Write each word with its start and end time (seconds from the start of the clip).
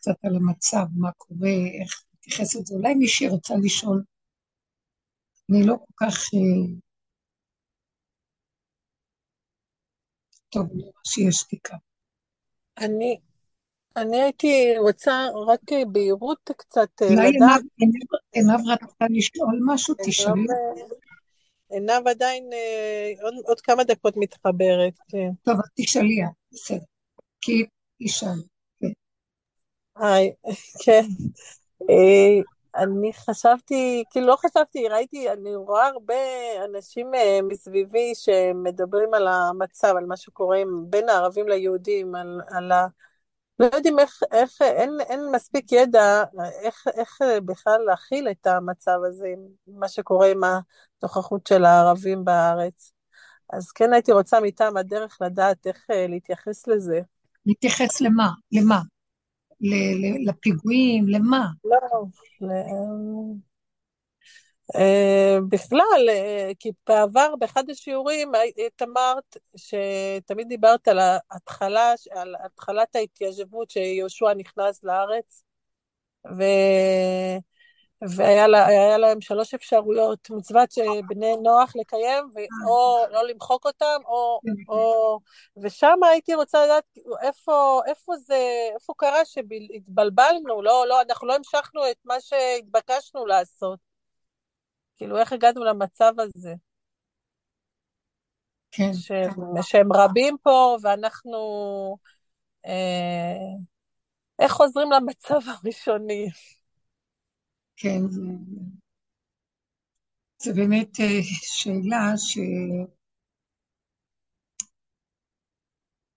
קצת 0.00 0.24
על 0.24 0.36
המצב, 0.36 0.86
מה 0.96 1.12
קורה, 1.12 1.50
איך 1.80 2.02
להתייחס 2.14 2.54
לזה. 2.54 2.74
אולי 2.74 2.94
מישהי 2.94 3.28
רוצה 3.28 3.54
לשאול. 3.62 4.02
אני 5.50 5.66
לא 5.66 5.74
כל 5.76 6.06
כך... 6.06 6.14
אה, 6.34 6.72
טוב, 10.48 10.66
שיש 11.06 11.34
שתיקה. 11.34 11.76
אני, 12.78 13.18
אני 13.96 14.22
הייתי 14.22 14.78
רוצה 14.78 15.12
רק 15.46 15.60
בהירות 15.92 16.50
קצת 16.56 16.88
אה, 17.02 17.06
לדעת. 17.06 17.62
עינב 18.32 18.60
רצתה 18.72 19.04
לשאול 19.10 19.60
משהו, 19.66 19.94
תשאלי. 20.06 20.46
עינב 21.70 22.08
עדיין 22.08 22.50
עוד, 23.22 23.34
עוד 23.46 23.60
כמה 23.60 23.84
דקות 23.84 24.14
מתחברת, 24.16 24.94
כן. 25.08 25.30
טוב, 25.42 25.54
אז 25.54 25.70
תשאלי, 25.76 26.20
בסדר. 26.52 26.84
כי 27.40 27.66
תשאל. 28.02 28.49
היי, 29.96 30.32
כן. 30.84 31.04
אה, 31.90 32.40
אני 32.82 33.12
חשבתי, 33.12 34.04
כאילו 34.10 34.26
לא 34.26 34.36
חשבתי, 34.36 34.88
ראיתי, 34.88 35.30
אני 35.30 35.56
רואה 35.56 35.86
הרבה 35.86 36.14
אנשים 36.64 37.14
אה, 37.14 37.38
מסביבי 37.42 38.12
שמדברים 38.14 39.14
על 39.14 39.28
המצב, 39.28 39.94
על 39.98 40.04
מה 40.06 40.16
שקורה 40.16 40.62
בין 40.86 41.08
הערבים 41.08 41.48
ליהודים, 41.48 42.14
על, 42.14 42.40
על 42.50 42.72
ה... 42.72 42.86
לא 43.58 43.70
יודעים 43.74 43.98
איך, 43.98 44.20
איך 44.32 44.62
אין, 44.62 44.90
אין 45.00 45.20
מספיק 45.34 45.72
ידע 45.72 46.24
איך, 46.62 46.84
איך 46.94 47.18
בכלל 47.44 47.80
להכיל 47.86 48.28
את 48.30 48.46
המצב 48.46 48.98
הזה, 49.08 49.34
מה 49.66 49.88
שקורה 49.88 50.26
עם 50.26 50.40
הנוכחות 50.44 51.46
של 51.46 51.64
הערבים 51.64 52.24
בארץ. 52.24 52.92
אז 53.52 53.70
כן 53.72 53.92
הייתי 53.92 54.12
רוצה 54.12 54.40
מטעם 54.40 54.76
הדרך 54.76 55.18
לדעת 55.20 55.66
איך 55.66 55.86
אה, 55.90 56.06
להתייחס 56.06 56.66
לזה. 56.66 57.00
להתייחס 57.46 58.00
למה? 58.00 58.28
למה? 58.52 58.80
לפיגועים? 60.26 61.08
למה? 61.08 61.46
לא, 61.64 62.04
אה, 64.76 65.38
בכלל, 65.48 66.06
אה, 66.08 66.50
כי 66.58 66.70
בעבר 66.88 67.34
באחד 67.38 67.70
השיעורים 67.70 68.32
את 68.66 68.82
אמרת 68.82 69.36
שתמיד 69.56 70.48
דיברת 70.48 70.88
על 70.88 70.98
ההתחלה, 70.98 71.92
על 72.10 72.34
התחלת 72.44 72.96
ההתיישבות 72.96 73.70
שיהושע 73.70 74.34
נכנס 74.34 74.84
לארץ, 74.84 75.44
ו... 76.26 76.42
והיה 78.08 78.46
לה, 78.46 78.98
להם 78.98 79.20
שלוש 79.20 79.54
אפשרויות, 79.54 80.30
מצוות 80.30 80.72
שבני 80.72 81.36
נוח 81.42 81.76
לקיים, 81.76 82.24
או 82.68 83.04
לא 83.10 83.26
למחוק 83.28 83.66
אותם, 83.66 84.00
או, 84.04 84.40
או... 84.68 85.20
ושם 85.62 85.96
הייתי 86.10 86.34
רוצה 86.34 86.64
לדעת 86.64 86.84
איפה, 87.22 87.80
איפה 87.86 88.16
זה, 88.16 88.68
איפה 88.74 88.92
קרה 88.96 89.24
שהתבלבלנו, 89.24 90.62
לא, 90.62 90.84
לא, 90.88 91.02
אנחנו 91.02 91.26
לא 91.26 91.34
המשכנו 91.34 91.90
את 91.90 91.96
מה 92.04 92.14
שהתבקשנו 92.20 93.26
לעשות. 93.26 93.78
כאילו, 94.96 95.18
איך 95.18 95.32
הגענו 95.32 95.64
למצב 95.64 96.12
הזה? 96.18 96.54
כן. 98.70 98.92
שהם, 98.92 99.30
שהם 99.62 99.92
רבים 99.92 100.36
פה, 100.42 100.76
ואנחנו... 100.82 101.38
אה, 102.66 103.56
איך 104.38 104.52
חוזרים 104.52 104.90
למצב 104.92 105.38
הראשוני? 105.46 106.28
כן, 107.82 108.10
זה, 108.10 108.22
זה 110.42 110.52
באמת 110.54 111.00
אה, 111.00 111.20
שאלה 111.42 112.16
ש... 112.16 112.38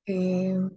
אה, 0.10 0.70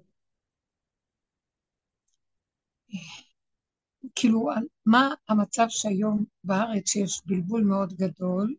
כאילו, 4.14 4.48
מה 4.86 5.14
המצב 5.28 5.66
שהיום 5.68 6.24
בארץ 6.44 6.88
שיש 6.88 7.22
בלבול 7.26 7.64
מאוד 7.64 7.92
גדול 7.92 8.54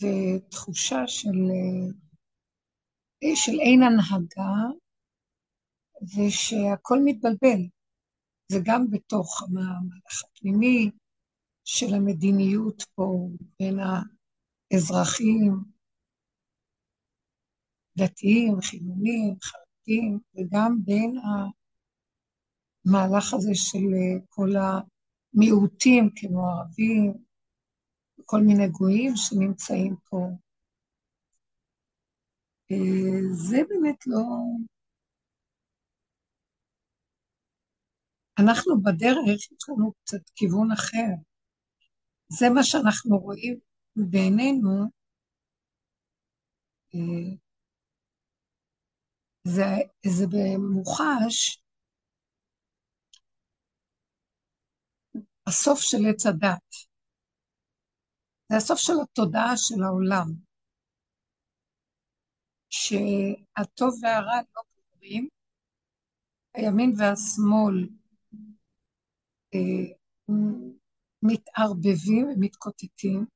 ותחושה 0.00 1.06
של, 1.06 1.38
אה, 3.22 3.36
של 3.36 3.60
אין 3.60 3.82
הנהגה 3.82 4.54
ושהכול 6.02 6.98
מתבלבל. 7.04 7.75
זה 8.48 8.58
גם 8.64 8.90
בתוך 8.90 9.42
המהלך 9.42 10.24
הפנימי 10.24 10.90
של 11.64 11.94
המדיניות 11.94 12.82
פה 12.94 13.28
בין 13.60 13.78
האזרחים, 14.72 15.64
דתיים, 17.98 18.60
חילונים, 18.60 19.36
חרדים, 19.42 20.18
וגם 20.34 20.78
בין 20.84 21.16
המהלך 22.86 23.34
הזה 23.34 23.50
של 23.54 23.86
כל 24.28 24.50
המיעוטים, 24.56 26.10
כמו 26.16 26.50
ערבים, 26.50 27.12
כל 28.24 28.40
מיני 28.40 28.68
גויים 28.68 29.12
שנמצאים 29.16 29.96
פה. 30.10 30.28
אה, 32.70 33.20
זה 33.32 33.56
באמת 33.68 34.06
לא, 34.06 34.24
אנחנו 38.38 38.82
בדרך, 38.82 39.16
יש 39.34 39.68
לנו 39.68 39.92
קצת 39.92 40.30
כיוון 40.34 40.72
אחר. 40.72 41.12
זה 42.28 42.46
מה 42.54 42.62
שאנחנו 42.64 43.18
רואים 43.18 43.58
בעינינו, 43.96 44.84
אה, 46.94 47.36
זה, 49.44 49.62
זה 50.06 50.24
במוחש 50.30 51.62
הסוף 55.46 55.80
של 55.80 55.98
עץ 56.10 56.26
הדת. 56.26 56.70
זה 58.48 58.56
הסוף 58.56 58.78
של 58.78 58.92
התודעה 59.02 59.56
של 59.56 59.82
העולם, 59.82 60.26
שהטוב 62.70 63.94
והרע 64.02 64.40
לא 64.54 64.62
קורים, 64.92 65.28
הימין 66.54 66.92
והשמאל 66.98 67.88
מתערבבים 71.22 72.26
ומתקוטטים, 72.28 73.26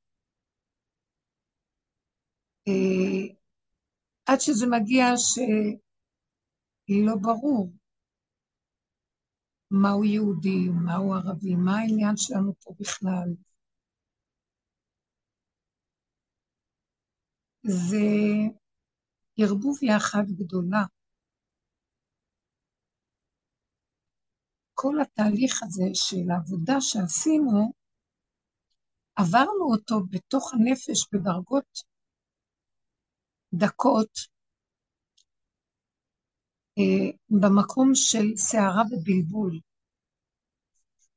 אה, 2.68 3.34
עד 4.26 4.40
שזה 4.40 4.66
מגיע 4.66 5.04
שלא 5.16 7.14
ברור 7.22 7.72
מהו 9.70 10.04
יהודי, 10.04 10.68
מהו 10.84 11.14
ערבי, 11.14 11.54
מה 11.54 11.78
העניין 11.78 12.16
שלנו 12.16 12.54
פה 12.60 12.74
בכלל. 12.80 13.34
זה 17.62 17.98
ערבוביה 19.38 19.96
אחת 19.96 20.24
גדולה. 20.38 20.82
כל 24.82 25.00
התהליך 25.00 25.62
הזה 25.62 25.84
של 25.94 26.30
העבודה 26.30 26.80
שעשינו, 26.80 27.72
עברנו 29.16 29.72
אותו 29.72 30.00
בתוך 30.10 30.54
הנפש 30.54 31.08
בדרגות 31.12 31.82
דקות, 33.52 34.18
אה, 36.78 37.10
במקום 37.30 37.94
של 37.94 38.36
סערה 38.36 38.82
ובלבול. 38.90 39.60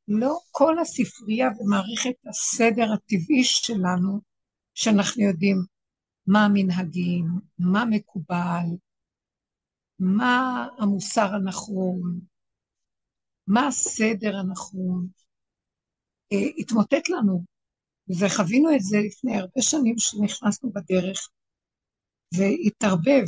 לא 0.07 0.39
כל 0.51 0.79
הספרייה 0.79 1.47
ומערכת 1.59 2.27
הסדר 2.29 2.93
הטבעי 2.93 3.43
שלנו, 3.43 4.21
שאנחנו 4.73 5.23
יודעים 5.23 5.57
מה 6.27 6.45
המנהגים, 6.45 7.25
מה 7.59 7.83
מקובל, 7.89 8.67
מה 9.99 10.67
המוסר 10.79 11.35
הנכון, 11.35 12.32
מה 13.47 13.67
הסדר 13.67 14.37
הנכון, 14.37 15.07
אה, 16.33 16.47
התמוטט 16.57 17.09
לנו, 17.09 17.43
וחווינו 18.19 18.75
את 18.75 18.79
זה 18.81 18.97
לפני 19.07 19.37
הרבה 19.37 19.61
שנים 19.61 19.95
שנכנסנו 19.97 20.71
בדרך, 20.71 21.29
והתערבב, 22.37 23.25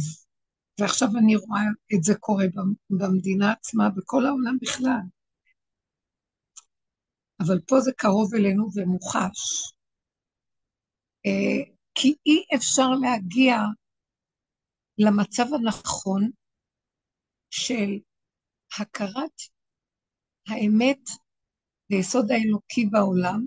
ועכשיו 0.79 1.07
אני 1.19 1.35
רואה 1.35 1.61
את 1.95 2.03
זה 2.03 2.13
קורה 2.19 2.45
במדינה 2.89 3.51
עצמה, 3.51 3.89
בכל 3.89 4.25
העולם 4.25 4.57
בכלל. 4.61 5.01
אבל 7.39 7.59
פה 7.67 7.79
זה 7.79 7.91
קרוב 7.97 8.35
אלינו 8.35 8.67
ומוחש. 8.75 9.71
אה, 11.25 11.73
כי 11.95 12.15
אי 12.25 12.57
אפשר 12.57 12.89
להגיע 13.01 13.55
למצב 14.97 15.45
הנכון 15.53 16.31
של 17.49 17.99
הכרת 18.79 19.54
האמת 20.47 20.99
ליסוד 21.89 22.31
האלוקי 22.31 22.85
בעולם, 22.91 23.45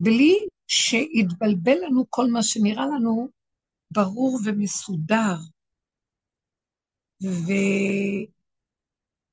בלי 0.00 0.34
שיתבלבל 0.68 1.78
לנו 1.86 2.04
כל 2.10 2.26
מה 2.32 2.42
שנראה 2.42 2.86
לנו 2.86 3.28
ברור 3.90 4.38
ומסודר. 4.44 5.36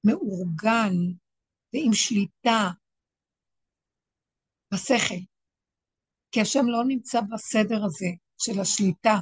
מאורגן 0.03 0.93
ועם 1.73 1.93
שליטה 1.93 2.71
בשכל. 4.73 5.21
כי 6.31 6.41
השם 6.41 6.65
לא 6.67 6.83
נמצא 6.87 7.19
בסדר 7.21 7.85
הזה 7.85 8.11
של 8.37 8.61
השליטה, 8.61 9.15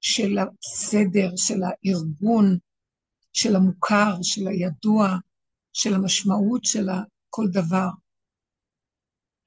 של 0.00 0.38
הסדר, 0.38 1.30
של 1.36 1.60
הארגון, 1.66 2.58
של 3.32 3.56
המוכר, 3.56 4.12
של 4.22 4.48
הידוע, 4.48 5.06
של 5.72 5.94
המשמעות 5.94 6.64
של 6.64 6.86
כל 7.30 7.44
דבר. 7.52 7.88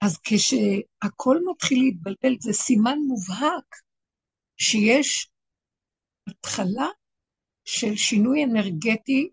אז 0.06 0.18
כשהכול 0.24 1.44
מתחיל 1.52 1.80
להתבלבל, 1.80 2.36
זה 2.40 2.54
סימן 2.54 2.98
מובהק 3.08 3.76
שיש 4.58 5.30
התחלה 6.30 6.88
של 7.66 7.96
שינוי 7.96 8.44
אנרגטי 8.44 9.30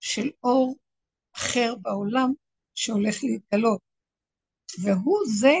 של 0.00 0.30
אור 0.44 0.76
אחר 1.36 1.74
בעולם 1.82 2.32
שהולך 2.74 3.16
להתגלות. 3.22 3.80
והוא 4.82 5.18
זה 5.40 5.54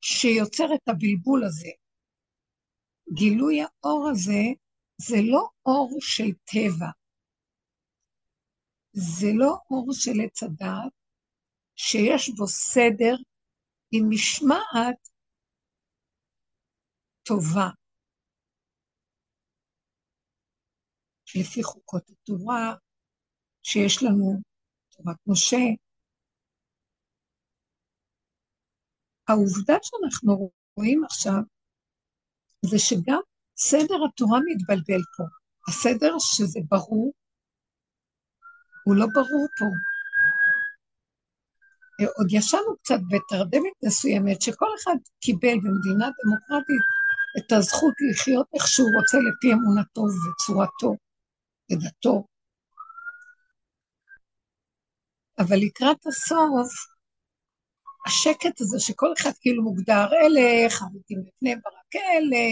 שיוצר 0.00 0.74
את 0.74 0.88
הבלבול 0.88 1.44
הזה. 1.44 1.70
גילוי 3.14 3.60
האור 3.62 4.08
הזה 4.12 4.42
זה 5.00 5.16
לא 5.30 5.48
אור 5.66 5.98
של 6.00 6.32
טבע, 6.44 6.90
זה 8.98 9.26
לא 9.38 9.56
אור 9.70 9.86
של 9.92 10.20
עץ 10.24 10.42
הדעת, 10.42 10.92
שיש 11.76 12.30
בו 12.36 12.46
סדר 12.46 13.14
עם 13.92 14.04
משמעת 14.10 15.08
טובה. 17.22 17.68
לפי 21.36 21.62
חוקות 21.62 22.10
התורה, 22.10 22.74
שיש 23.62 24.02
לנו 24.02 24.40
תורת 24.88 25.16
משה. 25.26 25.56
העובדה 29.28 29.74
שאנחנו 29.82 30.50
רואים 30.76 31.04
עכשיו, 31.04 31.42
זה 32.64 32.78
שגם 32.78 33.20
סדר 33.56 33.98
התורה 34.08 34.38
מתבלבל 34.46 35.02
פה. 35.16 35.24
הסדר 35.68 36.12
שזה 36.18 36.60
ברור, 36.68 37.12
הוא 38.88 38.96
לא 38.96 39.06
ברור 39.14 39.46
פה. 39.58 39.64
עוד 42.16 42.26
ישבנו 42.30 42.76
קצת 42.76 43.00
בתרדמת 43.10 43.72
מסוימת, 43.84 44.42
שכל 44.42 44.66
אחד 44.82 44.96
קיבל 45.20 45.56
במדינה 45.64 46.08
דמוקרטית 46.24 46.84
את 47.38 47.52
הזכות 47.52 47.94
לחיות 48.10 48.46
איך 48.54 48.66
שהוא 48.66 48.90
רוצה 48.94 49.18
לפי 49.18 49.52
אמונתו 49.52 50.00
וצורתו 50.02 50.96
ודתו. 51.72 52.26
אבל 55.38 55.56
לקראת 55.56 56.06
הסוף, 56.06 56.72
השקט 58.06 58.60
הזה 58.60 58.80
שכל 58.80 59.12
אחד 59.18 59.32
כאילו 59.40 59.62
מוגדר, 59.62 60.06
אלה 60.12 60.70
חרדים 60.70 61.20
לפני 61.26 61.56
ברק, 61.56 61.96
אלה 61.96 62.44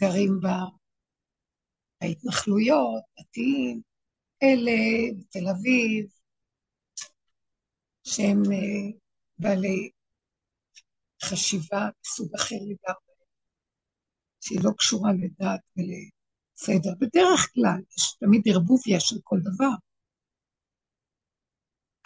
גרים 0.00 0.40
בהתנחלויות, 2.00 3.02
דתיים, 3.20 3.91
אלה 4.42 4.78
בתל 5.18 5.48
אביב, 5.50 6.10
שהם 8.04 8.42
אה, 8.52 8.98
בעלי 9.38 9.90
חשיבה 11.24 11.88
מסוג 12.00 12.34
אחר 12.34 12.56
לגמרי, 12.56 13.26
שהיא 14.40 14.60
לא 14.64 14.70
קשורה 14.78 15.10
לדת 15.12 15.60
ולסדר. 15.76 16.90
בדרך 17.00 17.40
כלל, 17.54 17.80
יש 17.96 18.16
תמיד 18.20 18.42
ערבוביה 18.46 19.00
של 19.00 19.16
כל 19.24 19.38
דבר. 19.40 19.74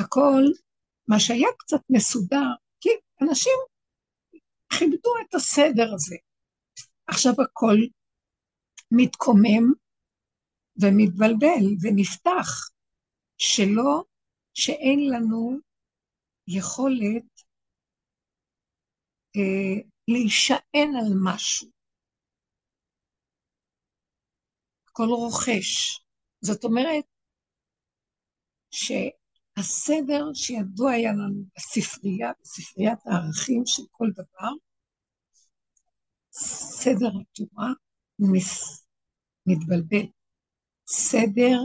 הכל, 0.01 0.43
מה 1.09 1.21
שהיה 1.21 1.49
קצת 1.59 1.81
מסודר, 1.91 2.51
כי 2.81 2.89
אנשים 3.23 3.59
כיבדו 4.79 5.13
את 5.21 5.35
הסדר 5.35 5.95
הזה. 5.95 6.17
עכשיו 7.07 7.33
הכל 7.33 7.77
מתקומם 8.91 9.73
ומתבלבל 10.83 11.65
ונפתח, 11.83 12.71
שלא, 13.39 14.05
שאין 14.55 15.01
לנו 15.11 15.59
יכולת 16.49 17.25
אה, 19.37 19.83
להישען 20.09 20.91
על 20.99 21.13
משהו. 21.25 21.69
הכל 24.89 25.09
רוכש. 25.09 26.01
זאת 26.41 26.65
אומרת 26.65 27.05
שהסדר 28.71 30.25
שידוע 30.35 30.93
היה 30.93 31.13
לנו 31.13 31.45
בספרייה, 31.57 32.31
בספריית 32.41 32.99
הערכים 33.07 33.63
של 33.67 33.83
כל 33.91 34.07
דבר, 34.15 34.53
סדר 36.31 37.11
התורה 37.21 37.69
מתבלבל. 39.47 40.07
סדר 40.87 41.59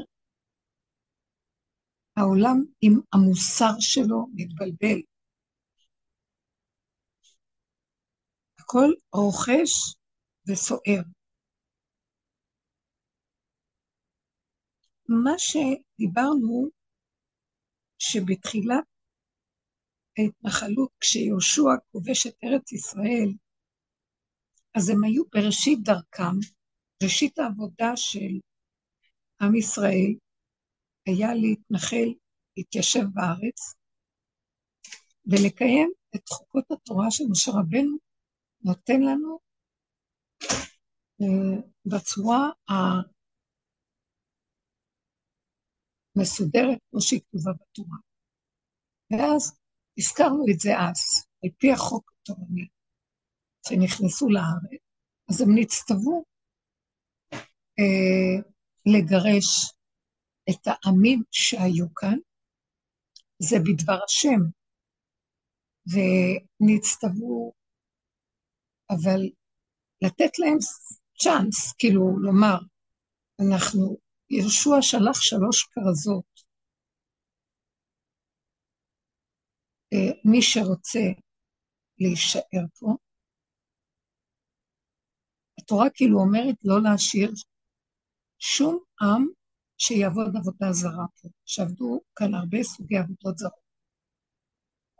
העולם 2.17 2.57
עם 2.81 2.93
המוסר 3.13 3.79
שלו 3.79 4.27
מתבלבל. 4.33 5.01
הכל 8.59 8.89
רוכש 9.13 9.95
וסוער. 10.47 11.01
מה 15.07 15.31
שדיברנו, 15.37 16.67
שבתחילת 17.99 18.83
ההתנחלות, 20.17 20.91
כשיהושע 20.99 21.61
כובש 21.91 22.27
את 22.27 22.35
ארץ 22.43 22.71
ישראל, 22.71 23.29
אז 24.77 24.89
הם 24.89 25.03
היו 25.03 25.23
בראשית 25.33 25.79
דרכם, 25.83 26.35
ראשית 27.03 27.39
העבודה 27.39 27.91
של 27.95 28.39
עם 29.41 29.55
ישראל, 29.55 30.15
היה 31.05 31.33
להתנחל, 31.33 32.13
להתיישב 32.57 33.05
בארץ, 33.13 33.75
ולקיים 35.25 35.91
את 36.15 36.29
חוקות 36.29 36.71
התורה 36.71 37.11
שמשה 37.11 37.51
רבנו 37.51 37.97
נותן 38.63 39.01
לנו 39.01 39.39
אה, 41.21 41.61
בצורה 41.85 42.49
המסודרת, 46.17 46.79
כמו 46.91 47.01
שהיא 47.01 47.21
כתובה 47.21 47.51
בתורה. 47.53 47.97
ואז 49.11 49.57
הזכרנו 49.97 50.45
את 50.53 50.59
זה 50.59 50.69
אז, 50.69 50.99
על 51.43 51.49
פי 51.57 51.71
החוק 51.71 52.11
התורני, 52.11 52.67
שנכנסו 53.67 54.29
לארץ, 54.29 54.81
אז 55.29 55.41
הם 55.41 55.49
נצטוו 55.55 56.23
אה, 57.79 58.51
לגרש 58.85 59.73
את 60.49 60.67
העמים 60.67 61.23
שהיו 61.31 61.93
כאן, 61.95 62.17
זה 63.39 63.55
בדבר 63.59 64.03
השם, 64.05 64.41
ונצטוו, 65.91 67.53
אבל 68.89 69.21
לתת 70.01 70.39
להם 70.39 70.57
צ'אנס, 71.23 71.73
כאילו 71.77 72.19
לומר, 72.19 72.57
אנחנו, 73.39 73.97
יהושע 74.29 74.81
שלח 74.81 75.21
שלוש 75.21 75.63
כרזות, 75.63 76.31
אה, 79.93 80.31
מי 80.31 80.41
שרוצה 80.41 81.05
להישאר 81.99 82.65
פה, 82.79 82.95
התורה 85.59 85.89
כאילו 85.93 86.19
אומרת 86.19 86.55
לא 86.63 86.81
להשאיר 86.83 87.31
שום 88.41 88.79
עם 89.01 89.27
שיעבוד 89.77 90.35
עבודה 90.35 90.71
זרה 90.71 91.05
פה, 91.21 91.29
שעבדו 91.45 92.01
כאן 92.15 92.33
הרבה 92.33 92.63
סוגי 92.63 92.97
עבודות 92.97 93.37
זרות. 93.37 93.61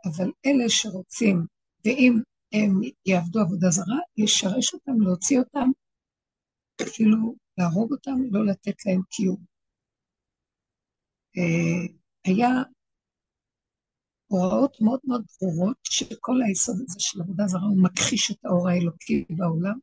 אבל 0.04 0.30
אלה 0.46 0.64
שרוצים, 0.68 1.46
ואם 1.84 2.12
הם 2.52 2.80
יעבדו 3.06 3.40
עבודה 3.40 3.70
זרה, 3.70 3.98
לשרש 4.16 4.74
אותם, 4.74 5.00
להוציא 5.00 5.38
אותם, 5.38 5.68
אפילו 6.82 7.34
להרוג 7.58 7.92
אותם, 7.92 8.18
לא 8.30 8.46
לתת 8.46 8.86
להם 8.86 9.02
קיום. 9.10 9.44
אה, 11.36 11.94
היה 12.24 12.48
הוראות 14.26 14.76
מאוד 14.80 15.00
מאוד 15.04 15.24
ברורות, 15.40 15.76
שכל 15.82 16.36
היסוד 16.46 16.76
הזה 16.88 17.00
של 17.00 17.20
עבודה 17.20 17.46
זרה 17.46 17.62
הוא 17.62 17.82
מכחיש 17.84 18.30
את 18.30 18.44
האור 18.44 18.68
האלוקי 18.68 19.24
בעולם, 19.30 19.78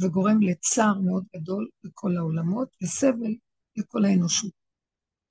וגורם 0.00 0.42
לצער 0.42 1.00
מאוד 1.00 1.24
גדול 1.36 1.68
בכל 1.84 2.16
העולמות, 2.16 2.68
וסבל 2.82 3.34
לכל 3.76 4.04
האנושות. 4.04 4.52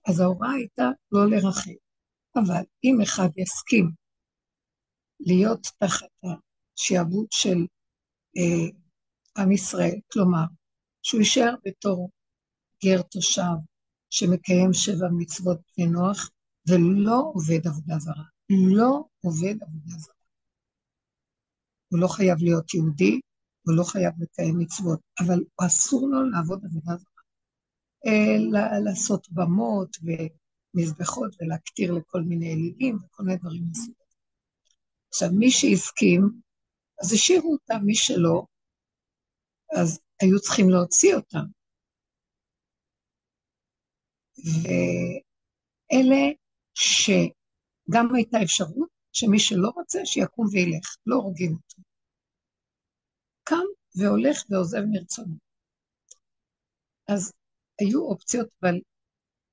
אז 0.08 0.20
ההוראה 0.20 0.52
הייתה 0.52 0.90
לא 1.12 1.30
לרחם. 1.30 1.72
אבל 2.36 2.64
אם 2.84 3.02
אחד 3.04 3.30
יסכים 3.38 3.92
להיות 5.20 5.68
תחת 5.80 6.08
השעבוד 6.24 7.28
של 7.32 7.58
אה, 8.38 8.70
עם 9.38 9.52
ישראל, 9.52 10.00
כלומר, 10.12 10.46
שהוא 11.04 11.20
יישאר 11.20 11.56
בתור 11.66 12.10
גר 12.84 13.02
תושב, 13.02 13.58
שמקיים 14.10 14.74
שבע 14.74 15.08
מצוות 15.18 15.60
בני 15.78 15.88
נוח, 15.88 16.30
ולא 16.70 17.32
עובד 17.34 17.68
עבודה 17.68 18.00
זרה. 18.00 18.24
לא 18.50 19.04
עובד 19.22 19.56
עבודה 19.62 19.98
זרה. 19.98 20.14
הוא 21.92 22.00
לא 22.00 22.08
חייב 22.08 22.38
להיות 22.42 22.74
יהודי, 22.74 23.20
הוא 23.68 23.76
לא 23.76 23.84
חייב 23.84 24.14
לקיים 24.20 24.60
מצוות, 24.60 25.00
אבל 25.20 25.44
אסור 25.66 26.10
לו 26.10 26.30
לעבוד 26.30 26.66
עבודה 26.66 26.98
זרה. 26.98 27.18
אה, 28.08 28.80
לעשות 28.86 29.28
במות 29.32 29.98
ומזבחות 30.04 31.36
ולהקטיר 31.42 31.94
לכל 31.94 32.22
מיני 32.22 32.54
אלילים 32.54 32.96
וכל 32.96 33.24
מיני 33.24 33.38
דברים 33.38 33.64
מסוימים. 33.72 33.94
עכשיו, 35.10 35.30
מי 35.40 35.52
שהסכים, 35.52 36.42
אז 37.02 37.14
השאירו 37.14 37.54
אותם, 37.54 37.86
מי 37.86 37.96
שלא, 37.96 38.46
אז 39.82 40.00
היו 40.22 40.40
צריכים 40.40 40.70
להוציא 40.70 41.16
אותם. 41.16 41.46
ואלה 45.92 46.24
שגם 46.74 48.16
הייתה 48.16 48.44
אפשרות 48.44 48.90
שמי 49.14 49.40
שלא 49.40 49.70
רוצה, 49.70 50.00
שיקום 50.06 50.48
וילך, 50.52 50.98
לא 51.06 51.16
הורגים 51.16 51.52
אותו. 51.52 51.87
קם 53.48 53.66
והולך 53.96 54.44
ועוזב 54.50 54.82
מרצונו. 54.92 55.36
אז 57.08 57.34
היו 57.82 58.02
אופציות, 58.02 58.48
אבל 58.62 58.76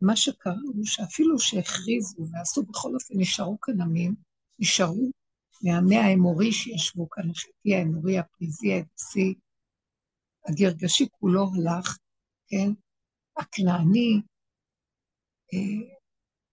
מה 0.00 0.16
שקרה 0.16 0.52
הוא 0.74 0.84
שאפילו 0.84 1.38
שהכריזו 1.38 2.26
ועשו, 2.32 2.62
בכל 2.62 2.94
אופן 2.94 3.14
נשארו 3.16 3.60
כאן 3.60 3.80
עמים, 3.80 4.14
נשארו 4.58 5.10
מהמאה 5.62 6.04
האמורי 6.04 6.52
שישבו 6.52 7.10
כאן, 7.10 7.30
החטאי 7.30 7.74
האמורי, 7.74 8.18
הפריזי, 8.18 8.72
היבוסי, 8.72 9.34
הגרגשי 10.48 11.08
כולו 11.10 11.44
הלך, 11.54 11.98
כן? 12.46 12.68
הכנעני, 13.36 14.20
אה, 15.54 15.96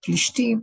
פלישתים, 0.02 0.62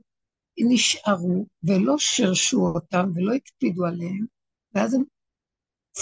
נשארו 0.57 1.45
ולא 1.63 1.95
שרשו 1.97 2.67
אותם 2.75 3.05
ולא 3.15 3.33
הקפידו 3.33 3.85
עליהם, 3.85 4.25
ואז 4.73 4.93
הם 4.93 5.03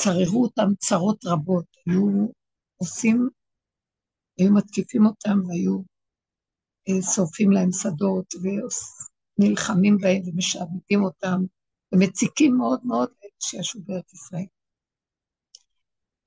צררו 0.03 0.43
אותם 0.43 0.69
צרות 0.79 1.25
רבות, 1.25 1.65
היו 1.85 2.27
עושים, 2.77 3.29
היו 4.37 4.53
מתקיפים 4.53 5.05
אותם 5.05 5.39
והיו 5.47 5.81
אה, 6.89 7.01
שורפים 7.15 7.51
להם 7.51 7.71
שדות 7.71 8.33
ונלחמים 9.39 9.97
בהם 9.97 10.21
ומשעבדים 10.25 11.03
אותם 11.03 11.41
ומציקים 11.91 12.57
מאוד 12.57 12.79
מאוד 12.83 13.09
שישבו 13.39 13.81
בארץ 13.85 14.13
ישראל. 14.13 14.45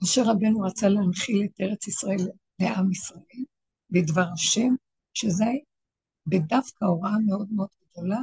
משה 0.03 0.23
רבנו 0.25 0.61
רצה 0.61 0.89
להנחיל 0.89 1.45
את 1.45 1.61
ארץ 1.61 1.89
ישראל 1.89 2.29
לעם 2.61 2.93
ישראל 2.93 3.45
בדבר 3.91 4.27
השם, 4.35 4.75
שזה 5.15 5.51
בדווקא 6.27 6.85
הוראה 6.85 7.19
מאוד 7.27 7.49
מאוד 7.53 7.69
גדולה, 7.91 8.21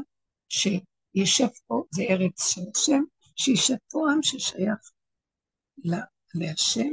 שישב 0.49 1.47
פה, 1.67 1.83
זה 1.91 2.03
ארץ 2.09 2.53
של 2.53 2.61
השם, 2.75 3.03
שישב 3.35 3.75
פה 3.91 4.11
עם 4.11 4.23
ששייך 4.23 4.91
להשם, 6.35 6.89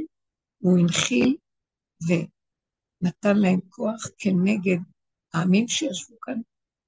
הוא 0.59 0.79
הנחיל 0.79 1.37
ונתן 2.07 3.37
להם 3.37 3.59
כוח 3.69 4.07
כנגד 4.17 4.81
העמים 5.33 5.67
שישבו 5.67 6.19
כאן, 6.21 6.39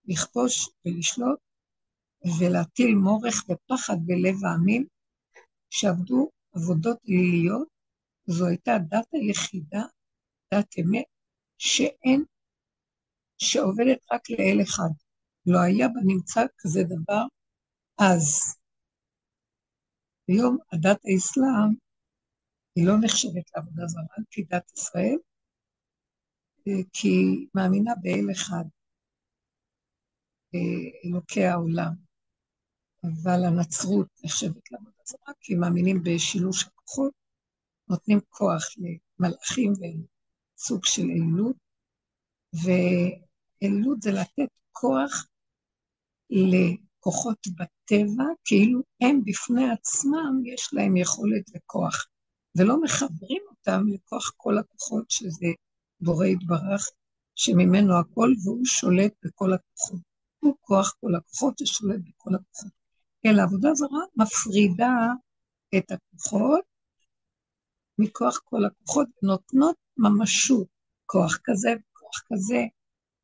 לכבוש 0.05 0.69
ולשלוט 0.85 1.39
ולהטיל 2.39 2.95
מורך 2.95 3.35
ופחד 3.49 3.97
בלב 4.05 4.45
העמים 4.45 4.87
שעבדו 5.69 6.29
עבודות 6.55 6.97
ליליות, 7.05 7.67
זו 8.25 8.47
הייתה 8.47 8.75
הדת 8.75 9.07
היחידה, 9.13 9.83
דת 10.53 10.75
אמת, 10.79 11.05
שאין, 11.57 12.23
שעובדת 13.37 13.99
רק 14.11 14.29
לאל 14.29 14.61
אחד. 14.63 14.89
לא 15.45 15.59
היה 15.59 15.87
בנמצא 15.87 16.41
כזה 16.57 16.79
דבר 16.83 17.23
אז. 17.97 18.55
היום 20.27 20.57
הדת 20.73 20.99
האסלאם 21.05 21.86
היא 22.77 22.87
לא 22.87 22.93
נחשבת 23.01 23.55
לעבודה 23.55 23.87
זרה 23.87 24.03
על 24.17 24.23
פי 24.29 24.43
דת 24.43 24.71
ישראל, 24.77 25.17
אה, 26.67 26.83
כי 26.93 27.07
היא 27.07 27.47
מאמינה 27.55 27.91
באל 28.01 28.31
אחד, 28.31 28.63
אה, 30.55 30.59
אלוקי 31.05 31.43
העולם. 31.43 31.93
אבל 33.03 33.45
הנצרות 33.45 34.07
נחשבת 34.23 34.71
לעבודה 34.71 34.97
זרה, 35.05 35.33
כי 35.41 35.55
מאמינים 35.55 36.03
בשילוש 36.03 36.63
הכוחות, 36.63 37.13
נותנים 37.89 38.19
כוח 38.29 38.63
למלאכים 38.77 39.73
וסוג 39.73 40.85
של 40.85 41.01
אלילות, 41.01 41.55
ואלילות 42.53 44.01
זה 44.01 44.11
לתת 44.11 44.51
כוח 44.71 45.27
לכוחות 46.29 47.47
בטבע, 47.47 48.23
כאילו 48.45 48.81
הם 49.01 49.21
בפני 49.25 49.71
עצמם 49.71 50.41
יש 50.45 50.69
להם 50.73 50.97
יכולת 50.97 51.43
וכוח, 51.55 52.07
ולא 52.57 52.81
מחברים 52.81 53.41
אותם 53.49 53.81
לכוח 53.87 54.31
כל 54.37 54.57
הכוחות 54.57 55.11
שזה 55.11 55.47
בורא 56.01 56.25
יתברך, 56.25 56.89
שממנו 57.35 57.99
הכל, 57.99 58.33
והוא 58.43 58.65
שולט 58.65 59.13
בכל 59.25 59.53
הכוחות. 59.53 60.01
הוא 60.39 60.55
כוח 60.61 60.95
כל 60.99 61.15
הכוחות 61.15 61.57
ששולט 61.59 61.99
בכל 61.99 62.35
הכוחות. 62.35 62.71
אלא 63.25 63.43
עבודה 63.43 63.73
זרה 63.73 64.03
מפרידה 64.15 64.93
את 65.77 65.91
הכוחות 65.91 66.61
מכוח 67.99 68.39
כל 68.43 68.65
הכוחות, 68.65 69.07
נותנות 69.23 69.75
ממשות, 69.97 70.67
כוח 71.05 71.39
כזה 71.43 71.69
וכוח 71.69 72.21
כזה, 72.33 72.63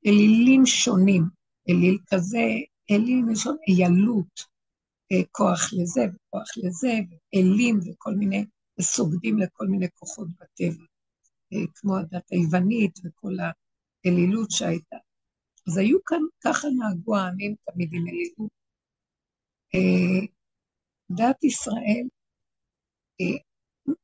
אלילים 0.05 0.65
שונים, 0.65 1.23
אליל 1.69 1.97
כזה, 2.07 2.45
אליל 2.91 3.21
מלשון 3.25 3.57
איילות, 3.67 4.53
אה, 5.11 5.21
כוח 5.31 5.73
לזה 5.73 6.01
וכוח 6.01 6.47
לזה, 6.57 6.93
אלים 7.35 7.79
וכל 7.79 8.13
מיני, 8.13 8.45
וסוגדים 8.79 9.37
לכל 9.37 9.67
מיני 9.67 9.87
כוחות 9.95 10.27
בטבע, 10.27 10.83
אה, 11.53 11.67
כמו 11.75 11.97
הדת 11.97 12.31
היוונית 12.31 12.99
וכל 13.03 13.33
האלילות 14.05 14.51
שהייתה. 14.51 14.97
אז 15.67 15.77
היו 15.77 15.97
כאן, 16.05 16.21
ככה 16.43 16.67
נהגו 16.77 17.17
העמים 17.17 17.55
תמיד 17.71 17.89
עם 17.93 18.07
אלילות. 18.07 18.51
אה, 19.75 20.27
דת 21.11 21.43
ישראל, 21.43 22.07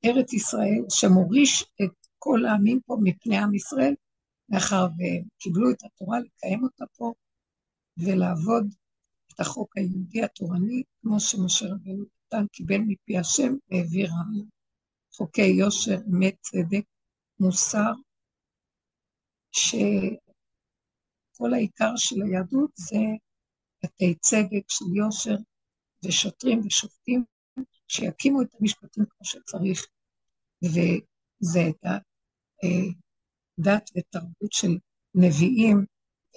ארץ 0.05 0.33
ישראל, 0.33 0.83
שמוריש 0.89 1.63
את 1.83 1.91
כל 2.19 2.45
העמים 2.45 2.79
פה 2.85 2.97
מפני 3.03 3.37
עם 3.37 3.55
ישראל, 3.55 3.93
מאחר 4.49 4.87
והם 4.97 5.23
קיבלו 5.37 5.71
את 5.71 5.83
התורה, 5.83 6.19
לקיים 6.19 6.63
אותה 6.63 6.85
פה, 6.97 7.13
ולעבוד 7.97 8.73
את 9.33 9.39
החוק 9.39 9.77
היהודי 9.77 10.23
התורני, 10.23 10.83
כמו 11.01 11.19
שמשה 11.19 11.65
רבנו 11.65 12.05
נתן, 12.25 12.45
קיבל 12.51 12.77
מפי 12.77 13.17
השם 13.17 13.53
והעביר 13.71 14.09
הלאה. 14.09 14.45
חוקי 15.19 15.41
יושר, 15.41 15.97
אמת, 16.09 16.35
צדק, 16.41 16.85
מוסר, 17.39 17.91
שכל 19.51 20.19
העיקר 21.53 21.91
של 21.95 22.15
היהדות 22.21 22.71
זה 22.75 22.97
בתי 23.83 24.15
צדק 24.15 24.65
של 24.67 24.85
יושר 24.95 25.35
ושוטרים 26.03 26.59
ושופטים 26.65 27.23
שיקימו 27.87 28.41
את 28.41 28.47
המשפטים 28.59 29.05
כמו 29.05 29.25
שצריך, 29.25 29.85
וזה 30.63 31.59
את 31.69 31.85
הדת 32.63 33.89
ותרבות 33.97 34.51
של 34.51 34.77
נביאים 35.15 35.85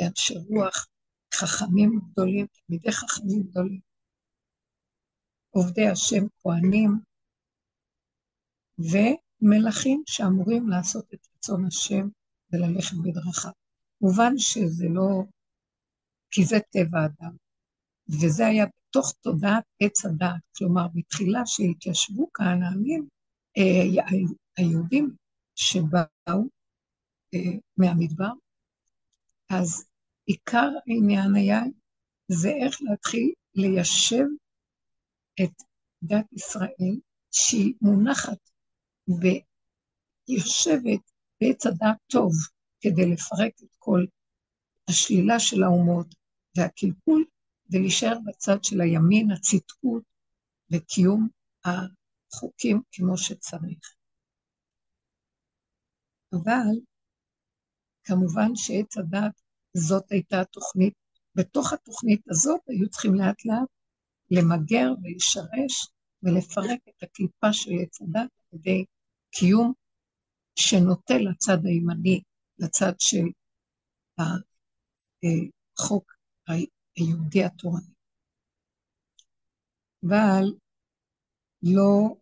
ואנשי 0.00 0.34
רוח 0.34 0.86
חכמים 1.34 2.00
גדולים, 2.12 2.46
תלמידי 2.46 2.92
חכמים 2.92 3.42
גדולים, 3.42 3.80
עובדי 5.50 5.88
השם, 5.88 6.26
כהנים, 6.42 7.11
ומלכים 8.90 10.02
שאמורים 10.06 10.68
לעשות 10.68 11.14
את 11.14 11.26
רצון 11.36 11.66
השם 11.66 12.08
וללכת 12.52 12.96
בדרכיו. 12.96 13.50
מובן 14.00 14.32
שזה 14.38 14.86
לא, 14.88 15.22
כי 16.30 16.44
זה 16.44 16.56
טבע 16.70 16.98
האדם, 17.00 17.36
וזה 18.08 18.46
היה 18.46 18.66
בתוך 18.66 19.12
תודעת 19.20 19.64
עץ 19.82 20.04
הדעת, 20.04 20.40
כלומר, 20.56 20.86
בתחילה 20.94 21.40
שהתיישבו 21.46 22.32
כאן 22.34 22.62
העמים, 22.62 23.08
אה, 23.58 24.04
היהודים 24.56 25.16
שבאו 25.54 26.42
אה, 27.34 27.58
מהמדבר, 27.76 28.32
אז 29.50 29.84
עיקר 30.26 30.68
העניין 30.86 31.34
היה, 31.34 31.60
זה 32.28 32.48
איך 32.48 32.82
להתחיל 32.82 33.32
ליישב 33.54 34.24
את 35.42 35.62
דת 36.02 36.32
ישראל, 36.32 37.00
שהיא 37.32 37.74
מונחת 37.80 38.51
ויושבת 39.08 41.00
בעץ 41.40 41.66
הדעת 41.66 41.96
טוב, 42.06 42.32
כדי 42.80 43.10
לפרק 43.12 43.52
את 43.62 43.76
כל 43.78 44.04
השלילה 44.88 45.40
של 45.40 45.62
האומות 45.62 46.14
והקלקול, 46.56 47.24
ולהישאר 47.70 48.18
בצד 48.26 48.64
של 48.64 48.80
הימין, 48.80 49.30
הצדקות 49.30 50.02
וקיום 50.72 51.28
החוקים 51.64 52.82
כמו 52.92 53.18
שצריך. 53.18 53.94
אבל 56.32 56.80
כמובן 58.04 58.50
שעץ 58.54 58.98
הדת, 58.98 59.42
זאת 59.76 60.12
הייתה 60.12 60.40
התוכנית. 60.40 60.94
בתוך 61.34 61.72
התוכנית 61.72 62.22
הזאת 62.28 62.60
היו 62.68 62.88
צריכים 62.88 63.14
לאט 63.14 63.44
לאט 63.44 63.68
למגר 64.30 64.88
ולשרש 65.02 65.88
ולפרק 66.22 66.80
את 66.88 67.02
הקליפה 67.02 67.52
של 67.52 67.70
עץ 67.82 68.00
הדת 68.02 68.30
על 68.52 68.58
ידי 68.58 68.84
קיום 69.32 69.72
שנוטה 70.56 71.14
לצד 71.14 71.58
הימני, 71.64 72.22
לצד 72.58 72.92
של 72.98 73.24
החוק 75.78 76.12
היהודי 76.96 77.44
התורני. 77.44 77.92
אבל 80.08 80.44
לא 81.62 82.16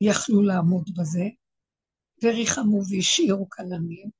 יכלו 0.00 0.42
לעמוד 0.42 0.90
בזה, 0.96 1.24
וריחמו 2.24 2.80
והשאירו 2.90 3.48
כלמים, 3.50 4.10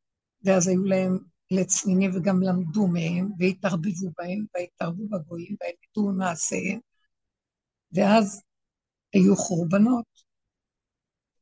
ואז 0.44 0.68
היו 0.68 0.84
להם 0.84 1.18
לצנינים 1.50 2.10
וגם 2.14 2.42
למדו 2.42 2.86
מהם, 2.86 3.32
והתערבבו 3.38 4.10
בהם, 4.18 4.46
והתערבו 4.54 5.08
בגויים, 5.08 5.56
והתערבו 5.60 6.12
במעשיהם, 6.12 6.80
ואז 7.92 8.42
היו 9.12 9.36
חורבנות, 9.36 10.06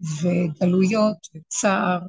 וגלויות, 0.00 1.16
וצער, 1.34 2.00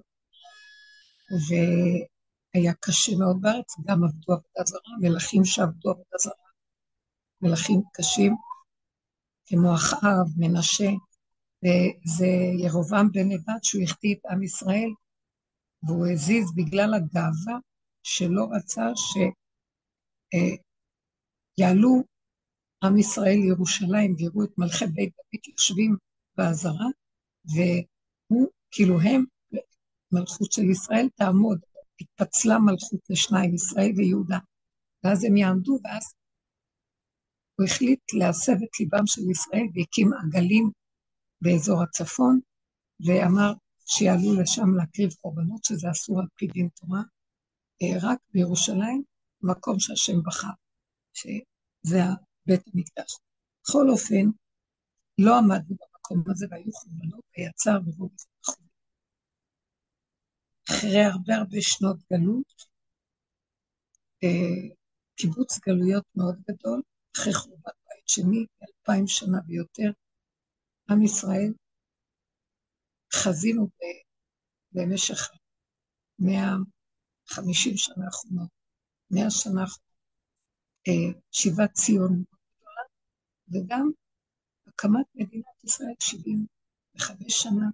והיה 1.48 2.74
קשה 2.74 3.12
מאוד 3.20 3.42
בארץ, 3.42 3.76
גם 3.86 4.04
עבדו 4.04 4.34
עבודה 4.34 4.64
זרה, 4.66 4.98
מלכים 5.02 5.46
שעבדו 5.46 5.90
עבודה 5.90 6.18
זרה, 6.24 6.48
מלכים 7.42 7.82
קשים, 7.94 8.36
כמו 9.46 9.76
אחאב, 9.76 10.28
מנשה, 10.38 10.90
וזה 11.64 12.28
ירובעם 12.64 13.12
בן 13.12 13.32
נבט 13.32 13.64
שהוא 13.64 13.84
החטיא 13.84 14.16
את 14.16 14.26
עם 14.32 14.44
ישראל, 14.44 14.90
והוא 15.84 16.08
הזיז 16.08 16.56
בגלל 16.56 16.94
הגאווה 16.94 17.58
שלא 18.04 18.48
רצה 18.52 18.86
שיעלו 21.58 21.96
אה, 21.96 22.02
עם 22.84 22.98
ישראל 22.98 23.38
לירושלים 23.44 24.16
ויראו 24.18 24.44
את 24.44 24.58
מלכי 24.58 24.86
בית 24.86 25.14
דוד 25.16 25.54
יושבים 25.54 25.98
בעזרה, 26.38 26.86
והוא, 27.56 28.48
כאילו 28.72 29.02
הם, 29.02 29.26
מלכות 30.12 30.52
של 30.52 30.70
ישראל 30.70 31.10
תעמוד, 31.16 31.60
התפצלה 32.02 32.60
מלכות 32.60 33.00
לשניים, 33.10 33.56
ישראל 33.56 33.92
ויהודה. 33.98 34.38
ואז 35.04 35.24
הם 35.24 35.38
יעמדו, 35.38 35.80
ואז 35.84 36.14
הוא 37.56 37.66
החליט 37.66 38.00
להסב 38.14 38.54
את 38.64 38.80
ליבם 38.80 39.06
של 39.06 39.22
ישראל 39.32 39.68
והקים 39.74 40.12
עגלים 40.14 40.72
באזור 41.42 41.84
הצפון, 41.84 42.40
ואמר 43.06 43.54
שיעלו 43.86 44.42
לשם 44.42 44.76
להקריב 44.78 45.10
קורבנות, 45.22 45.64
שזה 45.64 45.92
אסור 45.92 46.20
על 46.20 46.26
פי 46.36 46.48
דין 46.48 46.70
תורה, 46.70 47.02
אה, 47.82 47.98
רק 48.02 48.20
בירושלים, 48.34 49.04
מקום 49.42 49.80
שהשם 49.80 50.24
בחר, 50.26 50.54
שזה 51.14 52.00
בית 52.46 52.62
המקדש. 52.74 53.18
בכל 53.64 53.90
אופן, 53.90 54.26
לא 55.18 55.38
עמדנו 55.38 55.76
במקום 55.76 55.97
הזה 56.32 56.46
והיו 56.50 56.72
חורבנות, 56.74 57.24
ויצר 57.38 57.78
ורוב. 57.86 58.12
אחרי 60.70 61.04
הרבה 61.04 61.36
הרבה 61.36 61.58
שנות 61.62 61.98
גלות, 62.14 62.54
אה, 64.24 64.76
קיבוץ 65.16 65.60
גלויות 65.60 66.06
מאוד 66.16 66.36
גדול, 66.50 66.82
אחרי 67.16 67.34
חורבן 67.34 67.72
בית 67.90 68.08
שני, 68.08 68.46
אלפיים 68.64 69.08
שנה 69.08 69.38
ויותר, 69.48 69.92
עם 70.90 71.04
ישראל, 71.04 71.54
חזינו 73.14 73.70
במשך 74.72 75.30
150 76.20 77.78
שנה 77.78 78.06
האחרונות, 78.06 78.50
100 79.12 79.30
שנה 79.30 79.62
האחרונות, 79.62 79.88
אה, 80.88 81.20
שיבת 81.32 81.72
ציון 81.74 82.24
וגם 83.48 83.92
הקמת 84.80 85.06
מדינת 85.16 85.64
ישראל 85.64 85.94
75 86.00 87.18
שנה, 87.28 87.70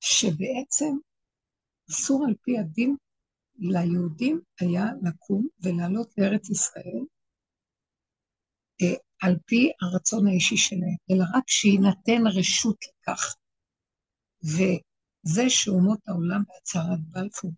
שבעצם 0.00 0.96
אסור 1.90 2.24
על 2.28 2.34
פי 2.42 2.58
הדין 2.58 2.96
ליהודים 3.58 4.40
היה 4.60 4.84
לקום 5.02 5.48
ולעלות 5.62 6.18
לארץ 6.18 6.50
ישראל 6.50 7.04
אה, 8.82 8.96
על 9.22 9.36
פי 9.46 9.72
הרצון 9.82 10.26
האישי 10.26 10.56
שלהם, 10.56 10.96
אלא 11.10 11.24
רק 11.34 11.48
שיינתן 11.48 12.26
רשות 12.38 12.76
לכך. 12.84 13.34
וזה 14.42 15.42
שאומות 15.48 15.98
העולם 16.08 16.42
בהצהרת 16.48 17.00
בלפור 17.10 17.52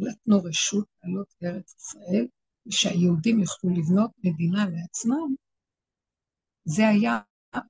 נתנו 0.00 0.42
רשות 0.42 0.86
לעלות 1.02 1.34
לארץ 1.42 1.74
ישראל, 1.76 2.26
ושהיהודים 2.66 3.40
יוכלו 3.40 3.70
לבנות 3.70 4.10
מדינה 4.18 4.64
לעצמם, 4.70 5.34
זה 6.64 6.88
היה 6.88 7.20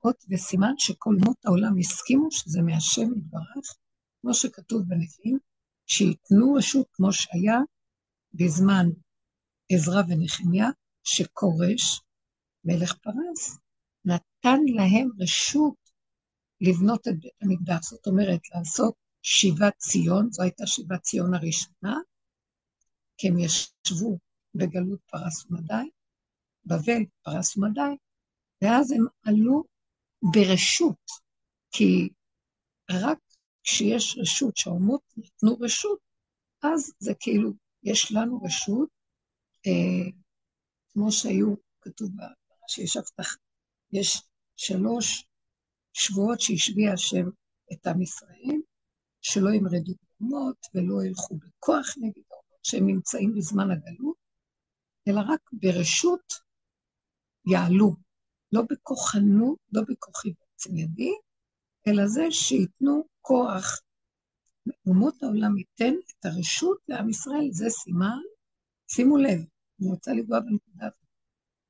אות 0.03 0.25
וסימן 0.29 0.73
שכל 0.77 1.15
אומות 1.21 1.45
העולם 1.45 1.77
הסכימו 1.77 2.31
שזה 2.31 2.61
מהשם 2.61 3.17
יתברך, 3.17 3.75
כמו 4.21 4.33
שכתוב 4.33 4.81
בנביאים, 4.87 5.39
שייתנו 5.85 6.53
רשות 6.53 6.87
כמו 6.93 7.13
שהיה 7.13 7.57
בזמן 8.33 8.85
עזרא 9.71 10.01
ונחמיה, 10.07 10.69
שכורש, 11.03 12.01
מלך 12.63 12.93
פרס, 12.93 13.57
נתן 14.05 14.59
להם 14.75 15.09
רשות 15.19 15.75
לבנות 16.61 17.07
את 17.07 17.19
בית 17.19 17.33
המקדש, 17.41 17.89
זאת 17.89 18.07
אומרת, 18.07 18.39
לעשות 18.55 18.93
שיבת 19.21 19.77
ציון, 19.77 20.31
זו 20.31 20.43
הייתה 20.43 20.67
שיבת 20.67 21.01
ציון 21.01 21.33
הראשונה, 21.33 21.97
כי 23.17 23.27
הם 23.27 23.39
ישבו 23.39 24.17
בגלות 24.55 24.99
פרס 25.05 25.45
ומדי, 25.45 25.89
בבל 26.65 27.03
פרס 27.23 27.57
ומדי, 27.57 27.95
ואז 28.61 28.91
הם 28.91 29.05
עלו 29.23 29.63
ברשות, 30.31 31.01
כי 31.71 32.09
רק 32.91 33.19
כשיש 33.63 34.17
רשות, 34.21 34.57
שהאומות 34.57 35.01
נתנו 35.17 35.57
רשות, 35.59 35.99
אז 36.63 36.93
זה 36.99 37.13
כאילו, 37.19 37.51
יש 37.83 38.11
לנו 38.11 38.41
רשות, 38.43 38.89
אה, 39.67 40.11
כמו 40.89 41.11
שהיו, 41.11 41.55
כתוב 41.81 42.09
שישבת, 42.67 43.15
יש 43.91 44.21
שלוש 44.55 45.25
שבועות 45.93 46.41
שהשביע 46.41 46.93
השם 46.93 47.25
את 47.73 47.87
עם 47.87 48.01
ישראל, 48.01 48.61
שלא 49.21 49.49
ימרדו 49.49 49.93
באומות 50.19 50.57
ולא 50.73 51.05
ילכו 51.05 51.35
בכוח 51.35 51.87
נגד 51.97 52.21
האומות 52.31 52.59
שהם 52.63 52.87
נמצאים 52.87 53.33
בזמן 53.35 53.71
הגלות, 53.71 54.17
אלא 55.07 55.19
רק 55.33 55.49
ברשות 55.53 56.33
יעלו, 57.45 57.95
לא 58.51 58.61
בכוחנות, 58.69 59.57
לא 59.73 59.81
בכוחי 59.89 60.33
בעצם 60.39 60.77
ידי, 60.77 61.11
אלא 61.87 62.07
זה 62.07 62.31
שייתנו 62.31 63.03
כוח. 63.21 63.81
אומות 64.87 65.23
העולם 65.23 65.57
ייתן 65.57 65.93
את 65.93 66.25
הרשות 66.25 66.77
לעם 66.87 67.09
ישראל, 67.09 67.47
זה 67.51 67.65
סימן, 67.69 68.19
שימו 68.87 69.17
לב, 69.17 69.39
אני 69.79 69.89
רוצה 69.89 70.11
לגוע 70.13 70.39
בנקודה 70.39 70.85
הזאת. 70.85 71.05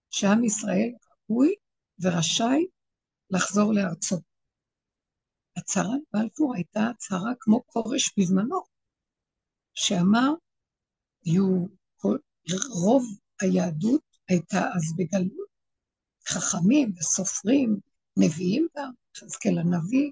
שעם 0.10 0.44
ישראל 0.44 0.90
ראוי 1.30 1.56
ורשאי 2.00 2.66
לחזור 3.30 3.74
לארצו. 3.74 4.16
הצהרת 5.58 6.02
בלפור 6.14 6.56
הייתה 6.56 6.88
הצהרה 6.90 7.34
כמו 7.40 7.64
כורש 7.66 8.14
בזמנו, 8.20 8.62
שאמר, 9.74 10.30
יהיו, 11.26 11.66
רוב 12.70 13.04
היהדות 13.42 14.02
הייתה 14.30 14.60
אז 14.76 14.96
בגלות, 14.98 15.50
חכמים 16.28 16.94
וסופרים, 16.98 17.80
נביאים 18.18 18.68
גם, 18.78 18.92
חזקאל 19.18 19.58
הנביא, 19.58 20.12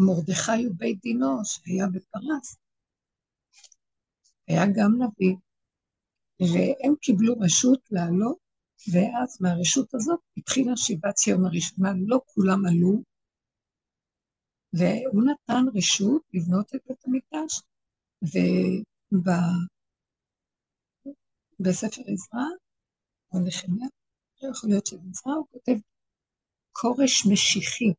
מרדכי 0.00 0.66
ובית 0.66 1.00
דינו 1.00 1.44
שהיה 1.44 1.86
בפרס, 1.86 2.56
היה 4.48 4.62
גם 4.76 4.92
נביא, 5.02 5.36
והם 6.40 6.94
קיבלו 7.00 7.34
רשות 7.40 7.80
לעלות 7.90 8.38
ואז 8.92 9.38
מהרשות 9.40 9.94
הזאת 9.94 10.20
התחילה 10.36 10.76
שיבת 10.76 11.14
ציון 11.14 11.44
הראשונה, 11.44 11.92
לא 12.06 12.20
כולם 12.26 12.66
עלו, 12.66 13.02
והוא 14.72 15.22
נתן 15.24 15.64
רשות 15.74 16.22
לבנות 16.34 16.74
את 16.74 16.80
בית 16.88 17.04
המקדש, 17.06 17.62
ובספר 21.60 22.02
עזרא, 22.06 22.46
או 23.32 23.38
נחמיה, 23.46 23.88
לא 24.42 24.48
יכול 24.48 24.70
להיות 24.70 24.88
עזרא, 24.88 25.32
הוא 25.34 25.46
כותב 25.50 25.76
כורש 26.72 27.26
משיחי. 27.32 27.92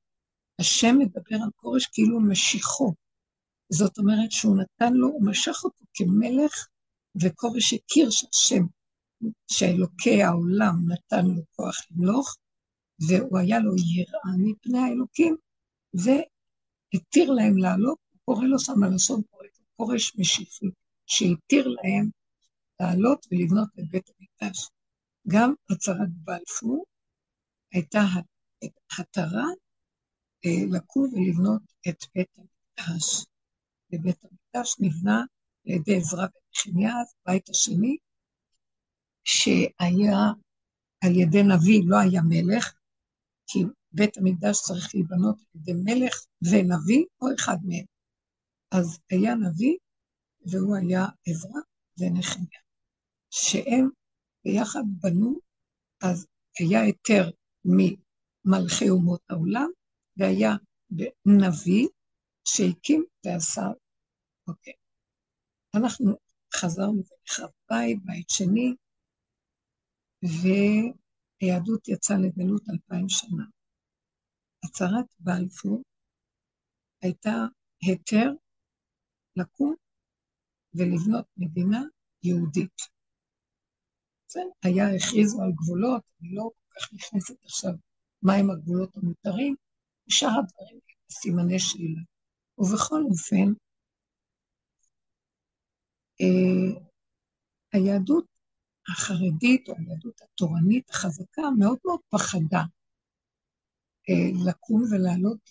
השם 0.59 0.95
מדבר 0.99 1.35
על 1.43 1.49
כורש 1.55 1.85
כאילו 1.85 2.19
משיחו. 2.19 2.93
זאת 3.69 3.97
אומרת 3.97 4.31
שהוא 4.31 4.57
נתן 4.57 4.93
לו, 4.93 5.07
הוא 5.07 5.25
משך 5.25 5.63
אותו 5.63 5.85
כמלך, 5.93 6.67
וכורש 7.21 7.73
הכיר 7.73 8.09
שהשם 8.09 8.63
שאלוקי 9.51 10.23
העולם 10.23 10.75
נתן 10.87 11.25
לו 11.25 11.41
כוח 11.55 11.75
למלוך, 11.91 12.35
והוא 13.09 13.39
היה 13.39 13.59
לו 13.59 13.71
יראה 13.95 14.37
מפני 14.37 14.79
האלוקים, 14.79 15.35
והתיר 15.93 17.31
להם 17.31 17.57
לעלות, 17.57 17.97
הוא 18.11 18.19
קורא 18.25 18.45
לו 18.45 18.59
שם 18.59 18.83
הלשון 18.83 19.21
קורא 19.29 19.45
כורש 19.77 20.15
משיחי, 20.19 20.65
שהתיר 21.05 21.67
להם 21.67 22.09
לעלות 22.79 23.25
ולבנות 23.31 23.69
את 23.79 23.89
בית 23.89 24.09
המקדש. 24.09 24.69
גם 25.31 25.53
הצהרת 25.71 26.09
בלפור 26.09 26.85
הייתה 27.73 28.01
התרה 28.99 29.45
אה, 30.45 30.77
לקום 30.77 31.03
ולבנות 31.13 31.61
את 31.89 32.03
בית 32.15 32.29
המקדש. 32.37 33.25
ובית 33.93 34.23
המקדש 34.23 34.75
נבנה 34.79 35.19
על 35.65 35.73
ידי 35.73 35.97
עזרא 35.97 36.27
ונחמיה, 36.27 36.93
הבית 37.25 37.49
השני, 37.49 37.97
שהיה 39.23 40.17
על 41.03 41.11
ידי 41.15 41.43
נביא, 41.43 41.81
לא 41.85 41.97
היה 41.99 42.21
מלך, 42.21 42.73
כי 43.47 43.59
בית 43.91 44.17
המקדש 44.17 44.61
צריך 44.61 44.95
להיבנות 44.95 45.39
על 45.39 45.61
ידי 45.61 45.73
מלך 45.73 46.13
ונביא, 46.41 47.05
או 47.21 47.27
אחד 47.35 47.57
מהם. 47.63 47.85
אז 48.71 48.99
היה 49.11 49.35
נביא, 49.35 49.77
והוא 50.45 50.75
היה 50.75 51.05
עזרא 51.27 51.61
ונחמיה. 51.99 52.59
שהם 53.29 53.89
ביחד 54.49 54.83
בנו, 55.01 55.39
אז 56.03 56.27
היה 56.59 56.81
היתר 56.81 57.29
ממלכי 57.65 58.89
אומות 58.89 59.21
העולם, 59.29 59.69
והיה 60.17 60.51
נביא 61.25 61.87
שהקים 62.45 63.05
ועשה, 63.25 63.61
אוקיי. 64.47 64.73
אנחנו 65.75 66.17
חזרנו 66.55 66.97
ונחרב 66.97 67.49
בית, 67.69 67.97
בית 68.05 68.29
שני, 68.29 68.75
והיהדות 70.23 71.87
יצאה 71.87 72.17
לגלות 72.17 72.63
אלפיים 72.69 73.09
שנה. 73.09 73.45
הצהרת 74.65 75.15
בלפור 75.19 75.81
הייתה 77.01 77.35
היתר 77.81 78.31
לקום 79.35 79.75
ולבנות 80.73 81.25
מדינה 81.37 81.81
יהודית. 82.23 82.98
זה 84.31 84.39
היה, 84.63 84.95
הכריזו 84.95 85.41
על 85.41 85.51
גבולות, 85.51 86.03
אני 86.21 86.35
לא 86.35 86.43
כל 86.43 86.79
כך 86.79 86.93
נכנסת 86.93 87.43
עכשיו 87.43 87.71
מהם 88.21 88.49
הגבולות 88.49 88.97
המותרים, 88.97 89.55
ושאר 90.07 90.29
הדברים 90.29 90.79
סימני 91.11 91.59
שאלה. 91.59 92.01
ובכל 92.57 93.01
אופן, 93.09 93.53
אה, 96.21 96.81
היהדות 97.73 98.25
החרדית 98.87 99.69
או 99.69 99.73
היהדות 99.77 100.21
התורנית 100.21 100.89
החזקה 100.89 101.41
מאוד 101.59 101.77
מאוד 101.85 101.99
פחדה 102.09 102.63
אה, 104.09 104.49
לקום 104.49 104.83
ולעלות 104.91 105.49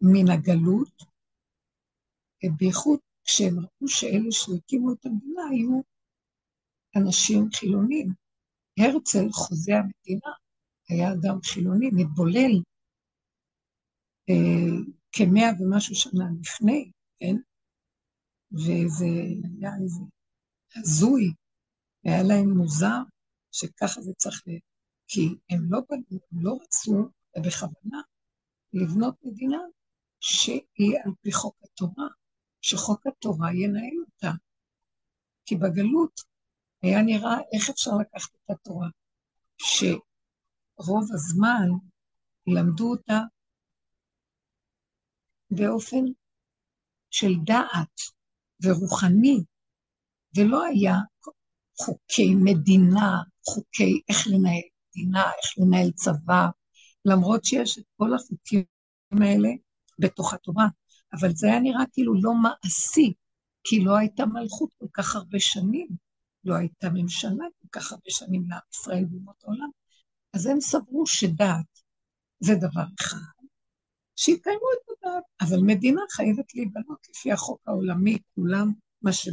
מן 0.00 0.30
הגלות, 0.30 1.02
אה, 2.44 2.48
בייחוד 2.56 2.98
כשהם 3.24 3.58
ראו 3.58 3.88
שאלה 3.88 4.30
שהקימו 4.30 4.92
את 4.92 5.06
המדינה 5.06 5.42
היו 5.50 5.80
אנשים 6.96 7.48
חילונים. 7.54 8.08
הרצל, 8.78 9.32
חוזה 9.32 9.72
המדינה, 9.72 10.32
היה 10.88 11.12
אדם 11.12 11.38
חילוני, 11.44 11.90
מתבולל, 11.92 12.62
אה, 14.30 14.76
כמאה 15.12 15.48
ומשהו 15.58 15.94
שנה 15.94 16.24
לפני, 16.40 16.90
כן? 17.20 17.36
וזה 18.52 19.06
היה 19.58 19.70
איזה 19.82 20.00
הזוי, 20.76 21.24
היה 22.04 22.22
להם 22.22 22.58
מוזר 22.58 23.00
שככה 23.52 24.00
זה 24.00 24.12
צריך 24.16 24.42
להיות, 24.46 24.62
כי 25.08 25.20
הם 25.50 25.60
לא, 25.68 25.78
הם 25.90 26.44
לא 26.44 26.58
רצו, 26.62 27.08
בכוונה, 27.44 28.00
לבנות 28.72 29.14
מדינה 29.24 29.58
שהיא 30.20 30.98
על 31.04 31.12
פי 31.22 31.32
חוק 31.32 31.56
התורה, 31.64 32.08
שחוק 32.62 33.06
התורה 33.06 33.54
ינהל 33.54 33.98
אותה. 34.06 34.30
כי 35.46 35.56
בגלות 35.56 36.20
היה 36.86 37.02
נראה 37.02 37.36
איך 37.52 37.70
אפשר 37.70 37.90
לקחת 38.00 38.34
את 38.34 38.50
התורה, 38.50 38.88
שרוב 39.58 41.12
הזמן 41.12 41.68
למדו 42.46 42.90
אותה 42.90 43.20
באופן 45.50 46.04
של 47.10 47.32
דעת 47.44 48.00
ורוחני, 48.62 49.44
ולא 50.36 50.64
היה 50.64 50.94
חוקי 51.78 52.34
מדינה, 52.34 53.22
חוקי 53.44 54.00
איך 54.08 54.26
לנהל 54.26 54.62
מדינה, 54.90 55.22
איך 55.22 55.58
לנהל 55.58 55.90
צבא, 55.90 56.46
למרות 57.04 57.44
שיש 57.44 57.78
את 57.78 57.84
כל 57.96 58.14
החוקים 58.14 58.64
האלה 59.12 59.48
בתוך 59.98 60.34
התורה, 60.34 60.66
אבל 61.12 61.28
זה 61.34 61.46
היה 61.46 61.60
נראה 61.60 61.84
כאילו 61.92 62.14
לא 62.22 62.32
מעשי, 62.34 63.12
כי 63.64 63.84
לא 63.84 63.96
הייתה 63.96 64.26
מלכות 64.26 64.70
כל 64.78 64.86
כך 64.92 65.16
הרבה 65.16 65.40
שנים, 65.40 65.88
לא 66.46 66.54
הייתה 66.54 66.90
ממשלה 66.94 67.44
כל 67.58 67.68
כך 67.72 67.92
הרבה 67.92 68.10
שנים 68.10 68.44
לעם 68.48 68.60
ישראל 68.74 69.04
באומות 69.04 69.44
העולם, 69.44 69.70
אז 70.32 70.46
הם 70.46 70.60
סברו 70.60 71.06
שדעת 71.06 71.80
זה 72.40 72.54
דבר 72.54 72.84
אחד, 73.00 73.46
שיקיימו 74.16 74.66
את 74.74 74.90
הדעת, 74.90 75.24
אבל 75.40 75.56
מדינה 75.66 76.00
חייבת 76.10 76.54
להיבנות 76.54 77.08
לפי 77.10 77.32
החוק 77.32 77.60
העולמי, 77.66 78.18
כולם, 78.34 78.72
מה 79.02 79.12
ש... 79.12 79.28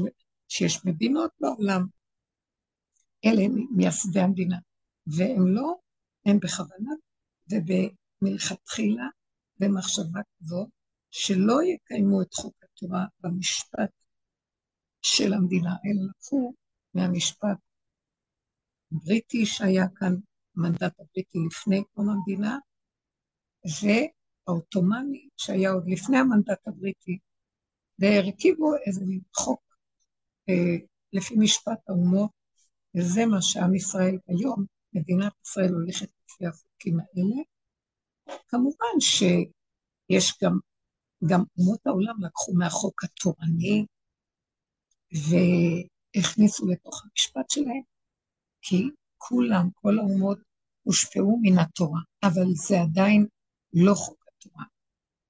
שיש 0.48 0.86
מדינות 0.86 1.32
בעולם, 1.40 1.86
אלה 3.26 3.44
מייסדי 3.72 4.20
המדינה, 4.20 4.58
והם 5.08 5.48
לא, 5.48 5.76
הם 6.26 6.40
בכוונה 6.40 6.92
ובמלכתחילה 7.52 9.08
במחשבה 9.60 10.20
כזאת, 10.40 10.68
שלא 11.12 11.64
יקיימו 11.64 12.22
את 12.22 12.34
חוק 12.34 12.56
התורה 12.64 13.06
במשפט 13.20 13.90
של 15.02 15.34
המדינה, 15.34 15.70
אלא 15.70 16.10
לקחו 16.10 16.54
מהמשפט 16.94 17.58
הבריטי 18.92 19.46
שהיה 19.46 19.86
כאן, 19.96 20.16
המנדט 20.58 21.00
הבריטי 21.00 21.38
לפני 21.48 21.84
קום 21.94 22.10
המדינה, 22.10 22.58
והעות'מאני 23.82 25.30
שהיה 25.38 25.72
עוד 25.72 25.84
לפני 25.88 26.18
המנדט 26.18 26.68
הבריטי, 26.68 27.18
והרכיבו 28.00 28.76
איזה 28.86 29.06
מין 29.06 29.22
חוק 29.36 29.62
אה, 30.50 30.86
לפי 31.14 31.36
משפט 31.38 31.90
האומות, 31.90 32.32
וזה 32.96 33.26
מה 33.26 33.42
שעם 33.42 33.76
ישראל 33.76 34.18
היום, 34.28 34.66
מדינת 34.94 35.34
ישראל 35.46 35.70
הולכת 35.74 36.10
לפי 36.26 36.46
החוקים 36.46 37.00
האלה. 37.00 37.44
כמובן 38.48 39.00
שיש 39.00 40.34
גם, 40.44 40.58
גם 41.30 41.44
אומות 41.58 41.88
העולם 41.88 42.24
לקחו 42.24 42.54
מהחוק 42.54 43.04
התורני, 43.04 43.86
והכניסו 46.16 46.68
לתוך 46.68 47.04
המשפט 47.04 47.50
שלהם, 47.50 47.82
כי 48.62 48.90
כולם, 49.18 49.70
כל 49.74 50.00
האומות, 50.00 50.38
הושפעו 50.84 51.40
מן 51.42 51.60
התורה, 51.60 52.00
אבל 52.24 52.46
זה 52.68 52.82
עדיין 52.82 53.28
לא 53.74 53.94
חוק 53.94 54.26
התורה. 54.28 54.66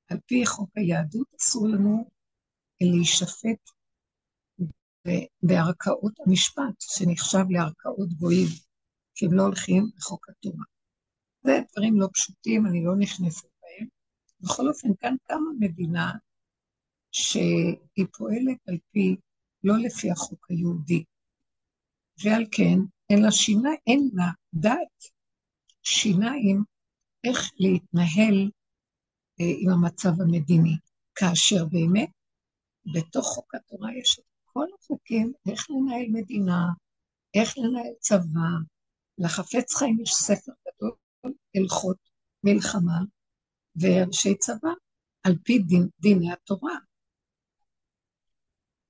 על 0.09 0.17
פי 0.25 0.45
חוק 0.45 0.69
היהדות 0.75 1.27
אסור 1.39 1.67
לנו 1.67 2.09
להישפט 2.81 3.69
בערכאות 5.43 6.13
המשפט, 6.25 6.75
שנחשב 6.79 7.45
לערכאות 7.49 8.09
גויים, 8.19 8.47
כי 9.15 9.25
הם 9.25 9.33
לא 9.33 9.43
הולכים 9.43 9.89
לחוק 9.97 10.29
התורה. 10.29 10.63
זה 11.43 11.51
דברים 11.71 11.99
לא 11.99 12.07
פשוטים, 12.13 12.65
אני 12.65 12.83
לא 12.85 12.95
נכנסת 12.99 13.47
בהם. 13.61 13.87
בכל 14.41 14.67
אופן, 14.67 14.87
כאן 14.99 15.15
קמה 15.23 15.49
מדינה 15.59 16.11
שהיא 17.11 18.05
פועלת 18.17 18.57
על 18.67 18.77
פי, 18.91 19.15
לא 19.63 19.73
לפי 19.77 20.11
החוק 20.11 20.47
היהודי. 20.49 21.03
ועל 22.23 22.45
כן, 22.51 22.79
אין 23.09 23.21
לה 23.21 23.31
שינה, 23.31 23.69
אין 23.87 24.09
לה 24.13 24.25
דעת, 24.53 25.03
שיניים, 25.83 26.63
איך 27.23 27.51
להתנהל 27.59 28.51
אה, 29.39 29.45
עם 29.59 29.69
המצב 29.69 30.21
המדיני. 30.21 30.75
כאשר 31.15 31.65
באמת, 31.65 32.09
בתוך 32.93 33.25
חוק 33.25 33.55
התורה 33.55 33.97
יש 33.97 34.19
את 34.19 34.23
כל 34.45 34.67
החוקים, 34.79 35.33
איך 35.51 35.67
לנהל 35.69 36.05
מדינה, 36.09 36.65
איך 37.33 37.57
לנהל 37.57 37.93
צבא. 37.99 38.49
לחפץ 39.17 39.75
חיים 39.75 39.99
יש 39.99 40.11
ספר 40.13 40.51
גדול, 40.67 40.95
הלכות 41.55 41.97
מלחמה 42.43 42.99
ואנשי 43.75 44.35
צבא, 44.37 44.71
על 45.23 45.37
פי 45.43 45.59
דין, 45.59 45.87
דיני 45.99 46.31
התורה. 46.31 46.75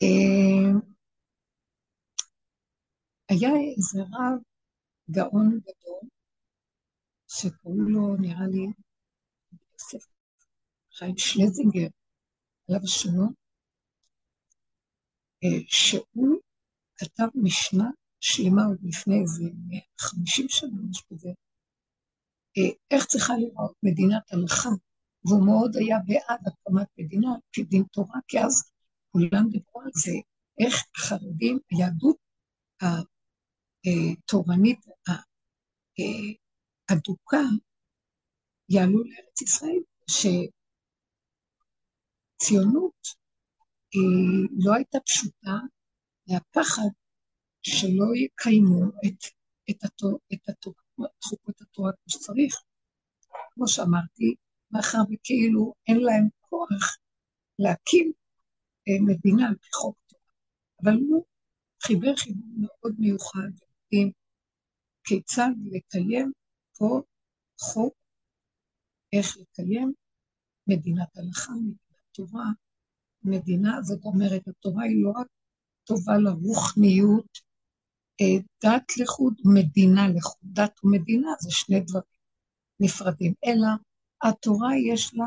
אה, 0.03 0.79
היה 3.29 3.49
איזה 3.49 4.01
רב 4.01 4.39
גאון 5.11 5.59
גדול, 5.59 6.09
שקראו 7.27 7.89
לו, 7.89 8.15
נראה 8.15 8.47
לי, 8.47 8.65
יוסף 9.73 10.07
חיים 10.91 11.17
שלזינגר, 11.17 11.87
עליו 12.67 12.81
השלום, 12.83 13.33
אה, 15.43 15.59
שהוא 15.67 16.39
כתב 16.97 17.27
משנה 17.35 17.89
שלמה 18.19 18.65
עוד 18.65 18.77
לפני 18.83 19.21
איזה 19.21 19.43
50 19.99 20.45
שנה, 20.49 20.81
משהו 20.89 21.05
כזה, 21.09 21.29
אה, 22.57 22.75
איך 22.91 23.05
צריכה 23.05 23.33
לראות 23.37 23.75
מדינת 23.83 24.31
הלכה, 24.31 24.69
והוא 25.25 25.45
מאוד 25.45 25.75
היה 25.75 25.97
בעד 26.05 26.47
הקמת 26.47 26.87
מדינה 26.97 27.29
כדין 27.53 27.83
תורה, 27.83 28.19
כי 28.27 28.39
אז 28.39 28.72
כולם 29.13 29.49
דיברו 29.49 29.81
על 29.81 29.91
זה, 29.93 30.11
איך 30.59 30.75
החרדים, 30.95 31.59
היהדות 31.71 32.17
התורנית 33.85 34.79
האדוקה, 36.89 37.41
יעלו 38.69 39.03
לארץ 39.03 39.41
ישראל, 39.41 39.79
שציונות 42.41 43.07
היא 43.91 44.49
לא 44.65 44.73
הייתה 44.73 44.99
פשוטה, 44.99 45.51
מהפחד 46.27 46.89
שלא 47.61 48.05
יקיימו 48.15 48.85
את, 48.85 49.23
את, 49.69 49.83
התור, 49.83 50.19
את, 50.33 50.49
התור, 50.49 50.73
חוקות 51.23 51.61
התורה 51.61 51.91
כמו 51.91 52.09
שצריך. 52.09 52.55
כמו 53.53 53.67
שאמרתי, 53.67 54.35
מאחר 54.71 54.97
וכאילו 55.11 55.73
אין 55.87 55.97
להם 55.97 56.27
כוח 56.39 56.97
להקים 57.59 58.07
אה, 58.07 58.22
מדינה 58.87 59.47
על 59.47 59.55
פי 59.55 59.69
חוק 59.73 59.97
תורה. 60.07 60.31
אבל 60.83 60.93
הוא 60.93 61.25
חיבר 61.83 62.15
חיבור 62.15 62.47
מאוד 62.57 62.95
מיוחד 62.99 63.49
עם 63.91 64.11
כיצד 65.03 65.51
לקיים 65.71 66.31
פה 66.77 67.01
חוק, 67.59 67.93
איך 69.13 69.37
לקיים 69.37 69.93
מדינת 70.67 71.17
הלכה, 71.17 71.51
מדינת 71.51 72.03
תורה. 72.11 72.45
מדינה, 73.23 73.81
זאת 73.81 74.05
אומרת, 74.05 74.47
התורה 74.47 74.83
היא 74.83 75.03
לא 75.03 75.09
רק 75.09 75.27
טובה 75.83 76.17
לרוחניות, 76.17 77.39
אה, 78.21 78.43
דת 78.63 78.97
לחוד, 78.97 79.33
מדינה 79.45 80.07
לחוד. 80.15 80.39
דת 80.43 80.83
ומדינה 80.83 81.29
זה 81.39 81.51
שני 81.51 81.79
דברים 81.79 82.03
נפרדים, 82.79 83.33
אלא 83.45 83.67
התורה 84.23 84.69
יש 84.93 85.13
לה 85.13 85.25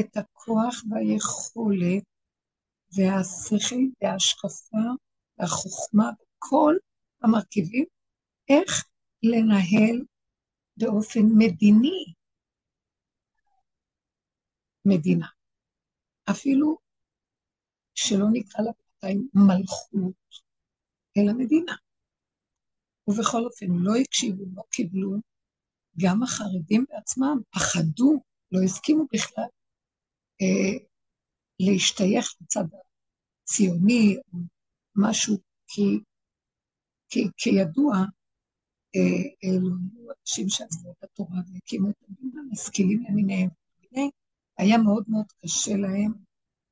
את 0.00 0.16
הכוח 0.16 0.74
והיכולת 0.90 2.04
והשכל 2.94 3.84
וההשקפה 4.02 4.76
והחוכמה, 5.38 6.10
כל 6.38 6.74
המרכיבים, 7.22 7.84
איך 8.48 8.84
לנהל 9.22 10.04
באופן 10.76 11.20
מדיני 11.38 12.14
מדינה. 14.84 15.26
אפילו 16.30 16.78
שלא 17.94 18.26
נקרא 18.32 18.64
לה 18.64 18.70
בינתיים 18.72 19.28
מלכות, 19.34 20.14
אלא 21.18 21.32
מדינה. 21.32 21.72
ובכל 23.08 23.44
אופן, 23.44 23.66
לא 23.70 23.92
הקשיבו, 23.96 24.44
לא 24.54 24.62
קיבלו, 24.70 25.10
גם 25.98 26.22
החרדים 26.22 26.84
בעצמם 26.88 27.40
פחדו, 27.50 28.22
לא 28.52 28.60
הסכימו 28.64 29.06
בכלל 29.12 29.48
אה, 30.42 30.86
להשתייך 31.60 32.34
לצד 32.40 32.64
הציוני 33.42 34.16
או 34.32 34.38
משהו, 34.96 35.36
כי, 35.66 35.98
כי 37.08 37.20
כידוע, 37.36 37.94
אה, 38.96 39.24
אלו 39.44 39.68
היו 39.68 40.10
אנשים 40.20 40.48
שעזבו 40.48 40.92
את 40.92 41.04
התורה 41.04 41.36
והקימו 41.52 41.90
את 41.90 41.96
המדינה, 42.08 42.40
משכילים 42.52 43.04
למיניהם. 43.08 43.48
היה 44.58 44.78
מאוד 44.78 45.04
מאוד 45.08 45.26
קשה 45.42 45.76
להם 45.76 46.12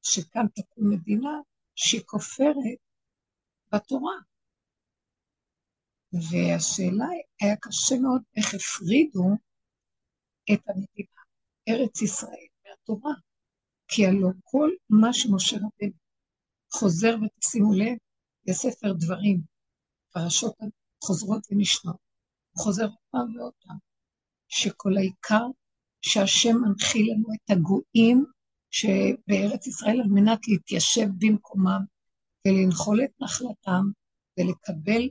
שכאן 0.02 0.46
תקום 0.54 0.90
מדינה 0.90 1.40
שהיא 1.74 2.02
כופרת 2.06 2.78
בתורה. 3.72 4.14
והשאלה, 6.12 7.06
היה 7.40 7.56
קשה 7.60 7.94
מאוד 8.02 8.22
איך 8.36 8.54
הפרידו 8.54 9.28
את 10.52 10.60
המדינה, 10.68 11.22
ארץ 11.68 12.02
ישראל, 12.02 12.46
מהתורה. 12.64 13.12
כי 13.94 14.06
הלא 14.06 14.28
כל 14.44 14.70
מה 14.90 15.12
שמשה 15.12 15.56
רבנו 15.56 15.96
חוזר, 16.72 17.14
ותשימו 17.22 17.72
לב, 17.72 17.96
בספר 18.48 18.92
דברים, 18.92 19.40
פרשות 20.12 20.54
חוזרות 21.04 21.42
ונשנות, 21.50 21.96
הוא 22.52 22.64
חוזר 22.64 22.88
פעם 23.10 23.36
ועוד 23.36 23.52
פעם, 23.64 23.76
שכל 24.48 24.96
העיקר 24.96 25.46
שהשם 26.02 26.56
מנחיל 26.62 27.12
לנו 27.12 27.26
את 27.34 27.50
הגויים 27.50 28.24
שבארץ 28.70 29.66
ישראל 29.66 30.00
על 30.00 30.08
מנת 30.08 30.48
להתיישב 30.48 31.06
במקומם 31.18 31.80
ולנחול 32.46 33.04
את 33.04 33.10
נחלתם 33.20 33.84
ולקבל 34.38 35.08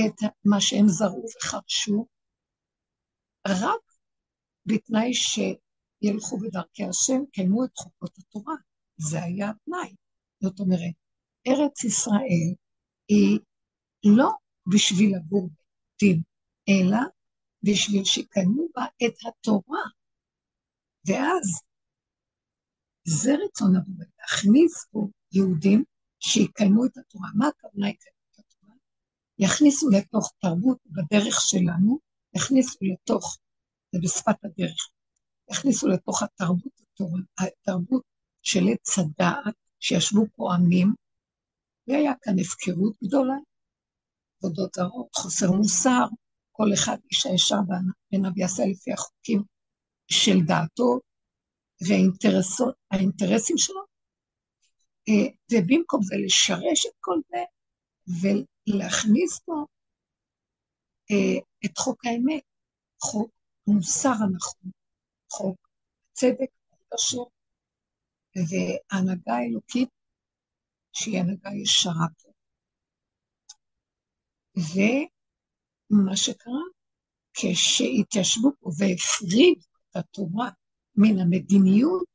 את 0.00 0.34
מה 0.44 0.60
שהם 0.60 0.88
זרעו 0.88 1.24
וחרשו, 1.36 2.06
רק 3.48 3.80
בתנאי 4.66 5.14
שילכו 6.04 6.38
בדרכי 6.38 6.84
השם, 6.84 7.26
קיימו 7.32 7.64
את 7.64 7.70
חוקות 7.76 8.18
התורה. 8.18 8.54
זה 8.96 9.22
היה 9.22 9.50
התנאי. 9.50 9.94
זאת 10.40 10.60
אומרת, 10.60 10.94
ארץ 11.46 11.84
ישראל 11.84 12.54
היא 13.08 13.38
לא 14.04 14.30
בשביל 14.66 15.16
לגור 15.16 15.48
אלא 16.68 16.98
בשביל 17.62 18.04
שקיימו 18.04 18.68
בה 18.76 18.84
את 18.84 19.14
התורה. 19.28 19.82
ואז 21.06 21.62
זה 23.04 23.30
רצון 23.44 23.76
עבודה, 23.76 24.04
להכניס 24.18 24.86
פה 24.90 25.08
יהודים 25.32 25.84
שיקיימו 26.20 26.84
את 26.84 26.96
התורה. 26.96 27.28
מה 27.34 27.48
הכוונה 27.48 27.88
יקיימו 27.88 28.18
את 28.30 28.38
התורה? 28.38 28.74
יכניסו 29.38 29.90
לתוך 29.90 30.32
תרבות 30.40 30.78
בדרך 30.86 31.36
שלנו, 31.40 31.98
יכניסו 32.36 32.78
לתוך, 32.82 33.38
זה 33.92 33.98
בשפת 34.02 34.44
הדרך, 34.44 34.90
יכניסו 35.50 35.88
לתוך 35.88 36.22
התרבות, 36.22 36.80
התרבות 37.38 38.02
של 38.42 38.60
עץ 38.72 38.98
הדעת, 38.98 39.54
שישבו 39.80 40.24
פה 40.36 40.54
עמים, 40.54 40.94
והיה 41.88 42.12
כאן 42.22 42.38
הפקרות 42.38 42.94
גדולה, 43.04 43.36
עבודות 44.38 44.74
זרות, 44.74 45.08
חוסר 45.14 45.52
מוסר, 45.52 46.04
כל 46.52 46.74
אחד 46.74 46.96
איש 47.10 47.26
הישר 47.26 47.56
בעיניו 48.10 48.30
יעשה 48.36 48.62
לפי 48.70 48.92
החוקים 48.92 49.42
של 50.08 50.40
דעתו, 50.46 51.00
והאינטרסים 51.80 53.58
שלו, 53.58 53.80
אה, 55.08 55.28
ובמקום 55.52 56.02
זה 56.02 56.14
לשרש 56.24 56.86
את 56.86 56.92
כל 57.00 57.20
זה 57.28 57.42
ולהכניס 58.20 59.40
פה 59.44 59.64
אה, 61.10 61.38
את 61.64 61.78
חוק 61.78 62.06
האמת, 62.06 62.42
חוק 63.02 63.30
מוסר 63.66 64.08
הנכון, 64.08 64.70
חוק 65.32 65.68
צדק 66.12 66.50
היושר, 66.70 67.22
והנהגה 68.36 69.34
האלוקית 69.34 69.88
שהיא 70.92 71.18
הנהגה 71.18 71.50
ישרה 71.62 72.06
פה. 72.22 72.30
ומה 75.90 76.16
שקרה, 76.16 76.62
כשהתיישבו 77.32 78.50
פה 78.60 78.70
והפרידו 78.78 79.60
את 79.90 79.96
התורה 79.96 80.50
מן 80.96 81.18
המדיניות 81.20 82.08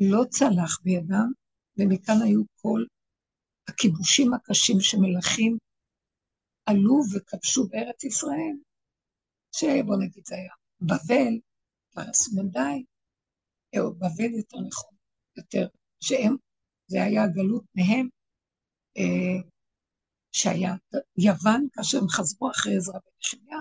לא 0.00 0.24
צלח 0.30 0.80
בידם, 0.82 1.32
ומכאן 1.76 2.22
היו 2.24 2.42
כל 2.56 2.84
הכיבושים 3.68 4.34
הקשים 4.34 4.80
שמלכים 4.80 5.58
עלו 6.66 7.00
וכבשו 7.14 7.68
בארץ 7.68 8.04
ישראל, 8.04 8.56
שבוא 9.52 9.96
נגיד 9.96 10.26
זה 10.26 10.34
היה 10.34 10.52
בבל, 10.80 11.47
פרס 11.98 12.32
מדי, 12.34 12.84
או 13.78 13.94
בבל 13.94 14.32
יותר 14.36 14.58
נכון, 14.68 14.96
יותר, 15.36 15.68
שהם, 16.00 16.36
זה 16.86 17.02
היה 17.02 17.24
הגלות 17.24 17.64
מהם, 17.74 18.08
אה, 18.98 19.48
שהיה 20.32 20.74
יוון, 21.18 21.68
כאשר 21.72 21.98
הם 21.98 22.08
חזרו 22.08 22.50
אחרי 22.50 22.76
עזרא 22.76 22.94
ונחמיה, 22.94 23.58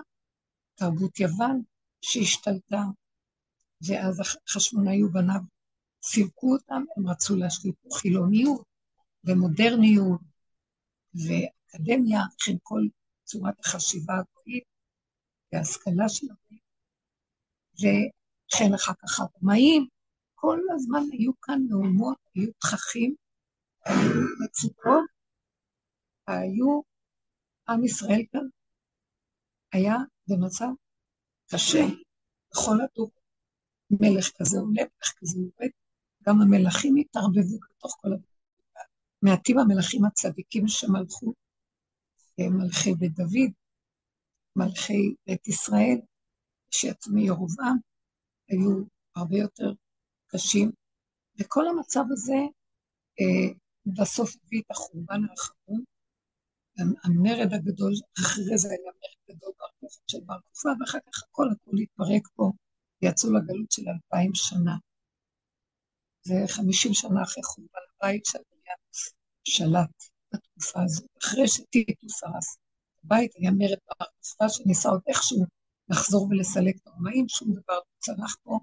תרבות 0.76 1.20
יוון 1.20 1.62
שהשתלטה 2.02 2.84
ואז 3.88 4.20
החשמונאי 4.20 5.04
ובניו 5.04 5.42
סירקו 6.04 6.54
אותם, 6.54 6.84
הם 6.98 7.10
רצו 7.10 7.36
להשליט 7.36 7.76
פה 7.82 7.90
חילוניות 7.96 8.66
ומודרניות 9.24 10.22
ואקדמיה, 11.14 12.22
וכן 12.36 12.58
כל 12.64 12.82
צורת 13.24 13.60
החשיבה 13.60 14.14
הגויית 14.14 14.64
וההשכלה 15.54 16.10
של 16.10 16.28
הגויים, 16.32 16.62
וכן 18.48 18.74
אחר 18.74 18.94
כך 19.02 19.20
הרומאים, 19.20 19.88
כל 20.36 20.60
הזמן 20.76 21.04
היו 21.12 21.32
כאן 21.42 21.60
מהומות, 21.70 22.18
היו 22.36 22.52
תככים, 22.62 23.16
היו 23.86 24.22
מצוקות, 24.46 25.10
היו, 26.28 26.82
עם 27.70 27.84
ישראל 27.86 28.22
כאן 28.32 28.48
היה 29.74 29.96
במצב 30.28 30.68
קשה 31.52 31.86
בכל 32.52 32.78
הדור. 32.82 33.12
מלך 33.92 34.32
כזה 34.38 34.58
עולה, 34.60 34.82
מלך 34.82 35.14
כזה 35.18 35.40
יורד, 35.40 35.72
גם 36.24 36.42
המלכים 36.42 36.96
התערבבו 36.96 37.58
בתוך 37.70 37.98
כל 38.02 38.14
הדבר. 38.14 38.38
מעטים 39.22 39.60
המלכים 39.60 40.06
הצדיקים 40.06 40.68
שמלכו, 40.68 41.34
מלכי 42.40 42.94
בית 42.94 43.14
דוד, 43.16 43.52
מלכי 44.56 45.16
בית 45.28 45.48
ישראל, 45.48 45.98
שיצאו 46.72 47.12
מירובעם, 47.14 47.78
היו 48.50 48.84
הרבה 49.16 49.38
יותר 49.38 49.72
קשים. 50.28 50.72
וכל 51.40 51.68
המצב 51.68 52.04
הזה 52.12 52.40
אה, 53.20 53.54
בסוף 53.86 54.36
הביא 54.44 54.62
את 54.62 54.72
החורבן 54.72 55.22
האחרון, 55.30 55.84
המרד 57.04 57.54
הגדול, 57.54 57.94
אחרי 58.20 58.58
זה 58.58 58.68
היה 58.70 58.92
מרד 58.92 59.38
גדול 59.38 59.52
בהרכבת 59.60 60.10
של 60.10 60.20
בר 60.26 60.40
כוכבא, 60.50 60.72
ואחר 60.80 61.00
כך 61.00 61.24
הכל 61.24 61.48
הכל 61.52 61.78
התפרק 61.82 62.28
פה, 62.36 62.52
ויצאו 63.02 63.34
לגלות 63.34 63.72
של 63.72 63.82
אלפיים 63.90 64.32
שנה. 64.34 64.78
זה 66.22 66.34
חמישים 66.48 66.94
שנה 66.94 67.24
אחרי 67.24 67.44
חורבן 67.44 67.80
הבית 67.96 68.26
שאדוניאנוס 68.26 69.14
שלט 69.44 70.04
בתקופה 70.34 70.84
הזאת, 70.84 71.10
אחרי 71.24 71.48
שטיטוס 71.48 72.24
הרס. 72.24 72.58
הבית 73.04 73.32
היה 73.36 73.52
מרד 73.52 73.78
בר 73.88 74.06
כוכבא 74.06 74.50
שניסה 74.50 74.90
עוד 74.90 75.02
איכשהו 75.08 75.46
לחזור 75.90 76.28
ולסלק 76.30 76.76
את 76.76 76.88
הרומאים, 76.88 77.30
שום 77.30 77.52
דבר 77.52 77.74
לא 77.74 77.82
צלח 78.00 78.36
פה, 78.44 78.60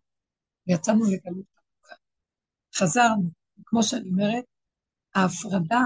ויצאנו 0.66 1.04
לגלות 1.04 1.46
עמוקה. 1.56 1.94
חזרנו, 2.76 3.30
כמו 3.66 3.82
שאני 3.82 4.08
אומרת, 4.08 4.44
ההפרדה 5.14 5.84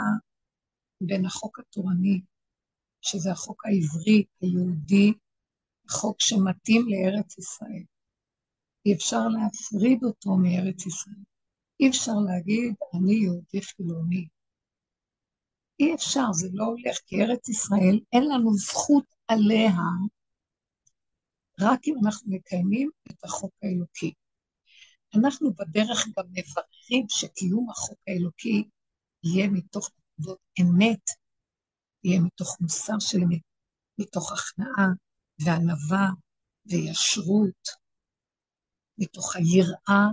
בין 1.01 1.24
החוק 1.27 1.59
התורני, 1.59 2.20
שזה 3.01 3.33
החוק 3.33 3.66
העברי, 3.66 4.24
היהודי, 4.40 5.12
החוק 5.88 6.20
שמתאים 6.20 6.87
לארץ 6.88 7.38
ישראל. 7.38 7.85
אי 8.87 8.94
אפשר 8.94 9.29
להפריד 9.29 10.05
אותו 10.05 10.37
מארץ 10.37 10.87
ישראל. 10.87 11.24
אי 11.81 11.88
אפשר 11.88 12.14
להגיד, 12.27 12.74
אני 12.94 13.14
יהודי 13.14 13.62
חילוני. 13.62 14.29
אי 15.81 15.94
אפשר, 15.94 16.33
זה 16.33 16.48
לא 16.53 16.64
הולך, 16.64 16.96
כי 17.07 17.16
ארץ 17.22 17.48
ישראל, 17.48 18.01
אין 18.12 18.24
לנו 18.24 18.55
זכות 18.55 19.05
עליה 19.29 19.72
רק 21.61 21.81
אם 21.87 21.94
אנחנו 22.05 22.33
מקיימים 22.33 22.90
את 23.11 23.25
החוק 23.25 23.53
האלוקי. 23.62 24.12
אנחנו 25.14 25.55
בדרך 25.55 26.07
גם 26.16 26.25
מבררים 26.31 27.07
שקיום 27.09 27.71
החוק 27.71 27.99
האלוקי 28.09 28.68
יהיה 29.25 29.49
מתוך 29.49 29.90
נקודות 29.99 30.38
אמת, 30.61 31.05
יהיה 32.05 32.21
מתוך 32.21 32.57
מוסר 32.61 32.99
של 33.01 33.18
אמת, 33.18 33.42
מתוך 33.99 34.33
הכנעה 34.33 34.87
וענווה 35.44 36.09
וישרות, 36.66 37.68
מתוך 38.99 39.37
היראה 39.37 40.07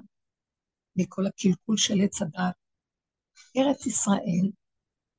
מכל 0.95 1.25
הקלקול 1.25 1.77
של 1.77 1.93
עץ 2.03 2.21
הדת. 2.21 2.55
ארץ 3.58 3.86
ישראל 3.86 4.51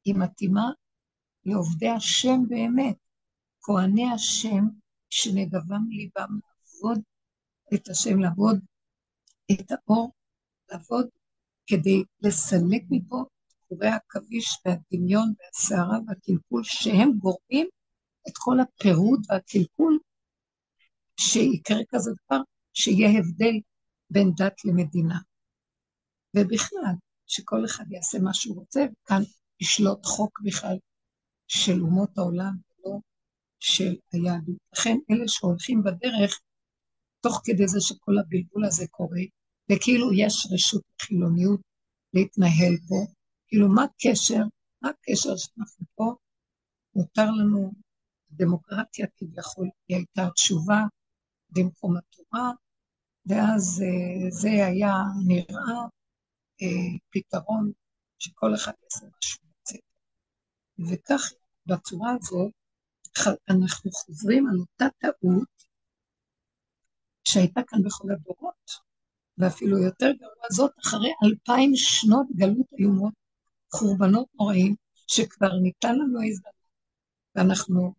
היא 0.04 0.14
מתאימה 0.14 0.70
לעובדי 1.44 1.88
השם 1.88 2.38
באמת, 2.48 2.96
כהני 3.60 4.12
השם 4.14 4.64
שנדבם 5.16 5.88
ליבם 5.90 6.38
לעבוד 6.40 7.00
את 7.74 7.88
השם, 7.88 8.18
לעבוד 8.18 8.58
את 9.52 9.70
האור, 9.70 10.12
לעבוד 10.70 11.06
כדי 11.66 12.02
לסלק 12.20 12.82
מפה 12.90 13.24
קורי 13.68 13.88
העכביש 13.88 14.58
והדמיון 14.64 15.32
והסערה 15.38 15.98
והקלקול, 16.06 16.62
שהם 16.64 17.10
גורמים 17.18 17.68
את 18.28 18.32
כל 18.36 18.60
הפירוד 18.60 19.20
והקלקול, 19.28 19.98
שיקרה 21.20 21.80
כזה 21.88 22.10
דבר, 22.10 22.40
שיהיה 22.72 23.18
הבדל 23.18 23.54
בין 24.10 24.32
דת 24.36 24.64
למדינה. 24.64 25.18
ובכלל, 26.36 26.94
שכל 27.26 27.64
אחד 27.64 27.84
יעשה 27.90 28.18
מה 28.18 28.34
שהוא 28.34 28.56
רוצה, 28.56 28.80
וכאן 28.92 29.22
ישלוט 29.60 30.06
חוק 30.06 30.40
בכלל 30.44 30.76
של 31.48 31.80
אומות 31.80 32.18
העולם, 32.18 32.65
של 33.60 33.94
היהדות. 34.12 34.56
לכן 34.72 34.96
אלה 35.10 35.28
שהולכים 35.28 35.82
בדרך, 35.82 36.40
תוך 37.20 37.40
כדי 37.44 37.68
זה 37.68 37.80
שכל 37.80 38.18
הבלבול 38.18 38.64
הזה 38.64 38.84
קורה, 38.90 39.22
וכאילו 39.72 40.12
יש 40.12 40.46
רשות 40.52 40.82
חילוניות 41.02 41.60
להתנהל 42.14 42.76
פה, 42.88 43.12
כאילו 43.48 43.68
מה 43.68 43.84
הקשר, 43.84 44.42
מה 44.82 44.90
הקשר 44.90 45.36
שאנחנו 45.36 45.86
פה, 45.94 46.14
מותר 46.94 47.30
לנו, 47.30 47.72
דמוקרטיה 48.30 49.06
כביכול 49.16 49.68
היא 49.88 49.96
הייתה 49.96 50.30
תשובה 50.34 50.80
במקום 51.50 51.96
התורה, 51.96 52.50
ואז 53.26 53.82
אה, 53.82 54.30
זה 54.30 54.66
היה 54.66 54.94
נראה 55.26 55.80
אה, 56.62 56.98
פתרון 57.10 57.72
שכל 58.18 58.54
אחד 58.54 58.72
יעשה 58.82 59.06
רוצה. 59.06 59.76
וכך, 60.78 61.32
בצורה 61.66 62.10
הזאת, 62.20 62.52
אנחנו 63.50 63.90
חוזרים 63.90 64.46
על 64.46 64.58
אותה 64.58 64.84
טעות 64.98 65.48
שהייתה 67.24 67.60
כאן 67.66 67.82
בכל 67.82 68.10
הדורות, 68.10 68.70
ואפילו 69.38 69.78
יותר 69.78 70.10
גרוע 70.18 70.46
זאת, 70.52 70.70
אחרי 70.86 71.10
אלפיים 71.24 71.72
שנות 71.74 72.26
גלות 72.36 72.66
איומות, 72.78 73.14
חורבנות 73.72 74.26
נוראים, 74.34 74.74
שכבר 75.06 75.52
ניתן 75.62 75.94
לנו 75.94 76.22
הזדמנות, 76.22 76.54
ואנחנו 77.34 77.94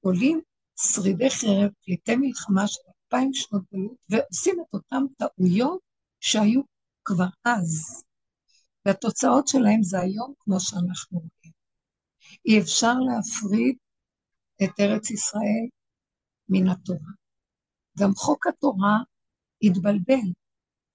עולים 0.00 0.40
שרידי 0.76 1.30
חרב, 1.30 1.70
פליטי 1.84 2.16
מלחמה 2.16 2.66
של 2.66 2.80
אלפיים 2.88 3.34
שנות 3.34 3.62
גלות, 3.72 3.96
ועושים 4.08 4.56
את 4.60 4.74
אותן 4.74 5.02
טעויות 5.18 5.80
שהיו 6.20 6.60
כבר 7.04 7.28
אז. 7.44 8.02
והתוצאות 8.86 9.48
שלהם 9.48 9.82
זה 9.82 10.00
היום 10.00 10.32
כמו 10.40 10.60
שאנחנו 10.60 11.18
רואים. 11.18 11.52
אי 12.46 12.60
אפשר 12.60 12.94
להפריד 12.94 13.76
את 14.64 14.80
ארץ 14.80 15.10
ישראל 15.10 15.66
מן 16.48 16.68
התורה. 16.68 17.12
גם 17.98 18.10
חוק 18.14 18.46
התורה 18.46 18.96
התבלבל 19.62 20.32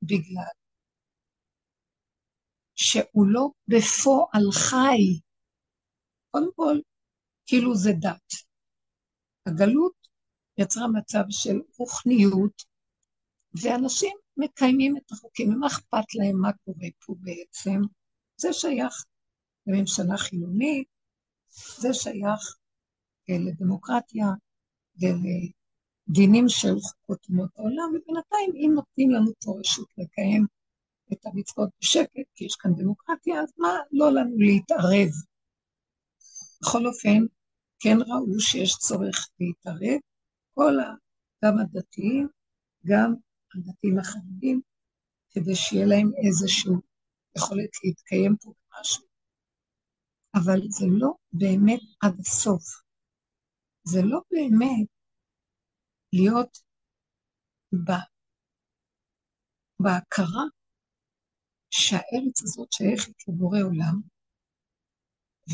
בגלל 0.01 0.53
שהוא 2.75 3.27
לא 3.27 3.49
בפועל 3.67 4.51
חי. 4.51 5.19
קודם 6.31 6.49
כל, 6.55 6.79
כאילו 7.45 7.75
זה 7.75 7.89
דת. 7.99 8.31
הגלות 9.45 10.07
יצרה 10.57 10.87
מצב 10.87 11.23
של 11.29 11.61
רוחניות, 11.77 12.63
ואנשים 13.61 14.17
מקיימים 14.37 14.97
את 14.97 15.11
החוקים, 15.11 15.49
ומה 15.49 15.67
אכפת 15.67 16.15
להם 16.15 16.41
מה 16.41 16.51
קורה 16.65 16.87
פה 17.05 17.15
בעצם? 17.19 17.79
זה 18.37 18.53
שייך 18.53 19.05
לממשלה 19.67 20.17
חילונית, 20.17 20.87
זה 21.79 21.93
שייך 21.93 22.57
לדמוקרטיה 23.29 24.27
ולדינים 24.99 26.49
של 26.49 26.79
חוקות 26.79 27.25
אומות 27.29 27.49
העולם, 27.57 27.89
ובינתיים 27.89 28.51
אם 28.55 28.71
נותנים 28.75 29.11
לנו 29.11 29.31
פה 29.45 29.55
רשות 29.59 29.87
לקיים 29.97 30.45
את 31.13 31.25
המצוות 31.25 31.69
בשקט, 31.81 32.27
כי 32.35 32.45
יש 32.45 32.55
כאן 32.55 32.71
דמוקרטיה, 32.75 33.41
אז 33.41 33.53
מה 33.57 33.69
לא 33.91 34.11
לנו 34.11 34.37
להתערב? 34.37 35.09
בכל 36.61 36.87
אופן, 36.87 37.25
כן 37.79 37.97
ראו 38.07 38.39
שיש 38.39 38.77
צורך 38.77 39.29
להתערב, 39.39 39.99
כל 40.53 40.79
ה... 40.79 40.95
גם 41.45 41.59
הדתיים, 41.59 42.27
גם 42.85 43.13
הדתיים 43.55 43.99
החרדים, 43.99 44.61
כדי 45.29 45.55
שיהיה 45.55 45.85
להם 45.85 46.11
איזושהי 46.25 46.71
יכולת 47.37 47.69
להתקיים 47.83 48.35
פה 48.41 48.53
במשהו. 48.53 49.05
אבל 50.35 50.59
זה 50.69 50.85
לא 50.89 51.11
באמת 51.33 51.79
עד 52.01 52.19
הסוף. 52.19 52.84
זה 53.87 54.01
לא 54.03 54.19
באמת 54.31 54.87
להיות 56.13 56.57
בהכרה 59.79 60.43
שהארץ 61.69 62.43
הזאת 62.43 62.71
שייכת 62.71 63.13
לבורא 63.27 63.59
עולם, 63.59 64.01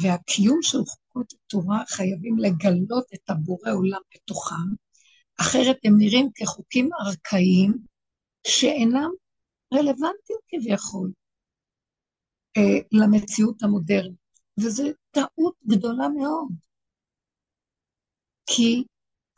והקיום 0.03 0.59
של 0.61 0.77
חוקות 0.85 1.33
התורה 1.33 1.83
חייבים 1.87 2.37
לגלות 2.37 3.05
את 3.13 3.29
הבורא 3.29 3.71
עולם 3.71 4.01
בתוכם, 4.15 4.69
אחרת 5.41 5.77
הם 5.83 5.93
נראים 5.97 6.29
כחוקים 6.35 6.89
ארכאיים 7.05 7.73
שאינם 8.47 9.11
רלוונטיים 9.73 10.39
כביכול 10.47 11.11
אה, 12.57 12.79
למציאות 12.91 13.63
המודרנית, 13.63 14.21
וזו 14.59 14.83
טעות 15.11 15.55
גדולה 15.67 16.09
מאוד. 16.09 16.70
כי 18.55 18.83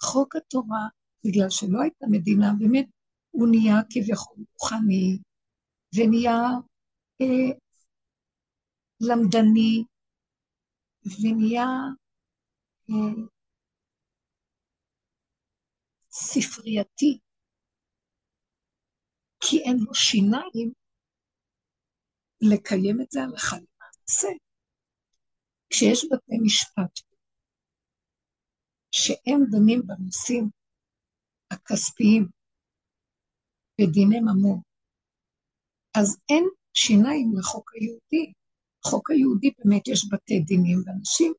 חוק 0.01 0.35
התורה, 0.35 0.87
בגלל 1.25 1.49
שלא 1.49 1.81
הייתה 1.81 2.05
מדינה, 2.11 2.47
באמת 2.59 2.87
הוא 3.31 3.47
נהיה 3.51 3.75
כביכול 3.89 4.37
רוחני, 4.53 5.17
ונהיה 5.95 6.37
אה, 7.21 7.57
למדני, 9.01 9.83
ונהיה 11.05 11.65
אה, 12.89 13.23
ספרייתי, 16.11 17.19
כי 19.39 19.59
אין 19.63 19.77
לו 19.79 19.93
שיניים 19.93 20.73
לקיים 22.41 23.01
את 23.01 23.11
זה 23.11 23.23
הלכה 23.23 23.55
למעשה. 23.55 24.27
כשיש 25.69 26.05
בתי 26.05 26.35
משפט 26.45 27.12
שהם 28.95 29.39
דנים 29.51 29.81
בנושאים 29.87 30.49
הכספיים 31.51 32.27
בדיני 33.81 34.19
ממון, 34.19 34.61
אז 35.97 36.17
אין 36.29 36.43
שיניים 36.73 37.31
לחוק 37.37 37.71
היהודי, 37.75 38.33
בחוק 38.81 39.11
היהודי 39.11 39.51
באמת 39.57 39.87
יש 39.87 40.09
בתי 40.11 40.39
דינים, 40.39 40.79
ואנשים 40.85 41.33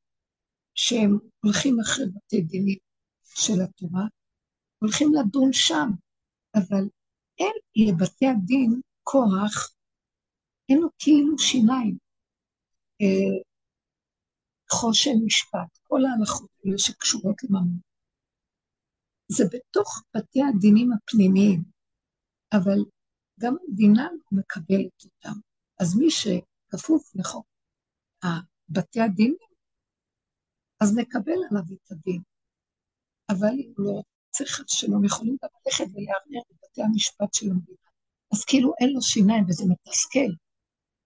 שהם 0.75 1.19
הולכים 1.45 1.81
אחרי 1.81 2.05
בתי 2.15 2.41
דינים 2.41 2.79
של 3.25 3.63
התורה, 3.65 4.05
הולכים 4.79 5.09
לדון 5.15 5.53
שם, 5.53 5.89
אבל 6.55 6.85
אין 7.39 7.55
לבתי 7.77 8.27
הדין 8.27 8.81
כוח, 9.03 9.75
אין 10.69 10.79
לו 10.79 10.89
כאילו 10.99 11.39
שיניים. 11.39 11.99
חושן 14.81 15.17
משפט, 15.25 15.79
כל 15.83 16.01
ההלכות 16.05 16.51
האלה 16.65 16.79
שקשורות 16.79 17.37
לממון. 17.45 17.81
זה 19.29 19.45
בתוך 19.53 20.03
בתי 20.17 20.41
הדינים 20.43 20.93
הפנימיים, 20.93 21.63
אבל 22.53 22.79
גם 23.41 23.55
המדינה 23.61 24.09
לא 24.13 24.39
מקבלת 24.39 25.05
אותם. 25.05 25.39
אז 25.81 25.97
מי 25.99 26.11
שכפוף 26.11 27.13
לחוק 27.15 27.47
בתי 28.69 29.01
הדינים, 29.01 29.37
אז 30.81 30.97
נקבל 30.97 31.39
עליו 31.51 31.63
את 31.73 31.91
הדין. 31.91 32.23
אבל 33.31 33.55
אם 33.61 33.73
לא 33.79 33.91
רוצה 33.91 34.45
שלום, 34.67 35.05
יכולים 35.05 35.37
גם 35.43 35.49
ללכת 35.67 35.85
ולערער 35.85 36.43
בבתי 36.51 36.83
המשפט 36.83 37.35
של 37.35 37.47
המדינה. 37.51 37.89
אז 38.33 38.45
כאילו 38.45 38.73
אין 38.81 38.91
לו 38.93 39.03
שיניים 39.03 39.45
וזה 39.49 39.65
מתסכל, 39.69 40.31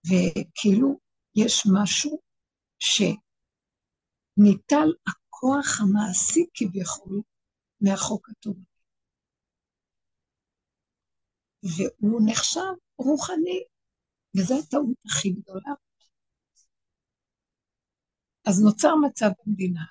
וכאילו 0.07 0.99
יש 1.35 1.63
משהו 1.73 2.19
שניטל 4.39 4.93
הכוח 5.07 5.81
המעשי 5.81 6.45
כביכול 6.53 7.21
מהחוק 7.81 8.29
הטוב. 8.29 8.55
והוא 11.63 12.21
נחשב 12.25 12.73
רוחני, 12.97 13.63
וזו 14.37 14.55
הטעות 14.59 14.97
הכי 15.05 15.29
גדולה. 15.29 15.73
אז 18.47 18.63
נוצר 18.63 18.95
מצב 18.95 19.29
במדינה 19.45 19.85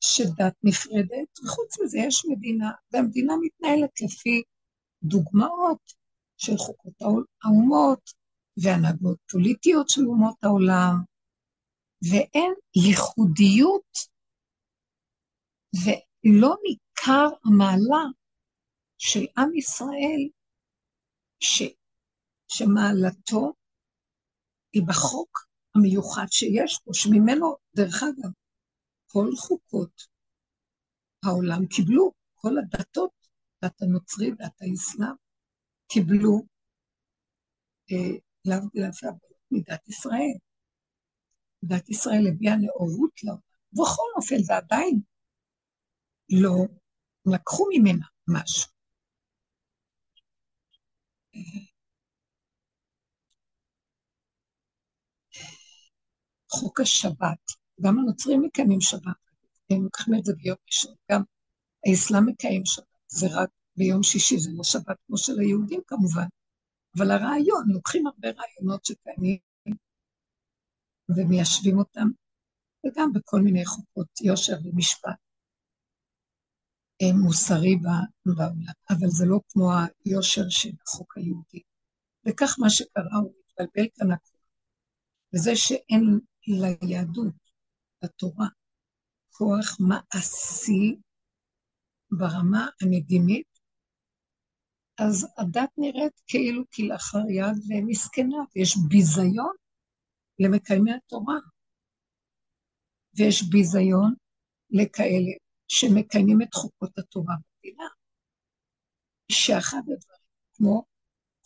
שדת 0.00 0.54
נפרדת, 0.62 1.38
וחוץ 1.44 1.80
מזה 1.80 1.98
יש 1.98 2.26
מדינה, 2.28 2.70
והמדינה 2.92 3.32
מתנהלת 3.42 4.00
לפי 4.00 4.42
דוגמאות 5.02 5.92
של 6.36 6.56
חוקות 6.56 6.94
האומות 7.42 8.10
והנהגות 8.56 9.18
פוליטיות 9.30 9.88
של 9.88 10.06
אומות 10.06 10.36
העולם, 10.42 10.94
ואין 12.02 12.52
ייחודיות, 12.88 13.92
ולא 15.84 16.56
ניכר 16.62 17.28
המעלה 17.44 18.04
של 18.98 19.26
עם 19.38 19.54
ישראל, 19.54 20.28
ש, 21.40 21.62
שמעלתו 22.48 23.52
היא 24.72 24.82
בחוק 24.88 25.48
המיוחד 25.74 26.26
שיש 26.30 26.80
פה, 26.84 26.90
שממנו, 26.94 27.56
דרך 27.76 28.02
אגב, 28.02 28.30
כל 29.06 29.30
חוקות 29.36 30.02
העולם 31.24 31.66
קיבלו, 31.66 32.12
כל 32.34 32.52
הדתות, 32.58 33.10
דת 33.64 33.82
הנוצרי, 33.82 34.30
דת 34.30 34.56
האסלאם, 34.60 35.14
קיבלו, 35.88 36.42
אה, 37.92 38.18
להבדיל 38.44 38.84
אלפי 38.84 39.06
הבנות 39.06 39.38
מדת 39.50 39.88
ישראל. 39.88 40.38
דת 41.62 41.88
ישראל 41.88 42.26
הביאה 42.28 42.56
נאורות 42.56 43.22
לעולם. 43.22 43.40
ובכל 43.72 44.10
אופן 44.16 44.38
זה 44.38 44.56
עדיין 44.56 45.00
לא 46.30 46.54
לקחו 47.26 47.64
ממנה 47.74 48.06
משהו. 48.28 48.70
חוק 56.50 56.80
השבת, 56.80 57.38
גם 57.80 57.98
הנוצרים 57.98 58.42
מקיימים 58.42 58.80
שבת, 58.80 59.02
הם 59.70 59.82
לוקחים 59.82 60.14
את 60.14 60.24
זה 60.24 60.32
ביום 60.36 60.56
ראשון, 60.66 60.94
גם 61.12 61.22
האסלאם 61.86 62.26
מקיים 62.26 62.62
שבת, 62.64 62.86
זה 63.06 63.26
רק 63.30 63.48
ביום 63.76 64.02
שישי, 64.02 64.38
זה 64.38 64.50
לא 64.56 64.64
שבת 64.64 64.96
כמו 65.06 65.18
של 65.18 65.32
היהודים 65.40 65.80
כמובן, 65.86 66.26
אבל 66.96 67.10
הרעיון, 67.10 67.64
לוקחים 67.68 68.06
הרבה 68.06 68.28
רעיונות 68.28 68.84
שקיימים 68.84 69.38
ומיישבים 71.16 71.78
אותם, 71.78 72.08
וגם 72.86 73.12
בכל 73.12 73.40
מיני 73.40 73.66
חוקות 73.66 74.20
יושר 74.20 74.56
ומשפט 74.64 75.10
אה, 77.02 77.12
מוסרי 77.22 77.76
בעולם, 77.76 78.54
אבל 78.90 79.08
זה 79.08 79.24
לא 79.26 79.40
כמו 79.48 79.70
היושר 80.04 80.48
של 80.48 80.70
החוק 80.86 81.18
היהודי. 81.18 81.62
וכך 82.26 82.56
מה 82.58 82.70
שקרה, 82.70 83.18
הוא 83.22 83.32
מתבלבל 83.48 83.88
כאן 83.94 84.12
הכול. 84.12 84.40
וזה 85.34 85.56
שאין 85.56 86.20
ליהדות, 86.82 87.34
לתורה, 88.02 88.48
כוח 89.30 89.76
מעשי 89.80 90.96
ברמה 92.10 92.68
המדינית, 92.82 93.58
אז 94.98 95.26
הדת 95.38 95.70
נראית 95.78 96.20
כאילו 96.26 96.64
כלאחר 96.74 97.30
יד 97.30 97.56
ומסכנה, 97.68 98.36
ויש 98.56 98.76
ביזיון 98.88 99.54
למקיימי 100.38 100.92
התורה, 100.92 101.38
ויש 103.14 103.42
ביזיון 103.50 104.14
לכאלה 104.70 105.32
שמקיימים 105.68 106.42
את 106.42 106.54
חוקות 106.54 106.98
התורה 106.98 107.34
במדינה, 107.34 107.88
שאחד 109.32 109.78
הדברים, 109.78 110.28
כמו 110.54 110.84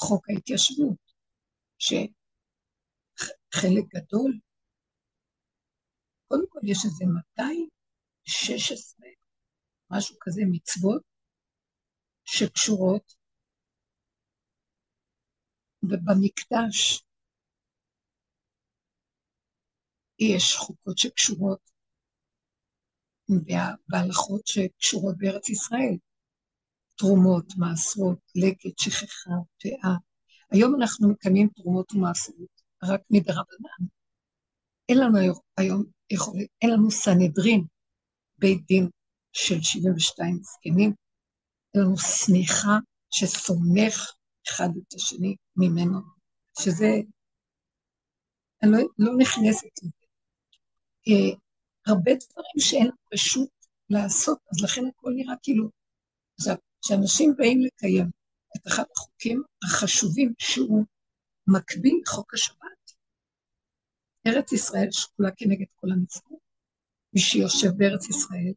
חוק 0.01 0.31
ההתיישבות, 0.31 1.13
שחלק 1.79 2.15
גדול, 3.95 4.39
קודם 6.29 6.47
כל 6.49 6.61
יש 6.65 6.79
איזה 6.85 7.05
216, 7.05 9.07
משהו 9.91 10.17
כזה, 10.21 10.43
מצוות 10.51 11.03
שקשורות 12.25 13.15
ובמקדש 15.83 17.05
יש 20.25 20.57
חוקות 20.57 20.99
שקשורות 20.99 21.73
בהלכות 23.89 24.47
שקשורות 24.47 25.15
בארץ 25.19 25.49
ישראל, 25.49 25.97
תרומות, 26.97 27.45
מעשרות, 27.57 28.19
לקט, 28.35 28.79
שכחה, 28.79 29.31
פאה. 29.63 29.95
היום 30.51 30.75
אנחנו 30.75 31.09
מקיימים 31.09 31.49
תרומות 31.49 31.93
ומעשרות 31.93 32.63
רק 32.83 33.01
מדרבנן. 33.11 33.87
אין 34.89 34.99
לנו 34.99 35.19
היום 35.57 35.85
יכולת, 36.11 36.47
אין 36.63 36.71
לנו 36.71 36.91
סנהדרין, 36.91 37.65
בית 38.39 38.67
דין 38.67 38.89
של 39.33 39.63
72 39.63 40.41
זקנים, 40.43 40.93
אין 41.75 41.83
לנו 41.83 41.97
סמיכה 41.97 42.79
שסומך 43.11 44.13
אחד 44.49 44.69
את 44.79 44.95
השני 44.95 45.37
ממנו, 45.57 45.99
שזה, 46.61 46.91
אני 48.63 48.71
לא, 48.71 48.79
לא 48.99 49.13
נכנסת 49.19 49.83
לזה. 49.83 50.02
אה, 51.09 51.39
הרבה 51.87 52.11
דברים 52.15 52.59
שאין 52.59 52.91
רשות 53.15 53.49
לעשות, 53.91 54.39
אז 54.53 54.65
לכן 54.65 54.83
הכל 54.87 55.11
נראה 55.17 55.35
כאילו... 55.43 55.69
עכשיו, 56.39 56.57
כשאנשים 56.83 57.35
באים 57.37 57.61
לקיים 57.67 58.11
את 58.57 58.67
אחד 58.67 58.85
החוקים 58.97 59.43
החשובים 59.65 60.35
שהוא 60.39 60.85
מקביל 61.47 62.01
לחוק 62.03 62.35
השבת, 62.35 62.93
ארץ 64.27 64.53
ישראל 64.53 64.89
שקולה 64.91 65.31
כנגד 65.37 65.67
כל 65.75 65.89
המצוות, 65.93 66.41
מי 67.13 67.21
שיושב 67.21 67.69
בארץ 67.77 68.09
ישראל, 68.09 68.53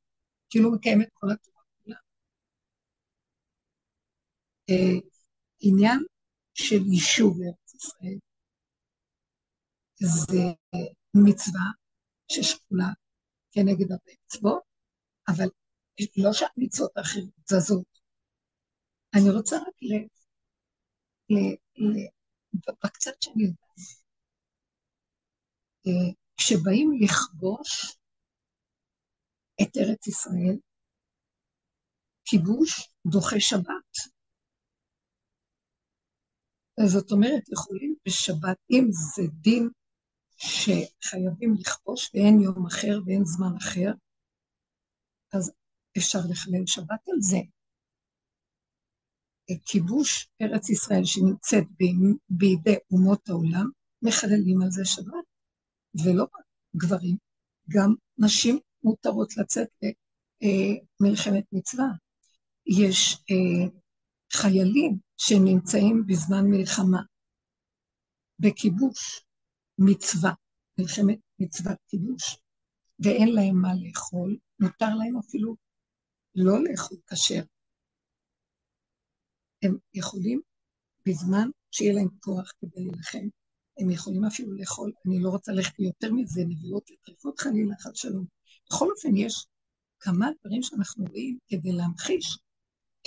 כאילו 0.50 0.72
מקיים 0.72 1.02
את 1.02 1.08
כל 1.14 1.28
התורה 1.32 1.62
כולה. 1.84 1.98
אה, 4.70 5.00
עניין 5.60 6.00
של 6.54 6.82
יישוב 6.92 7.38
בארץ 7.40 7.74
ישראל 7.74 8.18
זה 10.00 10.44
מצווה 11.14 11.85
ששקולה 12.32 12.88
כנגד 13.52 13.92
הרבה 13.92 14.12
מצוות, 14.26 14.64
אבל 15.28 15.50
לא 16.18 16.34
שהמצוות 16.34 16.98
האחרות 16.98 17.50
זזות. 17.50 18.00
אני 19.16 19.30
רוצה 19.38 19.56
רק 19.56 19.76
ל... 19.82 19.94
ל... 21.30 21.38
ל... 21.78 22.08
בקצת 22.84 23.22
שאני 23.22 23.44
יודעת, 23.44 23.80
אה, 25.88 26.14
כשבאים 26.38 26.92
לכבוש 27.02 27.98
את 29.62 29.78
ארץ 29.78 30.08
ישראל, 30.08 30.58
כיבוש 32.26 32.90
דוחה 33.12 33.36
שבת. 33.40 33.92
זאת 36.86 37.12
אומרת, 37.12 37.50
יכולים 37.54 37.96
בשבת, 38.08 38.58
אם 38.72 38.84
זה 38.92 39.24
דין 39.42 39.70
שחייבים 40.38 41.56
לכבוש 41.60 42.12
ואין 42.14 42.42
יום 42.42 42.66
אחר 42.66 43.00
ואין 43.06 43.26
זמן 43.26 43.56
אחר, 43.58 43.92
אז 45.34 45.52
אפשר 45.98 46.20
לחלל 46.30 46.66
שבת 46.66 47.08
על 47.08 47.22
זה. 47.22 47.38
כיבוש 49.66 50.30
ארץ 50.42 50.70
ישראל 50.70 51.06
שנמצאת 51.06 51.64
בידי 52.30 52.76
אומות 52.92 53.30
העולם, 53.30 53.70
מחללים 54.02 54.62
על 54.62 54.72
זה 54.72 54.86
שבת, 54.86 55.26
ולא 56.04 56.24
רק 56.24 56.46
גברים, 56.76 57.18
גם 57.70 57.94
נשים 58.18 58.60
מותרות 58.84 59.38
לצאת 59.38 59.68
למלחמת 61.02 61.44
מצווה. 61.52 61.88
יש 62.66 63.18
אה, 63.32 63.70
חיילים 64.34 64.98
שנמצאים 65.18 66.04
בזמן 66.08 66.46
מלחמה, 66.46 67.02
בכיבוש, 68.40 69.26
מצווה, 69.78 70.34
מלחמת 70.80 71.20
מצוות 71.40 71.78
כיבוש, 71.88 72.38
ואין 73.00 73.30
להם 73.36 73.62
מה 73.62 73.70
לאכול, 73.84 74.38
מותר 74.60 74.96
להם 74.96 75.18
אפילו 75.18 75.56
לא 76.36 76.64
לאכול 76.64 76.98
כשר. 77.08 77.44
הם 79.64 79.78
יכולים 79.94 80.42
בזמן 81.08 81.50
שיהיה 81.72 81.94
להם 81.94 82.10
כוח 82.20 82.52
כדי 82.62 82.86
להילחם, 82.86 83.28
הם 83.80 83.90
יכולים 83.90 84.26
אפילו 84.26 84.54
לאכול, 84.54 84.92
אני 85.08 85.20
לא 85.20 85.30
רוצה 85.30 85.52
ללכת 85.52 85.80
יותר 85.80 86.14
מזה, 86.14 86.42
נביאות 86.48 86.92
וטריפות 86.92 87.40
חלילה, 87.40 87.76
חד 87.80 87.96
שלום. 87.96 88.26
בכל 88.70 88.92
אופן, 88.92 89.18
יש 89.18 89.48
כמה 90.00 90.28
דברים 90.40 90.64
שאנחנו 90.64 91.06
רואים 91.06 91.38
כדי 91.48 91.72
להמחיש 91.72 92.38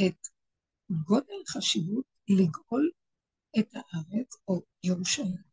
את 0.07 0.29
גודל 1.05 1.35
החשיבות 1.49 2.05
לגאול 2.29 2.91
את 3.59 3.75
הארץ, 3.75 4.37
או 4.49 4.62
ירושלים, 4.85 5.47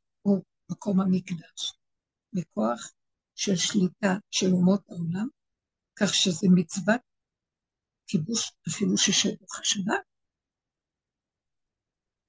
מקום 0.72 1.02
המקדש, 1.02 1.74
בכוח 2.34 2.92
של 3.36 3.56
שליטה 3.56 4.14
של 4.32 4.52
אומות 4.52 4.82
העולם, 4.90 5.28
כך 5.96 6.14
שזה 6.14 6.48
מצוות 6.56 7.02
כיבוש 8.08 8.52
אפילו 8.70 8.98
ששבח 8.98 9.60
השבת. 9.60 10.04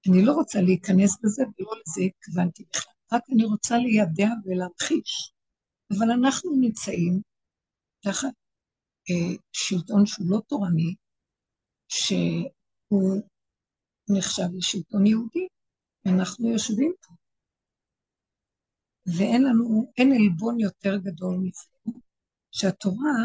אני 0.08 0.24
לא 0.26 0.32
רוצה 0.32 0.58
להיכנס 0.60 1.18
בזה, 1.22 1.42
ולא 1.42 1.72
לזה 1.80 2.00
התכוונתי 2.02 2.64
בכלל. 2.70 2.92
רק 3.12 3.22
אני 3.32 3.44
רוצה 3.44 3.74
לידע 3.76 4.28
ולהמחיש. 4.44 5.32
אבל 5.90 6.10
אנחנו 6.10 6.50
נמצאים 6.60 7.20
תחת 8.02 8.34
אה, 9.10 9.36
שלטון 9.52 10.06
שהוא 10.06 10.30
לא 10.30 10.40
תורני, 10.48 10.94
שהוא 11.88 13.22
נחשב 14.18 14.48
לשלטון 14.56 15.06
יהודי, 15.06 15.46
ואנחנו 16.04 16.52
יושבים 16.52 16.92
פה. 17.02 17.14
ואין 19.06 19.42
לנו, 19.42 19.92
אין 19.96 20.12
עלבון 20.12 20.60
יותר 20.60 20.96
גדול 20.96 21.36
מזה, 21.36 21.98
שהתורה 22.52 23.16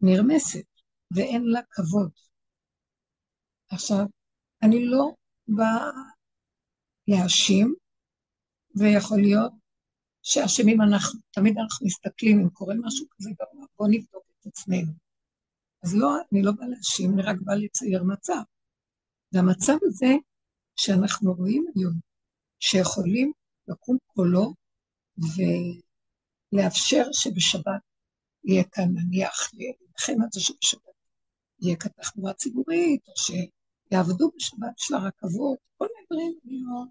נרמסת 0.00 0.66
ואין 1.14 1.42
לה 1.44 1.60
כבוד. 1.70 2.10
עכשיו, 3.70 4.06
אני 4.62 4.84
לא 4.86 5.14
באה 5.48 5.90
להאשים, 7.08 7.74
ויכול 8.76 9.20
להיות 9.20 9.52
שאשמים 10.22 10.80
אנחנו, 10.80 11.20
תמיד 11.30 11.58
אנחנו 11.58 11.86
מסתכלים, 11.86 12.40
אם 12.40 12.48
קורה 12.48 12.74
משהו 12.78 13.06
כזה 13.10 13.30
גרוע, 13.30 13.66
בואו 13.78 13.88
נבדוק 13.90 14.24
את 14.40 14.46
עצמנו. 14.46 14.92
אז 15.84 15.94
לא, 15.94 16.08
אני 16.32 16.42
לא 16.42 16.52
באה 16.52 16.68
להאשים, 16.68 17.12
אני 17.14 17.22
רק 17.22 17.36
באה 17.40 17.56
לצייר 17.56 18.02
מצב. 18.04 18.42
והמצב 19.32 19.76
הזה 19.82 20.14
שאנחנו 20.76 21.32
רואים 21.32 21.66
היום, 21.74 21.94
שיכולים 22.60 23.32
לקום 23.70 23.96
קולו 24.06 24.54
ולאפשר 26.52 27.04
שבשבת 27.12 27.82
יהיה 28.44 28.64
כאן 28.72 28.84
נניח, 28.94 29.50
לכם 29.98 30.22
על 30.22 30.28
זה 30.32 30.40
שבשבת 30.40 30.82
יהיה 31.60 31.76
כאן 31.76 31.90
תחבורה 31.90 32.34
ציבורית, 32.34 33.08
או 33.08 33.12
שיעבדו 33.16 34.30
בשבת 34.36 34.78
של 34.78 34.94
הרכבות, 34.94 35.58
כל 35.76 35.86
מיני 35.94 36.06
דברים, 36.06 36.38
אני 36.44 36.60
לא 36.62 36.84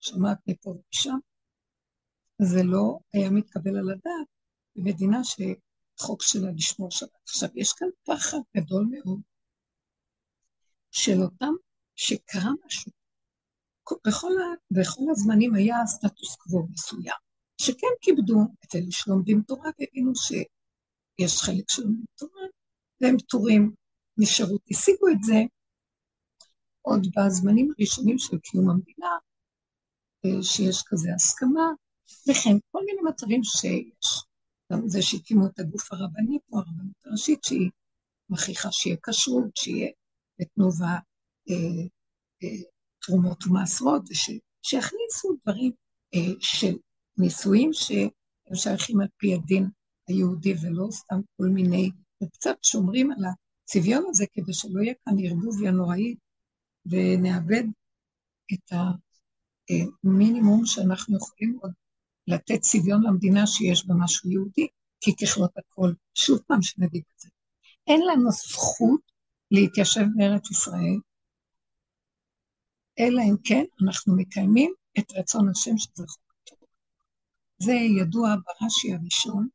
שומעת 0.00 0.38
מפה 0.46 0.70
ומשם. 0.70 1.18
זה 2.42 2.62
לא 2.64 2.98
היה 3.12 3.30
מתקבל 3.30 3.78
על 3.78 3.90
הדעת 3.90 4.26
במדינה 4.76 5.20
שחוק 5.24 6.22
שלה 6.22 6.50
לשמור 6.56 6.90
שבת. 6.90 7.10
עכשיו, 7.22 7.48
יש 7.54 7.72
כאן 7.72 7.88
פחד 8.04 8.38
גדול 8.56 8.86
מאוד 8.90 9.20
של 10.90 11.22
אותם 11.22 11.52
שקרה 11.96 12.50
משהו. 12.66 12.92
בכל, 14.06 14.32
בכל 14.70 15.02
הזמנים 15.10 15.54
היה 15.54 15.76
סטטוס 15.86 16.36
קוו 16.36 16.66
מסוים, 16.70 17.16
שכן 17.60 17.86
כיבדו 18.00 18.38
את 18.64 18.74
אלה 18.74 18.90
שלומדים 18.90 19.42
תורה 19.42 19.70
והבינו 19.78 20.12
שיש 20.16 21.42
חלק 21.42 21.70
שלומדים 21.70 22.04
תורה 22.18 22.42
והם 23.00 23.18
פטורים 23.18 23.72
משירות. 24.18 24.60
השיגו 24.70 25.08
את 25.08 25.22
זה 25.22 25.42
עוד 26.82 27.06
בזמנים 27.16 27.72
הראשונים 27.78 28.18
של 28.18 28.38
קיום 28.38 28.70
המדינה, 28.70 29.18
אה, 30.24 30.42
שיש 30.42 30.82
כזה 30.86 31.08
הסכמה, 31.14 31.70
וכן 32.28 32.56
כל 32.70 32.80
מיני 32.86 33.10
מצבים 33.10 33.44
שיש. 33.44 34.24
גם 34.72 34.88
זה 34.88 35.02
שהקימו 35.02 35.46
את 35.46 35.58
הגוף 35.58 35.92
הרבני 35.92 36.38
פה, 36.46 36.58
הרבנות 36.58 37.06
הראשית, 37.06 37.44
שהיא 37.44 37.70
מכריחה 38.30 38.68
שיהיה 38.72 38.96
כשרות, 39.06 39.56
שיהיה 39.56 39.90
בתנובה 40.38 40.98
אה, 41.50 41.84
אה, 42.42 42.62
תרומות 43.02 43.46
ומעשרות, 43.46 44.02
שיכניסו 44.62 45.36
דברים 45.42 45.72
אה, 46.14 46.34
של 46.40 46.76
נישואים 47.18 47.72
שהם 47.72 48.54
שייכים 48.54 49.00
על 49.00 49.08
פי 49.16 49.34
הדין 49.34 49.68
היהודי 50.08 50.54
ולא 50.62 50.86
סתם 50.90 51.20
כל 51.36 51.46
מיני, 51.46 51.90
וקצת 52.22 52.56
שומרים 52.62 53.12
על 53.12 53.24
הצביון 53.64 54.04
הזה 54.08 54.24
כדי 54.32 54.52
שלא 54.52 54.80
יהיה 54.80 54.94
כאן 55.04 55.14
ערבוביה 55.24 55.70
נוראית 55.70 56.18
ונאבד 56.86 57.64
את 58.52 58.72
המינימום 60.04 60.66
שאנחנו 60.66 61.16
יכולים 61.16 61.58
עוד 61.62 61.72
לתת 62.26 62.60
צביון 62.60 63.02
למדינה 63.02 63.46
שיש 63.46 63.86
בה 63.86 63.94
משהו 63.98 64.30
יהודי, 64.30 64.66
כי 65.00 65.12
ככלות 65.16 65.50
הכל, 65.58 65.92
שוב 66.14 66.38
פעם 66.46 66.62
שנגיד 66.62 67.02
את 67.14 67.20
זה. 67.20 67.28
אין 67.86 68.00
לנו 68.12 68.30
זכות 68.30 69.00
להתיישב 69.50 70.04
בארץ 70.16 70.50
ישראל, 70.50 70.98
אלא 72.98 73.20
אם 73.30 73.36
כן 73.44 73.64
אנחנו 73.84 74.16
מקיימים 74.16 74.72
את 74.98 75.12
רצון 75.12 75.48
השם 75.48 75.78
שזה 75.78 76.04
התורה. 76.42 76.68
זה 77.58 77.72
ידוע 77.72 78.28
ברש"י 78.44 78.94
הראשון, 78.94 79.48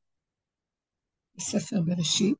בספר 1.35 1.81
בראשית, 1.85 2.37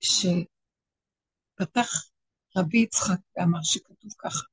שפתח 0.00 1.88
רבי 2.56 2.78
יצחק 2.78 3.18
ואמר 3.36 3.62
שכתוב 3.62 4.10
ככה. 4.18 4.44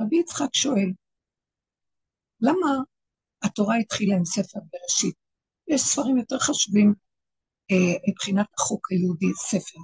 רבי 0.00 0.16
יצחק 0.16 0.54
שואל, 0.54 0.92
למה 2.40 2.82
התורה 3.42 3.76
התחילה 3.76 4.16
עם 4.16 4.24
ספר 4.24 4.60
בראשית? 4.72 5.14
יש 5.68 5.80
ספרים 5.80 6.16
יותר 6.16 6.38
חשובים 6.38 6.94
אה, 7.70 8.10
מבחינת 8.10 8.46
החוק 8.58 8.92
היהודי, 8.92 9.32
ספר. 9.34 9.78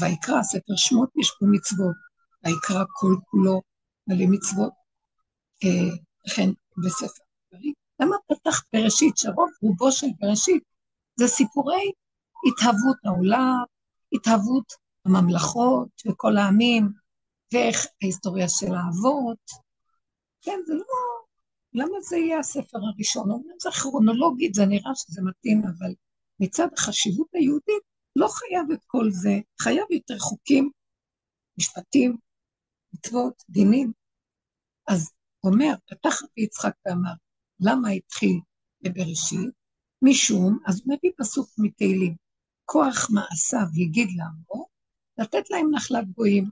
ויקרא, 0.00 0.42
ספר 0.42 0.76
שמות, 0.76 1.08
יש 1.20 1.30
פה 1.38 1.46
מצוות. 1.52 2.13
ויקרא 2.44 2.84
כל 2.92 3.14
כולו 3.24 3.62
מלא 4.06 4.24
מצוות. 4.28 4.72
אה, 5.64 5.96
לכן, 6.26 6.50
בספר 6.84 7.22
דברים. 7.48 7.72
למה 8.00 8.16
פתח 8.26 8.62
בראשית, 8.72 9.16
שרוב 9.16 9.50
רובו 9.62 9.92
של 9.92 10.06
בראשית 10.20 10.62
זה 11.16 11.26
סיפורי 11.26 11.92
התהוות 12.46 12.96
העולם, 13.04 13.64
התהוות 14.12 14.72
הממלכות 15.04 15.88
וכל 16.06 16.36
העמים, 16.36 16.88
ואיך 17.52 17.86
ההיסטוריה 18.02 18.48
של 18.48 18.74
האבות. 18.74 19.50
כן, 20.42 20.60
זה 20.66 20.74
לא... 20.74 20.84
למה 21.72 22.00
זה 22.00 22.16
יהיה 22.16 22.38
הספר 22.38 22.78
הראשון? 22.78 23.30
אומרים, 23.30 23.56
זה 23.60 23.70
כרונולוגית, 23.70 24.54
זה 24.54 24.66
נראה 24.66 24.94
שזה 24.94 25.22
מתאים, 25.22 25.62
אבל 25.64 25.94
מצד 26.40 26.68
החשיבות 26.72 27.28
היהודית, 27.32 27.82
לא 28.16 28.28
חייב 28.28 28.70
את 28.72 28.84
כל 28.86 29.10
זה, 29.10 29.38
חייב 29.60 29.84
יותר 29.90 30.18
חוקים, 30.18 30.70
משפטים, 31.58 32.16
מצוות, 32.94 33.42
דינים. 33.48 33.92
אז 34.88 35.10
אומר, 35.44 35.74
פתח 35.86 36.16
יצחק 36.36 36.74
ואמר, 36.86 37.12
למה 37.60 37.88
התחיל 37.88 38.40
בבראשית? 38.80 39.50
משום, 40.02 40.58
אז 40.66 40.80
הוא 40.84 40.94
מביא 40.94 41.10
פסוק 41.18 41.48
מתהילים, 41.58 42.16
כוח 42.64 43.10
מעשיו 43.10 43.66
יגיד 43.74 44.08
לעמו, 44.16 44.66
לתת 45.18 45.50
להם 45.50 45.70
נחלת 45.74 46.08
גויים. 46.10 46.50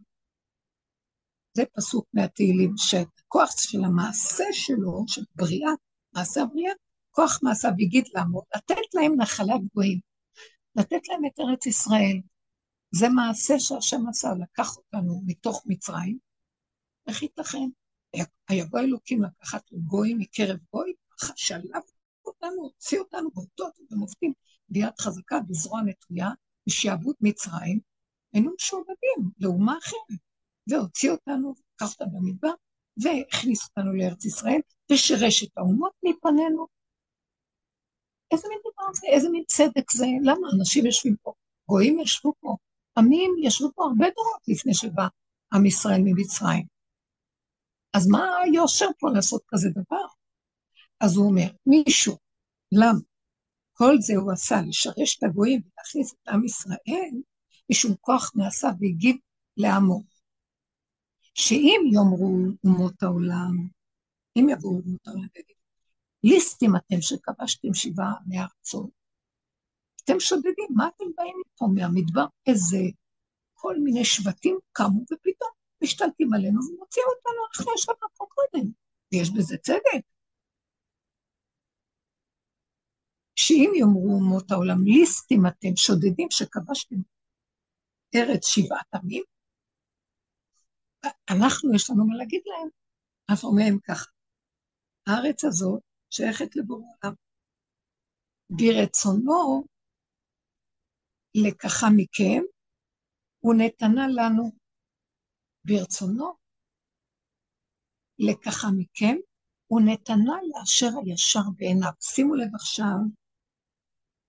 זה 1.56 1.62
פסוק 1.76 2.06
מהתהילים, 2.12 2.74
שהכוח 2.76 3.50
של 3.58 3.84
המעשה 3.84 4.44
שלו, 4.52 5.04
של 5.06 5.22
בריאה, 5.34 5.70
מעשה 6.14 6.42
הבריאה, 6.42 6.72
כוח 7.10 7.40
מעשיו 7.42 7.70
יגיד 7.78 8.04
לעמו, 8.14 8.42
לתת 8.56 8.94
להם 8.94 9.14
נחלת 9.16 9.60
גויים, 9.74 10.00
לתת 10.76 11.08
להם 11.08 11.24
את 11.26 11.40
ארץ 11.40 11.66
ישראל. 11.66 12.20
זה 12.94 13.08
מעשה 13.08 13.54
שהשם 13.58 14.08
עשה, 14.08 14.28
לקח 14.42 14.76
אותנו 14.76 15.22
מתוך 15.26 15.62
מצרים, 15.66 16.18
איך 17.06 17.22
ייתכן? 17.22 17.68
היבוא 18.48 18.80
אלוקים 18.80 19.22
לקחת 19.22 19.72
גוי 19.72 20.14
מקרב 20.14 20.56
גוי, 20.72 20.92
שלב 21.36 21.82
אותנו, 22.26 22.62
הוציא 22.62 22.98
אותנו 22.98 23.30
באותות 23.30 23.78
ובמופתים 23.80 24.32
ביד 24.68 25.00
חזקה, 25.00 25.40
בזרוע 25.48 25.80
נטויה, 25.82 26.28
בשעבוד 26.66 27.14
מצרים, 27.20 27.80
היינו 28.32 28.52
משועבדים 28.54 29.30
לאומה 29.40 29.78
אחרת, 29.78 30.18
והוציא 30.66 31.10
אותנו, 31.10 31.54
לקח 31.74 31.92
אותנו 31.92 32.20
במדבר, 32.20 32.52
והכניס 33.02 33.68
אותנו 33.68 33.92
לארץ 33.92 34.24
ישראל, 34.24 34.60
ושירש 34.92 35.44
את 35.44 35.50
האומות 35.56 35.92
מפנינו. 36.02 36.66
איזה 38.30 38.48
מין 38.48 38.58
דבר 38.58 38.92
זה? 38.94 39.06
איזה 39.06 39.28
מין 39.28 39.44
צדק 39.46 39.90
זה? 39.90 40.06
למה 40.22 40.48
אנשים 40.58 40.86
יושבים 40.86 41.16
פה? 41.22 41.32
גויים 41.68 41.98
ישבו 42.00 42.32
פה, 42.40 42.56
עמים 42.98 43.30
ישבו 43.42 43.70
פה 43.74 43.84
הרבה 43.84 44.06
דורות 44.16 44.40
לפני 44.48 44.74
שבא 44.74 45.06
עם 45.52 45.66
ישראל 45.66 46.00
ממצרים. 46.04 46.71
אז 47.94 48.06
מה 48.08 48.36
היושר 48.44 48.86
פה 48.98 49.10
לעשות 49.14 49.42
כזה 49.48 49.68
דבר? 49.70 50.06
אז 51.00 51.16
הוא 51.16 51.26
אומר, 51.26 51.48
מישהו, 51.66 52.16
למה? 52.72 52.98
כל 53.72 53.94
זה 54.00 54.14
הוא 54.16 54.32
עשה, 54.32 54.56
לשרש 54.68 55.18
את 55.18 55.22
הגויים 55.22 55.60
ולהכניס 55.64 56.12
את 56.12 56.28
עם 56.28 56.44
ישראל, 56.44 57.22
משום 57.70 57.94
כוח 58.00 58.32
נעשה 58.34 58.68
והגיב 58.80 59.16
לעמו. 59.56 60.02
שאם 61.34 61.80
יאמרו 61.92 62.38
אומות 62.64 63.02
העולם, 63.02 63.68
אם 64.36 64.48
יבואו 64.48 64.80
אומות 64.84 65.06
העולם 65.06 65.26
ויגידו, 65.34 65.60
ליסטים 66.24 66.76
אתם 66.76 67.00
שכבשתם 67.00 67.74
שבעה 67.74 68.14
מארצות, 68.26 68.90
אתם 70.04 70.20
שודדים, 70.20 70.68
מה 70.74 70.88
אתם 70.96 71.04
באים 71.16 71.42
פה 71.56 71.66
מהמדבר? 71.74 72.26
איזה 72.46 72.78
כל 73.54 73.76
מיני 73.78 74.04
שבטים 74.04 74.58
קמו 74.72 75.00
ופתאום 75.02 75.50
משתלטים 75.82 76.34
עלינו 76.34 76.60
ומוציאים 76.60 77.06
אותנו, 77.16 77.40
אנחנו 77.48 77.74
ישבנו 77.74 78.08
פה 78.16 78.26
קודם, 78.28 78.70
ויש 79.12 79.30
בזה 79.30 79.56
צדק. 79.56 80.04
שאם 83.36 83.72
יאמרו 83.74 84.14
אומות 84.14 84.50
העולם, 84.50 84.84
ליסטים 84.84 85.46
אתם, 85.46 85.76
שודדים 85.76 86.28
שכבשתם 86.30 86.96
ארץ 88.14 88.46
שבעת 88.46 88.94
עמים, 88.94 89.22
אנחנו, 91.30 91.74
יש 91.74 91.90
לנו 91.90 92.06
מה 92.06 92.16
להגיד 92.16 92.42
להם. 92.46 92.68
אנחנו 93.30 93.48
אומרים 93.48 93.78
ככה, 93.80 94.10
הארץ 95.06 95.44
הזאת 95.44 95.82
שייכת 96.10 96.56
לבורא 96.56 96.86
עולם. 97.02 97.14
ברצונו 98.50 99.64
לקחה 101.34 101.86
מכם, 101.96 102.42
הוא 103.40 103.54
נתנה 103.54 104.06
לנו 104.08 104.61
ברצונו 105.64 106.34
לקחה 108.18 108.68
מכם, 108.76 109.16
הוא 109.66 109.80
נתנה 109.80 110.36
לאשר 110.48 110.90
הישר 111.04 111.50
בעיניו. 111.56 111.90
שימו 112.00 112.34
לב 112.34 112.54
עכשיו 112.54 112.96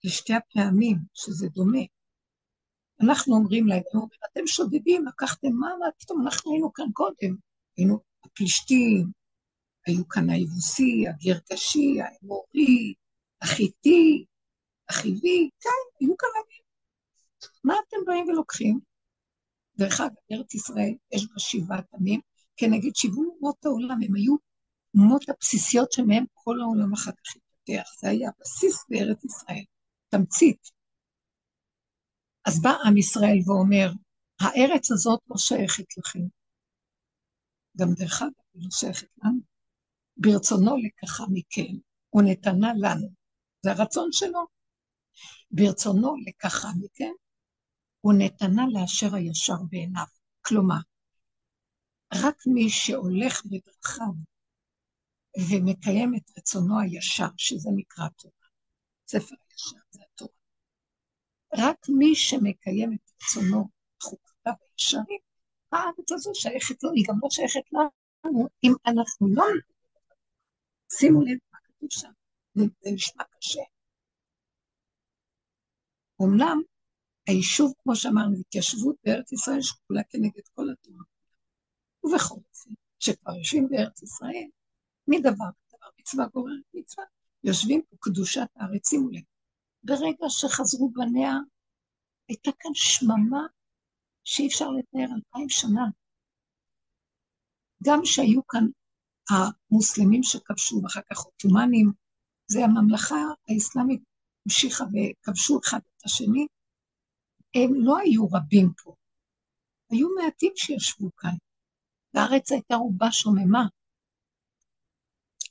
לשתי 0.04 0.34
הפעמים 0.34 0.98
שזה 1.14 1.48
דומה. 1.48 1.86
אנחנו 3.02 3.36
אומרים 3.36 3.68
להם, 3.68 3.82
אתם 4.32 4.48
שודדים, 4.48 5.06
לקחתם 5.06 5.48
מה, 5.60 5.68
מה 5.80 5.86
פתאום 6.00 6.22
אנחנו 6.22 6.52
היינו 6.52 6.74
כאן 6.74 6.86
קודם. 6.94 7.36
היינו 7.78 8.00
הפלישתים, 8.26 9.12
היו 9.88 10.08
כאן 10.08 10.30
היבוסי, 10.30 11.06
הגרקשי, 11.08 12.02
האמורי, 12.02 12.94
החיטי, 13.42 14.26
החיבי, 14.90 15.50
כן, 15.60 15.70
היו 16.00 16.18
כאן 16.18 16.30
עמים. 16.36 16.64
מה 17.64 17.74
אתם 17.88 17.98
באים 18.06 18.28
ולוקחים? 18.28 18.80
דרך 19.78 20.02
אגב, 20.02 20.12
ארץ 20.32 20.54
ישראל, 20.54 20.94
יש 21.12 21.28
בה 21.28 21.40
שבעת 21.40 21.94
עמים, 21.94 22.20
כנגד 22.58 22.96
שבעו 22.96 23.24
אומות 23.24 23.66
העולם, 23.66 24.00
הם 24.06 24.16
היו 24.16 24.36
אומות 24.98 25.30
הבסיסיות 25.30 25.92
שמהם 25.92 26.26
כל 26.34 26.62
העולם 26.62 26.94
אחר 26.94 27.12
כך 27.12 27.36
התפתח. 27.36 27.90
זה 28.02 28.10
היה 28.10 28.30
הבסיס 28.30 28.86
בארץ 28.90 29.26
ישראל, 29.26 29.64
תמצית. 30.10 30.72
אז 32.46 32.62
בא 32.62 32.74
עם 32.86 32.98
ישראל 32.98 33.38
ואומר, 33.46 33.92
הארץ 34.40 34.92
הזאת 34.92 35.20
לא 35.30 35.38
שייכת 35.38 35.98
לכם. 35.98 36.20
גם 37.78 37.88
דרך 37.94 38.22
אגב, 38.22 38.32
היא 38.54 38.64
לא 38.64 38.70
שייכת 38.72 39.08
לנו. 39.24 39.40
ברצונו 40.18 40.78
לקחה 40.78 41.24
מכם, 41.32 41.74
הוא 42.10 42.22
נתנה 42.22 42.74
לנו. 42.78 43.08
זה 43.66 43.72
הרצון 43.72 44.10
שלו. 44.12 44.46
ברצונו 45.52 46.16
לקחה 46.28 46.68
מכם, 46.82 47.12
הוא 48.04 48.14
נתנה 48.18 48.64
לאשר 48.74 49.16
הישר 49.16 49.64
בעיניו. 49.70 50.06
כלומר, 50.42 50.82
רק 52.14 52.38
מי 52.54 52.70
שהולך 52.70 53.46
בדרכיו 53.46 54.14
ומקיים 55.50 56.16
את 56.16 56.38
רצונו 56.38 56.80
הישר, 56.80 57.28
שזה 57.38 57.70
נקרא 57.76 58.08
תורה, 58.18 58.48
ספר 59.08 59.36
הישר 59.50 59.78
זה 59.92 60.00
התורה, 60.14 60.34
רק 61.58 61.78
מי 61.90 62.16
שמקיים 62.16 62.94
את 62.94 63.12
רצונו, 63.16 63.70
חוקותיו 64.04 64.54
הישרים, 64.72 65.20
הארץ 65.72 66.12
הזו 66.12 66.32
שייכת 66.34 66.84
לו, 66.84 66.92
היא 66.92 67.06
גם 67.10 67.16
לא 67.24 67.30
שייכת 67.30 67.74
לנו, 67.74 68.48
אם 68.64 68.74
אנחנו 68.86 69.28
לא... 69.28 69.46
שימו 70.98 71.22
לב 71.22 71.38
מה 71.52 71.60
כתוב 71.64 71.90
שם, 71.92 72.12
זה 72.56 72.92
נשמע 72.94 73.24
קשה. 73.24 73.62
אמנם 76.22 76.62
היישוב, 77.28 77.74
כמו 77.84 77.96
שאמרנו, 77.96 78.38
התיישבות 78.40 78.96
בארץ 79.04 79.32
ישראל 79.32 79.62
שקולה 79.62 80.04
כנגד 80.10 80.48
כל 80.54 80.70
התורה. 80.72 81.04
ובכל 82.04 82.36
אופן, 82.50 82.72
כשכבר 83.00 83.36
יושבים 83.36 83.68
בארץ 83.70 84.04
ישראל, 84.04 84.48
מדבר 85.08 85.30
לדבר, 85.30 85.88
מצווה 86.00 86.26
גוררת 86.28 86.64
מצווה, 86.74 87.06
יושבים 87.44 87.82
פה 87.90 87.96
קדושת 88.00 88.48
הארץ, 88.56 88.90
שימו 88.90 89.10
לב. 89.10 89.22
ברגע 89.84 90.30
שחזרו 90.30 90.90
בניה, 90.90 91.34
הייתה 92.30 92.52
כאן 92.60 92.72
שממה 92.74 93.48
שאי 94.24 94.48
אפשר 94.48 94.70
לתאר 94.70 95.16
אלפיים 95.16 95.50
שנה. 95.50 95.86
גם 97.84 98.00
שהיו 98.04 98.48
כאן 98.48 98.66
המוסלמים 99.30 100.24
שכבשו, 100.24 100.82
ואחר 100.84 101.02
כך 101.12 101.18
עות'מאנים, 101.18 101.92
זה 102.48 102.64
הממלכה 102.64 103.16
האסלאמית 103.50 104.04
המשיכה 104.46 104.84
וכבשו 104.84 105.60
אחד 105.64 105.78
את 105.78 106.06
השני, 106.06 106.48
הם 107.56 107.74
לא 107.76 107.98
היו 107.98 108.28
רבים 108.28 108.74
פה, 108.84 108.96
היו 109.90 110.08
מעטים 110.16 110.52
שישבו 110.56 111.16
כאן, 111.16 111.36
והארץ 112.14 112.52
הייתה 112.52 112.76
רובה 112.76 113.12
שוממה. 113.12 113.68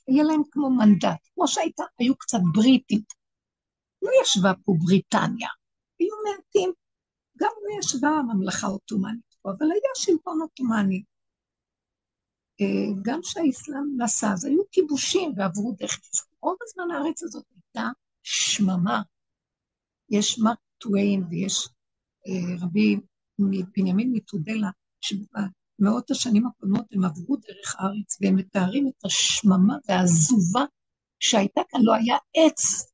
היה 0.07 0.23
להם 0.23 0.41
כמו 0.51 0.69
מנדט, 0.69 1.27
כמו 1.33 1.47
שהייתה, 1.47 1.83
היו 1.99 2.15
קצת 2.15 2.39
בריטית. 2.53 3.13
לא 4.01 4.09
ישבה 4.21 4.51
פה 4.65 4.73
בריטניה, 4.79 5.49
היו 5.99 6.15
מעטים. 6.25 6.73
גם 7.37 7.51
לא 7.63 7.79
ישבה 7.79 8.09
הממלכה 8.09 8.67
העות'מאנית 8.67 9.35
פה, 9.41 9.51
אבל 9.51 9.65
היה 9.65 9.91
שלטון 9.95 10.41
עות'מאני. 10.41 11.03
אה, 12.61 13.01
גם 13.01 13.19
כשהאסלאם 13.21 14.01
נסע, 14.01 14.33
אז 14.33 14.45
היו 14.45 14.61
כיבושים 14.71 15.33
ועברו 15.37 15.75
דרך... 15.77 15.99
רוב 16.41 16.57
הזמן 16.61 16.91
הארץ 16.91 17.23
הזאת 17.23 17.45
הייתה 17.51 17.89
שממה. 18.23 19.01
יש 20.09 20.39
מרק 20.39 20.57
טוויין 20.77 21.23
ויש 21.29 21.69
רבי 22.61 22.97
בנימין 23.75 24.11
מתודלה, 24.11 24.69
שבמאות 25.01 26.11
השנים 26.11 26.47
הקודמות 26.47 26.85
הם 26.91 27.05
עברו 27.05 27.35
דרך 27.35 27.75
הארץ, 27.79 28.17
והם 28.21 28.35
מתארים 28.35 28.87
את 28.87 29.05
השממה 29.05 29.77
והעזובה 29.87 30.65
שהייתה 31.19 31.61
כאן, 31.69 31.81
לא 31.83 31.93
היה 31.93 32.17
עץ. 32.35 32.91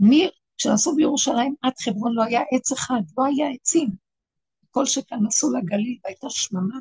מי, 0.00 0.28
כשנסעו 0.58 0.96
בירושלים 0.96 1.54
עד 1.62 1.72
חברון 1.84 2.14
לא 2.14 2.22
היה 2.22 2.40
עץ 2.52 2.72
אחד, 2.72 3.00
לא 3.18 3.24
היה 3.24 3.46
עצים. 3.54 3.88
כל 4.70 4.86
שכאן 4.86 5.18
נסעו 5.26 5.50
לגליל 5.56 5.98
והייתה 6.04 6.26
שממה. 6.30 6.78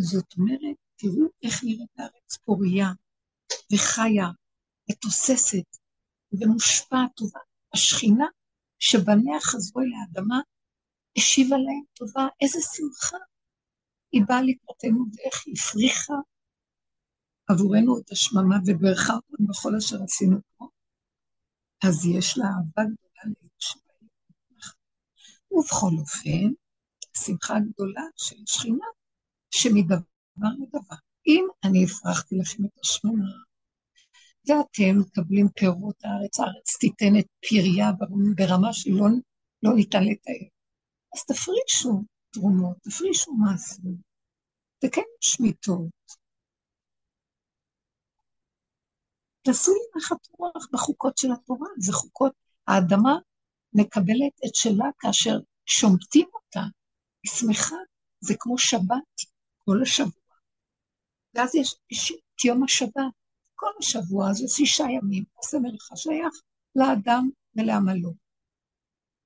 זאת 0.00 0.34
אומרת, 0.38 0.76
תראו 0.96 1.28
איך 1.42 1.64
נראית 1.64 1.98
הארץ 1.98 2.36
פוריה 2.44 2.86
וחיה 3.72 4.28
ותוססת 4.90 5.76
ומושפעת. 6.32 7.20
השכינה 7.74 8.26
שבניה 8.78 9.40
חזרו 9.40 9.80
אל 9.80 9.86
האדמה, 10.00 10.40
השיבה 11.18 11.56
להם 11.56 11.82
טובה, 11.94 12.26
איזה 12.40 12.58
שמחה. 12.60 13.16
היא 14.12 14.22
באה 14.28 14.42
לקראתנו 14.42 15.04
ואיך 15.12 15.42
היא 15.46 15.54
הפריחה 15.58 16.14
עבורנו 17.48 17.98
את 17.98 18.10
השממה 18.10 18.56
וברכה 18.66 19.12
אותנו 19.14 19.46
בכל 19.46 19.76
אשר 19.76 19.96
עשינו 20.02 20.36
פה. 20.56 20.68
אז 21.88 22.06
יש 22.06 22.38
לה 22.38 22.44
אהבה 22.44 22.82
גדולה 22.82 23.22
לירושלים. 23.24 24.08
ובכל 25.50 25.90
אופן, 26.00 26.52
שמחה 27.16 27.54
גדולה 27.60 28.02
של 28.16 28.36
שכינה, 28.46 28.86
שמדבר 29.50 30.48
לדבר. 30.58 30.96
אם 31.26 31.46
אני 31.64 31.84
הפרחתי 31.84 32.36
לכם 32.36 32.64
את 32.64 32.78
השמונה, 32.84 33.30
ואתם 34.46 35.00
מקבלים 35.00 35.48
פירות 35.48 36.04
הארץ, 36.04 36.40
הארץ 36.40 36.76
תיתן 36.80 37.18
את 37.18 37.26
פריה 37.48 37.90
ברמה 38.36 38.72
שלא 38.72 39.06
לא 39.62 39.74
ניתן 39.74 40.04
לתאר. 40.04 40.57
אז 41.14 41.24
תפרישו 41.24 42.04
תרומות, 42.30 42.76
תפרישו 42.82 43.32
מעשים, 43.32 43.96
וכן 44.84 45.02
שמיטות. 45.20 45.90
תעשו 49.42 49.70
לי 49.72 49.80
נחת 49.96 50.28
רוח 50.38 50.68
בחוקות 50.72 51.18
של 51.18 51.28
התורה, 51.32 51.68
זה 51.78 51.92
חוקות, 51.92 52.32
האדמה 52.66 53.18
מקבלת 53.72 54.34
את 54.46 54.54
שלה 54.54 54.86
כאשר 54.98 55.38
שומטים 55.66 56.28
אותה, 56.34 56.60
היא 57.22 57.32
שמחה, 57.32 57.76
זה 58.20 58.34
כמו 58.38 58.58
שבת 58.58 59.14
כל 59.58 59.82
השבוע. 59.82 60.22
ואז 61.34 61.54
יש, 61.54 61.74
יש 61.90 62.12
את 62.12 62.44
יום 62.44 62.64
השבת, 62.64 63.12
כל 63.54 63.70
השבוע 63.78 64.30
הזה, 64.30 64.48
שישה 64.48 64.84
ימים, 64.84 65.24
עושה 65.34 65.58
מלאכה 65.58 65.96
שייך 65.96 66.34
לאדם 66.76 67.30
ולעמלו. 67.56 68.14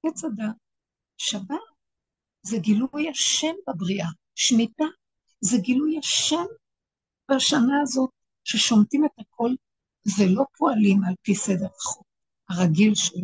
עץ 0.06 0.24
אדם. 0.24 0.52
שבת 1.16 1.71
זה 2.42 2.56
גילוי 2.58 3.10
השם 3.10 3.54
בבריאה. 3.68 4.08
שמיטה 4.34 4.84
זה 5.40 5.56
גילוי 5.58 5.98
השם 5.98 6.44
בשנה 7.30 7.80
הזאת, 7.82 8.10
ששומטים 8.44 9.04
את 9.04 9.18
הכל 9.18 9.50
ולא 10.18 10.44
פועלים 10.56 11.04
על 11.04 11.14
פי 11.22 11.34
סדר 11.34 11.66
החוק 11.66 12.06
הרגיל 12.48 12.94
של 12.94 13.20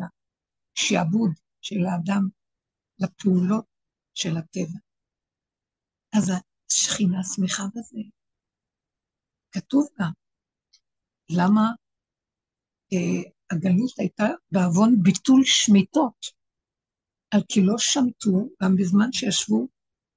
השעבוד 0.77 1.31
של 1.61 1.87
האדם 1.87 2.29
לפעולות 2.99 3.65
של 4.15 4.37
הטבע. 4.37 4.79
אז 6.13 6.33
השכינה 6.71 7.19
שמחה 7.35 7.63
בזה. 7.75 7.99
כתוב 9.53 9.87
גם, 10.01 10.11
למה 11.31 11.63
אה, 12.93 13.31
הגלות 13.51 13.99
הייתה 13.99 14.25
בעוון 14.53 15.03
ביטול 15.03 15.41
שמיטות, 15.45 16.38
על 17.31 17.41
כי 17.49 17.61
לא 17.63 17.75
שמטו, 17.79 18.49
גם 18.63 18.77
בזמן 18.77 19.13
שישבו 19.13 19.69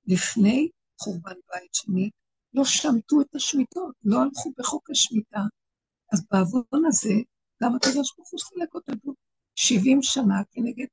לפני 0.08 0.70
חורבן 1.02 1.36
בית 1.54 1.74
שני, 1.74 2.10
לא 2.54 2.66
שמטו 2.66 3.22
את 3.22 3.36
השמיטות, 3.36 3.96
לא 4.04 4.22
הלכו 4.22 4.52
בחוק 4.58 4.90
השמיטה. 4.90 5.40
אז 6.14 6.26
בעוון 6.32 6.86
הזה, 6.88 7.14
גם 7.64 7.76
הקדוש 7.76 8.16
ברוך 8.16 8.32
הוא 8.32 8.40
סילק 8.40 8.76
אותנו 8.76 9.14
70 9.56 10.00
שנה 10.02 10.42
כנגד 10.52 10.86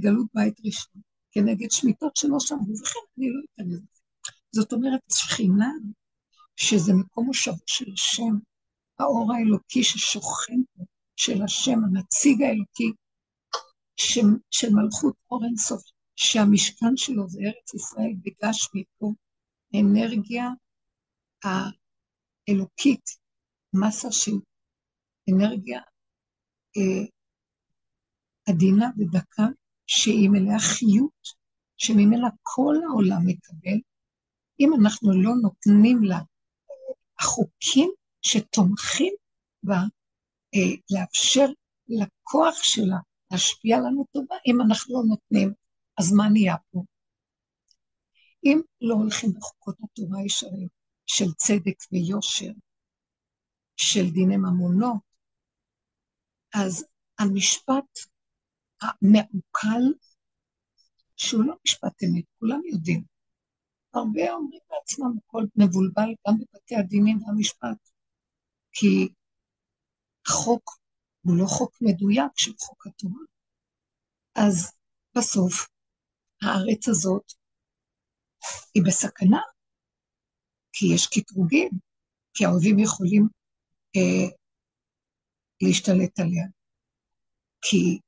גלות 0.00 0.26
בית 0.34 0.54
ראשון, 0.64 1.02
כנגד 1.30 1.70
שמיטות 1.70 2.16
שלא 2.16 2.40
שמעו, 2.40 2.78
וכן 2.80 2.98
אני 3.18 3.30
לא 3.30 3.40
אתן 3.54 3.68
לזה. 3.68 3.86
זאת 4.52 4.72
אומרת, 4.72 5.00
שכינה, 5.12 5.72
שזה 6.56 6.92
מקום 6.92 7.26
מושבו 7.26 7.64
של 7.66 7.92
השם, 7.92 8.38
האור 8.98 9.32
האלוקי 9.34 9.84
ששוכן 9.84 10.60
פה, 10.74 10.84
של 11.16 11.42
השם, 11.42 11.78
הנציג 11.84 12.42
האלוקי, 12.42 12.92
ש, 13.98 14.18
של 14.50 14.68
מלכות 14.70 15.14
אור 15.30 15.44
אינסוף, 15.44 15.82
שהמשכן 16.16 16.96
שלו 16.96 17.28
זה 17.28 17.40
ארץ 17.40 17.74
ישראל 17.74 18.12
בגש 18.22 18.68
מפה, 18.74 19.12
אנרגיה 19.80 20.44
האלוקית, 21.44 23.04
מסה 23.72 24.12
של 24.12 24.32
אנרגיה 25.30 25.80
אה, 26.76 27.06
עדינה 28.48 28.86
ודקה, 28.98 29.42
שהיא 29.86 30.30
מלאה 30.30 30.58
חיות, 30.58 31.48
שממנה 31.76 32.28
כל 32.42 32.74
העולם 32.88 33.26
מקבל, 33.26 33.78
אם 34.60 34.70
אנחנו 34.80 35.22
לא 35.22 35.32
נותנים 35.42 36.04
לה 36.04 36.18
החוקים 37.18 37.90
שתומכים 38.22 39.14
בה, 39.62 39.78
אה, 40.54 40.76
לאפשר 40.90 41.46
לכוח 41.88 42.62
שלה 42.62 42.98
להשפיע 43.30 43.78
לנו 43.78 44.04
טובה, 44.12 44.36
אם 44.46 44.60
אנחנו 44.60 44.94
לא 44.94 45.08
נותנים, 45.08 45.52
אז 45.98 46.12
מה 46.12 46.28
נהיה 46.28 46.56
פה? 46.70 46.82
אם 48.44 48.60
לא 48.80 48.94
הולכים 48.94 49.30
בחוקות 49.32 49.76
התורה 49.84 50.18
הישרים 50.18 50.68
של 51.06 51.32
צדק 51.32 51.76
ויושר, 51.92 52.52
של 53.76 54.10
דיני 54.10 54.36
ממונות, 54.36 55.00
אז 56.54 56.84
המשפט 57.18 57.98
המעוקל, 58.82 59.82
שהוא 61.16 61.44
לא 61.44 61.54
משפט 61.64 62.02
אמת, 62.02 62.24
כולם 62.38 62.60
יודעים. 62.72 63.04
הרבה 63.94 64.32
אומרים 64.32 64.60
לעצמם, 64.70 65.18
הכל 65.18 65.44
מבולבל 65.56 66.08
גם 66.28 66.34
בבתי 66.38 66.76
הדינים 66.76 67.22
והמשפט, 67.22 67.90
כי 68.72 69.08
החוק 70.26 70.78
הוא 71.28 71.36
לא 71.36 71.46
חוק 71.46 71.72
מדויק 71.80 72.32
של 72.36 72.52
חוק 72.58 72.86
התורה. 72.86 73.24
אז 74.34 74.72
בסוף 75.16 75.68
הארץ 76.42 76.88
הזאת 76.88 77.32
היא 78.74 78.82
בסכנה, 78.86 79.40
כי 80.72 80.86
יש 80.94 81.06
קטרוגים, 81.06 81.70
כי 82.34 82.44
האויבים 82.44 82.78
יכולים 82.78 83.28
אה, 83.96 84.36
להשתלט 85.62 86.20
עליה. 86.20 86.46
כי 87.62 88.00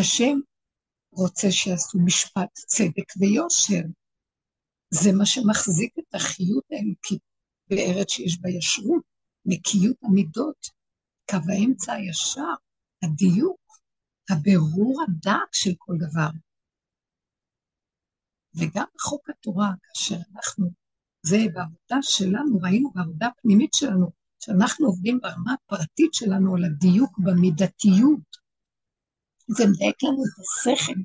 השם 0.00 0.36
רוצה 1.12 1.46
שיעשו 1.50 1.98
משפט, 2.04 2.52
צדק 2.54 3.08
ויושר. 3.20 3.84
זה 4.90 5.10
מה 5.18 5.26
שמחזיק 5.26 5.98
את 5.98 6.14
החיות 6.14 6.64
האלוקית 6.70 7.22
בארץ 7.68 8.10
שיש 8.10 8.40
בה 8.40 8.50
ישרות, 8.50 9.02
נקיות 9.44 9.96
המידות, 10.02 10.81
קו 11.32 11.52
האמצע 11.52 11.92
הישר, 11.92 12.54
הדיוק, 13.02 13.60
הבירור 14.30 15.02
הדק 15.02 15.54
של 15.54 15.70
כל 15.78 15.94
דבר. 15.98 16.30
וגם 18.54 18.86
חוק 19.00 19.30
התורה, 19.30 19.70
כאשר 19.82 20.14
אנחנו, 20.34 20.70
זה 21.26 21.36
בעבודה 21.54 21.96
שלנו, 22.02 22.58
ראינו 22.62 22.90
בעבודה 22.94 23.26
הפנימית 23.26 23.74
שלנו, 23.74 24.10
שאנחנו 24.40 24.86
עובדים 24.86 25.18
ברמה 25.22 25.52
הפרטית 25.54 26.14
שלנו 26.14 26.56
על 26.56 26.64
הדיוק 26.64 27.18
במידתיות. 27.18 28.30
זה 29.48 29.64
מדייק 29.70 30.02
לנו 30.02 30.22
את 30.24 30.34
השכל, 30.40 31.00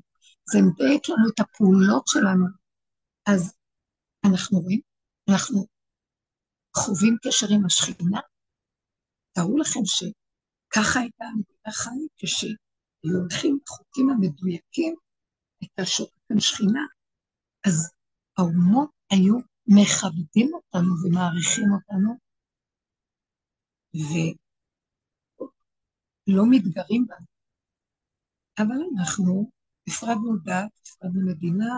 זה 0.51 0.59
מדייק 0.61 1.09
לנו 1.09 1.30
את 1.34 1.39
הפעולות 1.39 2.07
שלנו. 2.07 2.45
אז 3.25 3.53
אנחנו 4.25 4.59
רואים, 4.59 4.82
אנחנו 5.30 5.65
חווים 6.78 7.17
קשר 7.23 7.47
עם 7.49 7.65
השכינה. 7.65 8.19
תארו 9.34 9.57
לכם 9.57 9.86
שככה 10.68 10.99
הייתה 10.99 11.26
המדינה 11.26 11.72
חיים, 11.72 12.07
כשהיו 12.18 13.18
הולכים 13.22 13.59
בחוקים 13.65 14.09
המדויקים, 14.09 14.95
הייתה 15.61 15.84
כאן 16.28 16.39
שכינה. 16.39 16.86
אז 17.68 17.91
האומות 18.38 18.89
היו 19.11 19.36
מכבדים 19.68 20.53
אותנו 20.53 20.93
ומעריכים 21.03 21.74
אותנו, 21.74 22.18
ולא 26.28 26.43
מתגרים 26.49 27.05
בנו. 27.07 27.26
אבל 28.59 28.76
אנחנו 28.95 29.51
הפרדנו 29.88 30.38
דת, 30.38 30.72
הפרדנו 30.82 31.28
מדינה, 31.28 31.76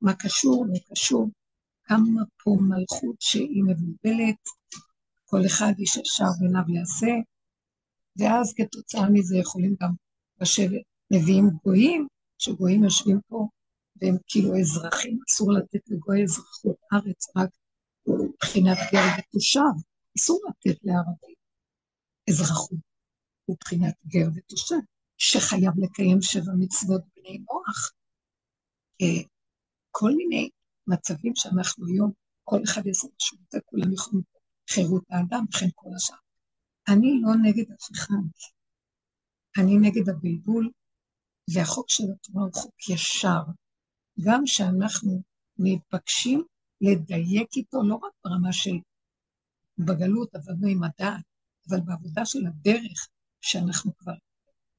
מה 0.00 0.12
קשור, 0.18 0.66
לא 0.68 0.78
קשור, 0.90 1.30
כמה 1.84 2.22
פה 2.44 2.56
מלכות 2.60 3.16
שהיא 3.20 3.62
מבולבלת, 3.64 4.42
כל 5.24 5.40
אחד 5.46 5.72
איש 5.78 5.96
ישר 5.96 6.24
בעיניו 6.40 6.74
יעשה, 6.74 7.12
ואז 8.16 8.54
כתוצאה 8.56 9.10
מזה 9.10 9.36
יכולים 9.36 9.74
גם 9.80 9.90
לשבת 10.40 10.82
נביאים 11.10 11.50
גויים, 11.64 12.06
שגויים 12.38 12.84
יושבים 12.84 13.20
פה 13.28 13.48
והם 13.96 14.16
כאילו 14.26 14.58
אזרחים, 14.60 15.18
אסור 15.28 15.52
לתת 15.52 15.80
לגוי 15.88 16.22
אזרחות 16.22 16.76
ארץ, 16.92 17.26
רק 17.36 17.50
מבחינת 18.08 18.78
גר 18.92 19.06
ותושב, 19.18 19.60
אסור 20.18 20.40
לתת 20.48 20.78
לערבים 20.84 21.34
אזרחות 22.30 22.78
מבחינת 23.48 23.94
גר 24.06 24.28
ותושב, 24.34 24.76
שחייב 25.16 25.72
לקיים 25.78 26.22
שבע 26.22 26.52
מצוות 26.58 27.02
בני 27.16 27.38
מוח. 27.38 27.92
אה, 29.02 29.22
כל 29.90 30.10
מיני 30.16 30.50
מצבים 30.86 31.32
שאנחנו 31.36 31.86
היום, 31.86 32.12
כל 32.44 32.60
אחד 32.64 32.86
יעשה 32.86 33.06
רוצה, 33.06 33.58
כולם 33.64 33.92
יכולים 33.92 34.22
חירות 34.70 35.04
האדם 35.10 35.44
וכן 35.48 35.68
כל 35.74 35.88
השאר. 35.96 36.21
אני 36.88 37.20
לא 37.22 37.30
נגד 37.42 37.72
אף 37.72 37.90
אחד, 37.92 38.14
אני 39.58 39.76
נגד 39.76 40.08
הבלבול, 40.08 40.70
והחוק 41.54 41.90
של 41.90 42.04
התורה 42.14 42.44
הוא 42.44 42.52
חוק 42.54 42.88
ישר, 42.88 43.42
גם 44.20 44.46
שאנחנו 44.46 45.22
מתבקשים 45.58 46.44
לדייק 46.80 47.56
איתו, 47.56 47.82
לא 47.82 47.94
רק 47.94 48.12
ברמה 48.24 48.52
של 48.52 48.76
בגלות 49.78 50.34
עבדנו 50.34 50.68
עם 50.68 50.82
הדעת, 50.84 51.24
אבל 51.68 51.80
בעבודה 51.80 52.24
של 52.24 52.46
הדרך, 52.46 53.08
שאנחנו 53.40 53.96
כבר 53.96 54.14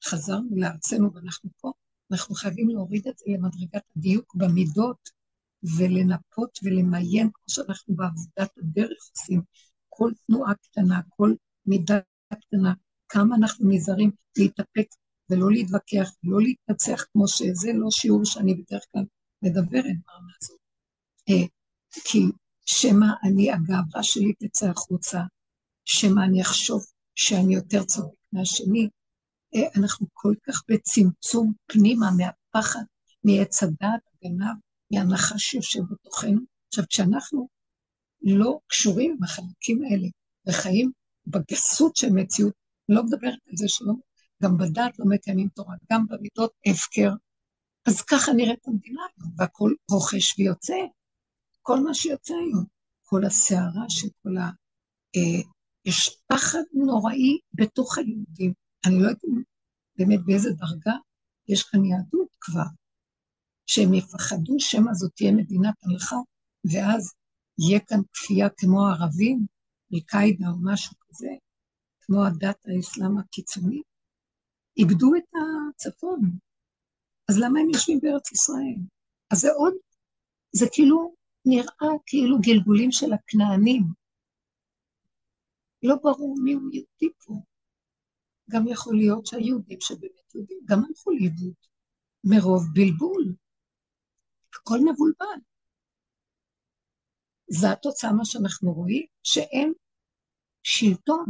חזרנו 0.06 0.50
לארצנו 0.56 1.14
ואנחנו 1.14 1.50
פה, 1.58 1.72
אנחנו 2.12 2.36
חייבים 2.36 2.70
להוריד 2.70 3.08
את 3.08 3.18
זה 3.18 3.26
למדרגת 3.28 3.84
הדיוק 3.96 4.36
במידות, 4.36 5.10
ולנפות 5.78 6.60
ולמיין, 6.64 7.30
כמו 7.34 7.46
שאנחנו 7.48 7.96
בעבודת 7.96 8.58
הדרך 8.58 9.10
עושים, 9.12 9.42
כל 9.90 10.12
תנועה 10.28 10.56
קטנה, 10.56 11.02
כל 11.10 11.34
מידה 11.66 12.00
קטנה, 12.34 12.74
כמה 13.10 13.36
אנחנו 13.36 13.70
נזהרים 13.70 14.12
להתאפק 14.38 14.88
ולא 15.30 15.52
להתווכח 15.52 16.10
ולא 16.24 16.42
להתנצח 16.42 17.06
כמו 17.14 17.28
שזה 17.28 17.72
לא 17.74 17.88
שיעור 17.92 18.26
שאני 18.26 18.54
בדרך 18.56 18.86
כלל 18.92 19.04
מדברת 19.42 19.96
ברמה 20.06 20.32
הזאת. 20.42 20.60
אה, 21.30 21.48
כי 22.06 22.20
שמא 22.66 23.06
אני, 23.24 23.52
הגאווה 23.52 24.04
שלי 24.04 24.34
תצא 24.34 24.70
החוצה, 24.70 25.22
שמא 25.86 26.22
אני 26.30 26.42
אחשוב 26.42 26.86
שאני 27.16 27.56
יותר 27.56 27.84
צודק 27.84 28.18
מהשני. 28.34 28.90
אה, 29.56 29.68
אנחנו 29.82 30.08
כל 30.14 30.34
כך 30.48 30.64
בצמצום 30.70 31.54
פנימה 31.66 32.06
מהפחד, 32.18 32.84
מעץ 33.24 33.64
הדעת, 33.64 34.02
הגנב, 34.14 34.56
מהנחש 34.92 35.44
שיושב 35.44 35.82
בתוכנו. 35.92 36.42
עכשיו, 36.68 36.86
כשאנחנו 36.90 37.48
לא 38.22 38.60
קשורים 38.68 39.12
עם 39.12 39.24
החלקים 39.24 39.82
האלה, 39.84 40.08
וחיים 40.48 40.92
בגסות 41.28 41.96
של 41.96 42.10
מציאות, 42.10 42.54
לא 42.90 43.04
מדברת 43.04 43.40
על 43.50 43.58
זה 43.58 43.66
שלא, 43.68 43.94
גם 44.44 44.58
בדת 44.58 45.00
לא 45.00 45.06
מקיימים 45.10 45.48
תורה, 45.48 45.76
גם 45.92 46.06
במידות 46.08 46.52
הפקר. 46.66 47.12
אז 47.86 48.02
ככה 48.02 48.32
נראית 48.34 48.68
המדינה 48.68 49.02
היום, 49.18 49.32
והכל 49.38 49.72
רוכש 49.92 50.40
ויוצא, 50.40 50.78
כל 51.62 51.80
מה 51.80 51.94
שיוצא 51.94 52.34
היום, 52.34 52.66
כל 53.04 53.26
הסערה 53.26 53.86
של 53.90 54.08
כל 54.24 54.38
ה... 54.38 54.50
אה, 55.16 55.42
יש 55.86 56.18
פחד 56.28 56.64
נוראי 56.74 57.40
בתוך 57.54 57.98
היהודים. 57.98 58.54
אני 58.86 58.96
לא 59.00 59.08
יודעת 59.08 59.24
באמת 59.98 60.20
באיזה 60.26 60.50
דרגה 60.50 60.94
יש 61.48 61.64
כאן 61.64 61.86
יהדות 61.86 62.28
כבר, 62.42 62.66
שהם 63.66 63.94
יפחדו 63.94 64.56
שמא 64.60 64.94
זאת 64.94 65.12
תהיה 65.16 65.32
מדינת 65.32 65.76
הלכה, 65.84 66.16
ואז 66.72 67.14
יהיה 67.60 67.80
כאן 67.80 68.00
כפייה 68.14 68.50
כמו 68.58 68.88
הערבים, 68.88 69.46
אל-קאידה 69.94 70.46
או 70.48 70.56
משהו 70.64 70.96
כזה, 71.00 71.30
כמו 72.02 72.26
הדת 72.26 72.66
האסלאם 72.66 73.18
הקיצוני, 73.18 73.82
איבדו 74.78 75.16
את 75.16 75.30
הצפון. 75.70 76.20
אז 77.30 77.38
למה 77.38 77.60
הם 77.60 77.70
יושבים 77.70 78.00
בארץ 78.02 78.32
ישראל? 78.32 78.76
אז 79.32 79.40
זה 79.40 79.52
עוד, 79.52 79.74
זה 80.52 80.66
כאילו 80.72 81.16
נראה 81.46 81.98
כאילו 82.06 82.38
גלגולים 82.42 82.92
של 82.92 83.14
הכנענים. 83.14 83.84
לא 85.84 85.96
ברור 86.04 86.38
מי 86.44 86.54
הוא 86.54 86.70
יהודי 86.74 87.10
פה. 87.26 87.34
גם 88.50 88.68
יכול 88.68 88.96
להיות 88.96 89.26
שהיהודים 89.26 89.78
שבאמת 89.82 90.36
יהודים 90.36 90.60
גם 90.66 90.80
הלכו 90.88 91.12
לאיבוד 91.12 91.54
מרוב 92.24 92.64
בלבול. 92.74 93.36
הכל 94.56 94.78
מבולבל. 94.78 95.40
זו 97.48 97.68
התוצאה 97.68 98.14
מה 98.14 98.26
שאנחנו 98.26 98.74
רואים, 98.74 99.06
שאין 99.24 99.74
שלטון 100.64 101.26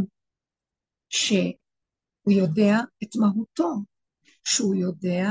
שהוא 1.09 2.33
יודע 2.41 2.75
את 3.03 3.09
מהותו, 3.15 3.73
שהוא 4.43 4.75
יודע 4.75 5.27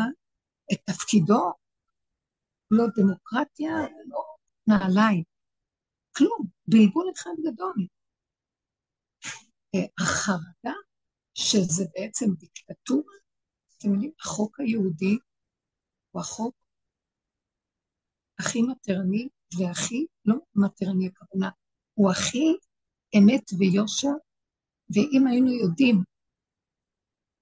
את 0.73 0.79
תפקידו, 0.85 1.53
לא 2.71 2.85
דמוקרטיה, 2.97 3.71
לא 4.09 4.25
נעליים, 4.67 5.25
כלום, 6.17 6.47
בלבול 6.67 7.07
אחד 7.15 7.31
גדול. 7.45 7.87
החרדה 10.01 10.75
שזה 11.35 11.85
בעצם 11.95 12.27
דיקטטורה, 12.39 13.15
אתם 13.77 13.93
יודעים, 13.95 14.13
החוק 14.21 14.61
היהודי 14.61 15.19
הוא 16.11 16.21
החוק 16.21 16.55
הכי 18.39 18.63
מטרני 18.63 19.29
והכי, 19.59 20.07
לא 20.25 20.37
מטרני 20.55 21.07
הכוונה, 21.07 21.51
הוא 21.95 22.11
הכי 22.11 22.57
אמת 23.19 23.51
ויושר, 23.59 24.13
ואם 24.91 25.27
היינו 25.27 25.53
יודעים 25.53 26.03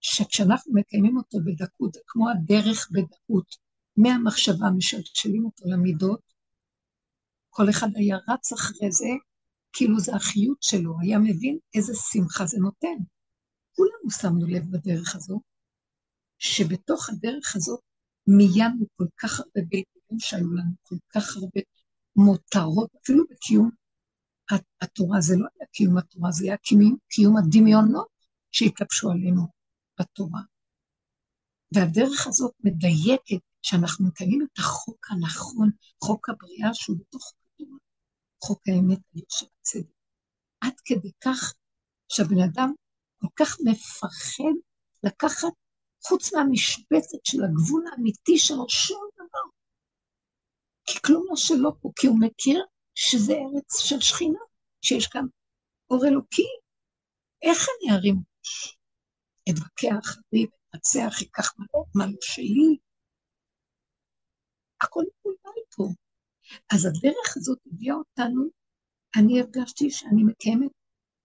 שכשאנחנו 0.00 0.72
מקיימים 0.74 1.16
אותו 1.16 1.38
בדקות, 1.44 1.96
כמו 2.06 2.30
הדרך 2.30 2.88
בדקות, 2.92 3.56
מהמחשבה 3.96 4.70
משלשלים 4.76 5.44
אותו 5.44 5.64
למידות, 5.66 6.20
כל 7.50 7.70
אחד 7.70 7.88
היה 7.94 8.16
רץ 8.28 8.52
אחרי 8.52 8.92
זה, 8.92 9.08
כאילו 9.72 10.00
זה 10.00 10.14
החיות 10.14 10.62
שלו, 10.62 10.94
היה 11.00 11.18
מבין 11.18 11.58
איזה 11.74 11.92
שמחה 11.94 12.46
זה 12.46 12.58
נותן. 12.58 12.96
כולנו 13.76 14.10
שמנו 14.10 14.46
לב 14.46 14.70
בדרך 14.70 15.16
הזו, 15.16 15.40
שבתוך 16.38 17.10
הדרך 17.10 17.56
הזאת 17.56 17.80
מיינו 18.26 18.86
כל 18.96 19.06
כך 19.16 19.40
הרבה 19.40 19.60
בלבולים 19.68 20.18
שהיו 20.18 20.52
לנו, 20.52 20.72
כל 20.82 20.96
כך 21.08 21.36
הרבה 21.36 21.60
מותרות, 22.16 22.90
אפילו 23.02 23.24
בקיום 23.30 23.70
התורה, 24.80 25.20
זה 25.20 25.34
לא 25.36 25.46
היה 25.54 25.66
קיום 25.72 25.98
התורה, 25.98 26.30
זה 26.30 26.44
היה 26.44 26.56
קיום, 26.56 26.96
קיום 27.08 27.36
הדמיונות 27.36 28.08
שהתלבשו 28.52 29.10
עלינו 29.10 29.42
בתורה. 30.00 30.40
והדרך 31.74 32.26
הזאת 32.26 32.52
מדייקת 32.64 33.44
שאנחנו 33.62 34.06
מקיימים 34.06 34.46
את 34.52 34.58
החוק 34.58 35.06
הנכון, 35.10 35.70
חוק 36.04 36.28
הבריאה 36.28 36.74
שהוא 36.74 36.96
בתוך 37.00 37.32
התורה, 37.54 37.78
חוק 38.44 38.62
האמת 38.68 38.98
של 39.28 39.46
הצדק. 39.60 39.94
עד 40.60 40.74
כדי 40.84 41.10
כך 41.24 41.54
שהבן 42.08 42.40
אדם 42.50 42.74
כל 43.20 43.28
כך 43.36 43.56
מפחד 43.64 44.54
לקחת, 45.02 45.52
חוץ 46.04 46.34
מהמשבצת 46.34 47.18
של 47.24 47.44
הגבול 47.44 47.84
האמיתי 47.92 48.38
שלו, 48.38 48.68
שום 48.68 49.08
דבר. 49.14 49.46
כי 50.86 50.98
כלום 51.06 51.24
לא 51.30 51.36
שלו 51.36 51.80
פה, 51.80 51.90
כי 51.96 52.06
הוא 52.06 52.20
מכיר 52.20 52.64
שזה 53.02 53.32
ארץ 53.32 53.78
של 53.78 54.00
שכינה, 54.00 54.38
שיש 54.82 55.06
כאן 55.06 55.24
אור 55.90 56.06
אלוקי. 56.06 56.48
איך 57.42 57.58
אני 57.68 57.96
ארים 57.96 58.16
ראש? 58.16 58.76
אתווכח, 59.50 60.18
אריב, 60.18 60.50
אתנצח, 60.68 61.22
אקח 61.22 61.54
מה 61.94 62.06
לא 62.06 62.12
שלי. 62.20 62.78
הכל 64.80 65.00
מבולבל 65.00 65.60
פה. 65.76 65.84
אז 66.72 66.86
הדרך 66.86 67.36
הזאת 67.36 67.58
הביאה 67.66 67.94
אותנו, 67.94 68.42
אני 69.16 69.40
הרגשתי 69.40 69.90
שאני 69.90 70.24
מקיימת 70.24 70.70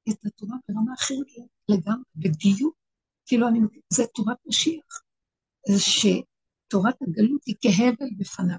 את 0.10 0.26
התורה 0.26 0.58
ברמה 0.68 0.94
אחרת 0.94 1.48
לגמרי, 1.70 2.04
בדיוק, 2.16 2.76
כאילו 3.26 3.48
אני, 3.48 3.60
זה 3.94 4.04
תורת 4.16 4.38
משיח, 4.46 5.02
זה 5.68 5.80
שתורת 5.80 6.96
הגלות 7.02 7.42
היא 7.46 7.56
כהבל 7.62 8.10
בפניו. 8.18 8.58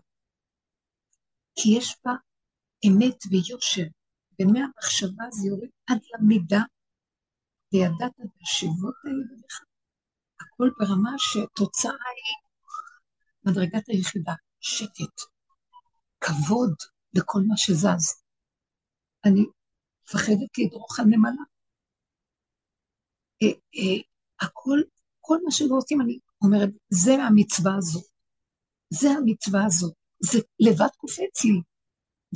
כי 1.55 1.69
יש 1.79 1.97
בה 2.05 2.12
אמת 2.89 3.18
ויושר, 3.30 3.87
ומהמחשבה 4.41 5.24
זה 5.30 5.49
יורד 5.49 5.68
עד 5.87 5.99
למידה, 6.14 6.62
וידעת 7.72 8.12
את 8.20 8.43
השבות 8.43 8.95
האלה 9.05 9.24
בך. 9.30 9.61
הכל 10.41 10.70
ברמה 10.78 11.11
שתוצאה 11.18 11.93
היא 11.93 12.47
מדרגת 13.45 13.89
היחידה, 13.89 14.32
שקט, 14.61 15.20
כבוד 16.20 16.74
לכל 17.14 17.41
מה 17.49 17.57
שזז. 17.57 18.22
אני 19.24 19.41
מפחדת 20.05 20.59
לדרוך 20.59 21.01
על 21.01 21.07
נמלה. 21.07 21.43
אה, 23.43 23.49
אה, 23.49 24.03
הכל, 24.41 24.78
כל 25.20 25.39
מה 25.45 25.51
שלא 25.51 25.76
עושים, 25.76 26.01
אני 26.01 26.18
אומרת, 26.43 26.68
זה 26.91 27.12
המצווה 27.12 27.76
הזאת. 27.78 28.05
זה 28.91 29.09
המצווה 29.11 29.64
הזאת. 29.66 29.95
זה 30.20 30.39
לבד 30.61 30.93
קופץ 30.97 31.45
לי. 31.45 31.61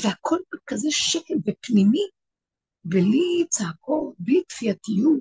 והכל 0.03 0.38
בכזה 0.53 0.88
שקל 0.90 1.34
ופנימי, 1.46 2.07
בלי 2.84 3.46
צעקות, 3.48 4.14
בלי 4.18 4.42
כפייתיות, 4.48 5.20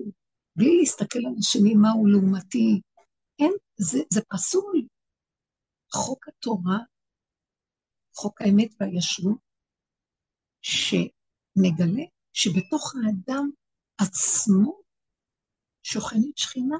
בלי 0.56 0.76
להסתכל 0.80 1.18
על 1.18 1.34
השני 1.38 1.74
מהו 1.74 2.06
לעומתי. 2.06 2.80
אין, 3.38 3.52
זה, 3.76 3.98
זה 4.12 4.20
פסול. 4.28 4.86
חוק 5.94 6.28
התורה, 6.28 6.78
חוק 8.16 8.42
האמת 8.42 8.74
והישרות, 8.80 9.38
שמגלה 10.62 12.04
שבתוך 12.32 12.94
האדם 12.94 13.50
עצמו 13.98 14.80
שוכנת 15.82 16.38
שכינה. 16.38 16.78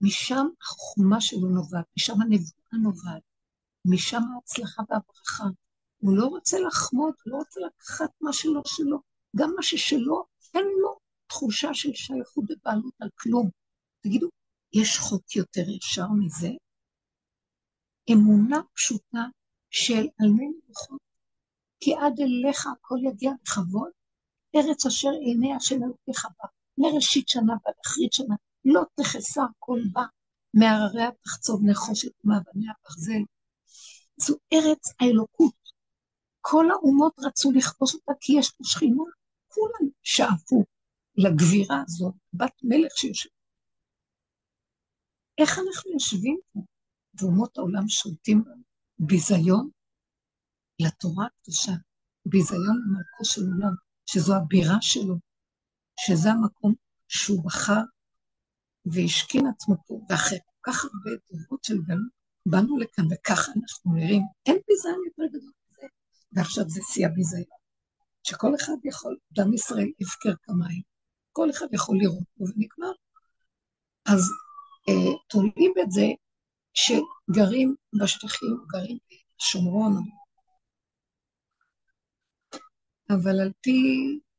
משם 0.00 0.46
החוכמה 0.62 1.20
שלו 1.20 1.48
נובעת, 1.48 1.86
משם 1.96 2.12
הנבואה 2.12 2.82
נובעת, 2.82 3.22
משם 3.84 4.20
ההצלחה 4.34 4.82
והברכה. 4.88 5.44
הוא 5.98 6.16
לא 6.16 6.26
רוצה 6.26 6.60
לחמוד, 6.60 7.14
הוא 7.24 7.32
לא 7.32 7.36
רוצה 7.36 7.60
לקחת 7.60 8.10
מה 8.20 8.32
שלא 8.32 8.62
שלו. 8.66 8.98
גם 9.36 9.52
מה 9.56 9.62
ששלו, 9.62 10.24
אין 10.54 10.66
לו 10.82 10.98
תחושה 11.26 11.74
של 11.74 11.92
שייכות 11.94 12.44
ובעלות 12.48 12.94
על 13.00 13.08
כלום. 13.18 13.50
תגידו, 14.00 14.28
יש 14.72 14.98
חוק 14.98 15.36
יותר 15.36 15.64
ישר 15.70 16.06
מזה? 16.18 16.50
אמונה 18.12 18.60
פשוטה 18.74 19.24
של 19.70 20.06
על 20.20 20.28
מי 20.28 20.48
נבוכות, 20.48 21.00
כי 21.80 21.94
עד 21.94 22.20
אליך 22.20 22.66
הכל 22.66 22.96
יגיע 23.02 23.32
בכבוד, 23.42 23.90
ארץ 24.56 24.86
אשר 24.86 25.10
עיניה 25.20 25.60
של 25.60 25.74
אלוקיך 25.74 26.24
בה. 26.24 26.48
מראשית 26.78 27.28
שנה 27.28 27.52
ועד 27.64 27.74
אחרית 27.86 28.12
שנה, 28.12 28.34
לא 28.64 28.82
תחסר 28.94 29.46
כל 29.58 29.80
בה, 29.92 30.02
מהרריה 30.54 31.10
תחצוב 31.22 31.60
נחושת 31.64 32.10
ומאבניה 32.24 32.72
ברזל. 32.84 33.22
זו 34.16 34.36
ארץ 34.52 34.92
האלוקות. 35.00 35.57
כל 36.40 36.70
האומות 36.70 37.12
רצו 37.18 37.52
לכבוש 37.52 37.94
אותה 37.94 38.12
כי 38.20 38.32
יש 38.38 38.50
פה 38.50 38.64
שכינה. 38.64 39.02
כולם 39.48 39.90
שאפו 40.02 40.64
לגבירה 41.16 41.82
הזאת, 41.86 42.14
בת 42.32 42.52
מלך 42.62 42.92
שיושבת. 42.96 43.32
איך 45.38 45.58
אנחנו 45.58 45.92
יושבים 45.92 46.38
פה, 46.52 46.60
ואומות 47.20 47.58
העולם 47.58 47.88
שולטים? 47.88 48.44
ביזיון 48.98 49.70
לתורה 50.80 51.26
הקדושה, 51.26 51.72
ביזיון 52.26 52.82
למלכו 52.86 53.24
של 53.24 53.40
עולם, 53.40 53.74
שזו 54.06 54.36
הבירה 54.36 54.76
שלו, 54.80 55.14
שזה 56.00 56.30
המקום 56.30 56.74
שהוא 57.08 57.44
בחר 57.44 57.80
והשכין 58.86 59.46
עצמו 59.46 59.74
פה, 59.86 60.00
ואחרי 60.08 60.38
כל 60.44 60.72
כך 60.72 60.84
הרבה 60.84 61.10
דורות 61.32 61.64
של 61.64 61.82
גלות, 61.82 62.12
באנו 62.46 62.78
לכאן 62.78 63.04
וככה 63.10 63.52
אנחנו 63.56 63.92
נראים. 63.94 64.22
אין 64.46 64.56
ביזיון 64.68 65.00
יותר 65.06 65.38
גדול 65.38 65.52
ועכשיו 66.32 66.64
זה 66.68 66.80
שיא 66.92 67.06
הביזיון. 67.06 67.58
שכל 68.22 68.54
אחד 68.54 68.72
יכול, 68.84 69.16
דם 69.32 69.54
ישראל 69.54 69.88
הפקר 70.00 70.34
כמים, 70.42 70.82
כל 71.32 71.50
אחד 71.50 71.66
יכול 71.72 71.98
לראות 71.98 72.24
בו 72.36 72.44
ונגמר. 72.44 72.92
אז 74.06 74.22
אה, 74.88 75.18
תולים 75.28 75.72
את 75.82 75.90
זה 75.90 76.06
שגרים 76.74 77.74
בשטחים, 78.02 78.56
גרים 78.72 78.98
בשומרון, 79.38 79.92
אבל 83.10 83.40
על 83.40 83.52
פי 83.60 83.80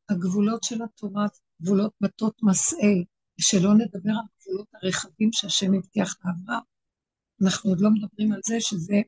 הגבולות 0.10 0.64
של 0.64 0.84
התורה, 0.84 1.26
גבולות 1.62 1.94
מטות 2.02 2.44
מסעי, 2.44 3.06
שלא 3.42 3.74
נדבר 3.74 4.12
על 4.12 4.26
הגבולות 4.38 4.68
הרחבים 4.74 5.30
שהשם 5.34 5.74
הבטיח 5.74 6.16
לאברהם, 6.26 6.64
אנחנו 7.44 7.70
עוד 7.70 7.82
לא 7.82 7.90
מדברים 7.90 8.32
על 8.32 8.40
זה 8.46 8.56
שזה 8.60 9.02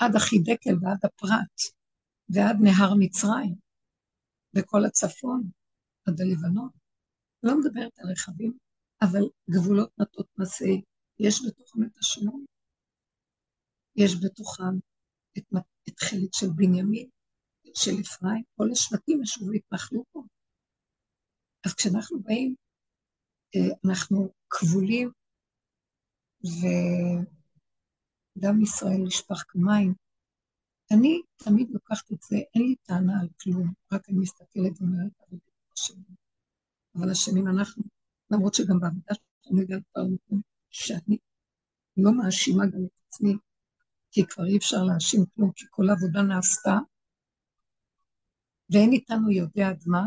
עד 0.00 0.16
החידקל 0.16 0.74
ועד 0.80 0.98
הפרת 1.04 1.56
ועד 2.28 2.56
נהר 2.64 2.94
מצרים 2.98 3.54
וכל 4.54 4.84
הצפון 4.84 5.50
עד 6.06 6.20
הלבנון. 6.20 6.70
לא 7.42 7.52
מדברת 7.60 7.98
על 7.98 8.10
רכבים, 8.12 8.58
אבל 9.02 9.24
גבולות 9.50 9.90
מטות 10.00 10.26
מסעי, 10.38 10.82
יש 11.18 11.40
בתוכם 11.46 11.82
את 11.82 11.98
השמות, 11.98 12.40
יש 13.96 14.12
בתוכם 14.24 14.74
את, 15.38 15.44
את 15.88 16.00
חלק 16.00 16.30
של 16.34 16.46
בנימין, 16.56 17.08
של 17.74 17.90
אפרים, 18.00 18.42
כל 18.56 18.66
השבטים 18.72 19.22
ישבו 19.22 19.46
והתנחלו 19.46 20.04
פה. 20.12 20.22
אז 21.66 21.74
כשאנחנו 21.74 22.20
באים, 22.22 22.54
אה, 23.56 23.76
אנחנו 23.84 24.32
כבולים, 24.50 25.10
ודם 28.36 28.62
ישראל 28.62 29.00
נשפך 29.06 29.44
כמים. 29.48 29.94
אני 30.94 31.22
תמיד 31.36 31.70
לוקחת 31.70 32.12
את 32.12 32.22
זה, 32.22 32.36
אין 32.54 32.62
לי 32.62 32.74
טענה 32.82 33.20
על 33.20 33.28
כלום, 33.42 33.72
רק 33.92 34.08
אני 34.08 34.18
מסתכלת 34.18 34.80
ואומרת, 34.80 35.12
אבל 35.30 35.38
אשמים. 35.74 36.14
אבל 36.94 37.10
אשמים 37.10 37.48
אנחנו, 37.48 37.82
למרות 38.30 38.54
שגם 38.54 38.80
בעבודה 38.80 39.14
שאני 39.42 39.62
הגעתי 39.62 39.84
כבר 39.92 40.02
למקום 40.02 40.40
שאני 40.70 41.18
לא 41.96 42.12
מאשימה 42.12 42.66
גם 42.66 42.84
את 42.84 42.90
עצמי, 43.08 43.34
כי 44.12 44.26
כבר 44.26 44.44
אי 44.44 44.56
אפשר 44.56 44.82
להאשים 44.82 45.20
כלום, 45.34 45.52
כי 45.52 45.64
כל 45.70 45.88
העבודה 45.88 46.22
נעשתה, 46.22 46.78
ואין 48.70 48.92
איתנו 48.92 49.30
יודע 49.30 49.68
עד 49.68 49.82
מה, 49.86 50.06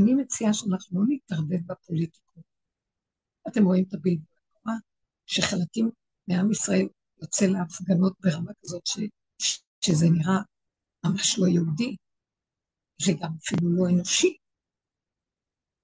אני 0.00 0.14
מציעה 0.14 0.54
שאנחנו 0.54 1.00
לא 1.00 1.06
נתערבב 1.08 1.66
בפוליטיקות. 1.66 2.44
אתם 3.48 3.64
רואים 3.64 3.84
את 3.88 3.94
הבלבול 3.94 4.26
שחלקים 5.26 5.90
מעם 6.30 6.50
ישראל 6.50 6.88
יוצא 7.22 7.44
להפגנות 7.44 8.12
ברמה 8.20 8.52
כזאת 8.62 8.86
ש, 8.86 8.98
שזה 9.80 10.06
נראה 10.10 10.38
ממש 11.04 11.38
לא 11.38 11.46
יהודי, 11.46 11.96
וגם 13.06 13.30
אפילו 13.38 13.76
לא 13.76 13.90
אנושי, 13.90 14.36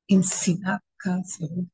עם 0.08 0.20
שנאה, 0.22 0.76
כעס 0.98 1.40
ורוב. 1.40 1.66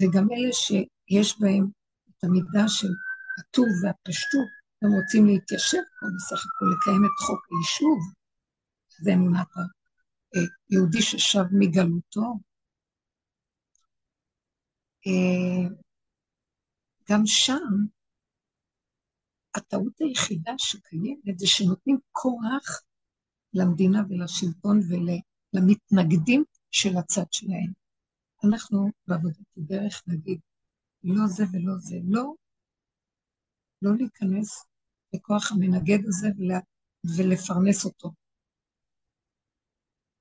וגם 0.00 0.26
אלה 0.32 0.52
שיש 0.52 1.40
בהם 1.40 1.66
את 2.10 2.24
המידה 2.24 2.68
של 2.68 2.92
הטוב 3.38 3.66
והפשטות, 3.82 4.50
הם 4.82 4.90
רוצים 5.00 5.26
להתיישב 5.26 5.84
פה 6.00 6.06
בסך 6.16 6.46
הכל 6.46 6.66
לקיים 6.72 7.04
את 7.04 7.18
חוק 7.26 7.46
היישוב, 7.50 7.98
זה 9.02 9.12
אמונת 9.14 9.48
היהודי 10.70 11.02
ששב 11.02 11.44
מגלותו. 11.52 12.34
גם 17.10 17.22
שם, 17.26 17.86
הטעות 19.54 20.00
היחידה 20.00 20.52
שקיימת 20.58 21.38
זה 21.38 21.46
שנותנים 21.46 21.98
כוח 22.12 22.82
למדינה 23.54 23.98
ולשלטון 24.08 24.80
ולמתנגדים 24.88 26.44
של 26.70 26.96
הצד 26.98 27.32
שלהם. 27.32 27.72
אנחנו 28.44 28.90
בעבודת 29.06 29.56
הדרך 29.56 30.02
נגיד, 30.06 30.40
לא 31.04 31.26
זה 31.26 31.44
ולא 31.52 31.74
זה, 31.78 31.96
לא, 32.04 32.34
לא 33.82 33.90
להיכנס 33.96 34.66
לכוח 35.14 35.52
המנגד 35.52 35.98
הזה 36.08 36.28
ולפרנס 37.16 37.84
אותו. 37.84 38.12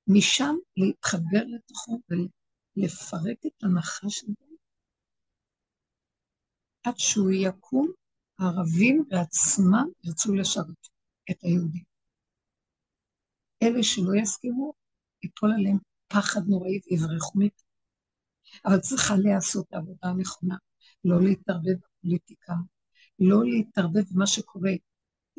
משם 0.07 0.55
להתחבר 0.77 1.43
לתוכו 1.47 1.99
ולפרק 2.09 3.37
את 3.45 3.63
הנחש 3.63 4.23
הזה, 4.23 4.54
עד 6.85 6.97
שהוא 6.97 7.31
יקום, 7.31 7.91
הערבים 8.39 9.05
בעצמם 9.07 9.87
ירצו 10.03 10.33
לשרת 10.33 10.87
את 11.31 11.43
היהודים. 11.43 11.83
אלה 13.63 13.83
שלא 13.83 14.15
יסכימו, 14.21 14.73
יפול 15.23 15.53
עליהם 15.53 15.77
פחד 16.07 16.41
נוראי 16.47 16.79
ויברחו 16.85 17.39
מפה. 17.39 17.63
אבל 18.65 18.79
צריכה 18.79 19.15
להיעשות 19.15 19.73
העבודה 19.73 20.07
הנכונה, 20.07 20.55
לא 21.05 21.21
להתערבב 21.21 21.75
בפוליטיקה, 21.79 22.53
לא 23.19 23.43
להתערבב 23.43 24.03
במה 24.11 24.27
שקורה. 24.27 24.71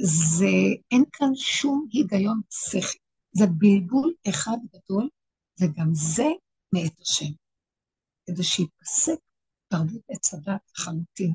זה, 0.01 0.55
אין 0.91 1.05
כאן 1.13 1.35
שום 1.35 1.89
היגיון 1.93 2.41
שכל. 2.51 2.99
זה 3.33 3.45
בלבול 3.47 4.15
אחד 4.29 4.57
גדול, 4.75 5.09
וגם 5.61 5.95
זה 5.95 6.29
מאת 6.73 7.01
השם. 7.01 7.33
כדי 8.27 8.43
שיפסק 8.43 9.19
תרבות 9.69 10.03
עץ 10.09 10.35
הדת 10.35 10.71
לחלוטין, 10.79 11.35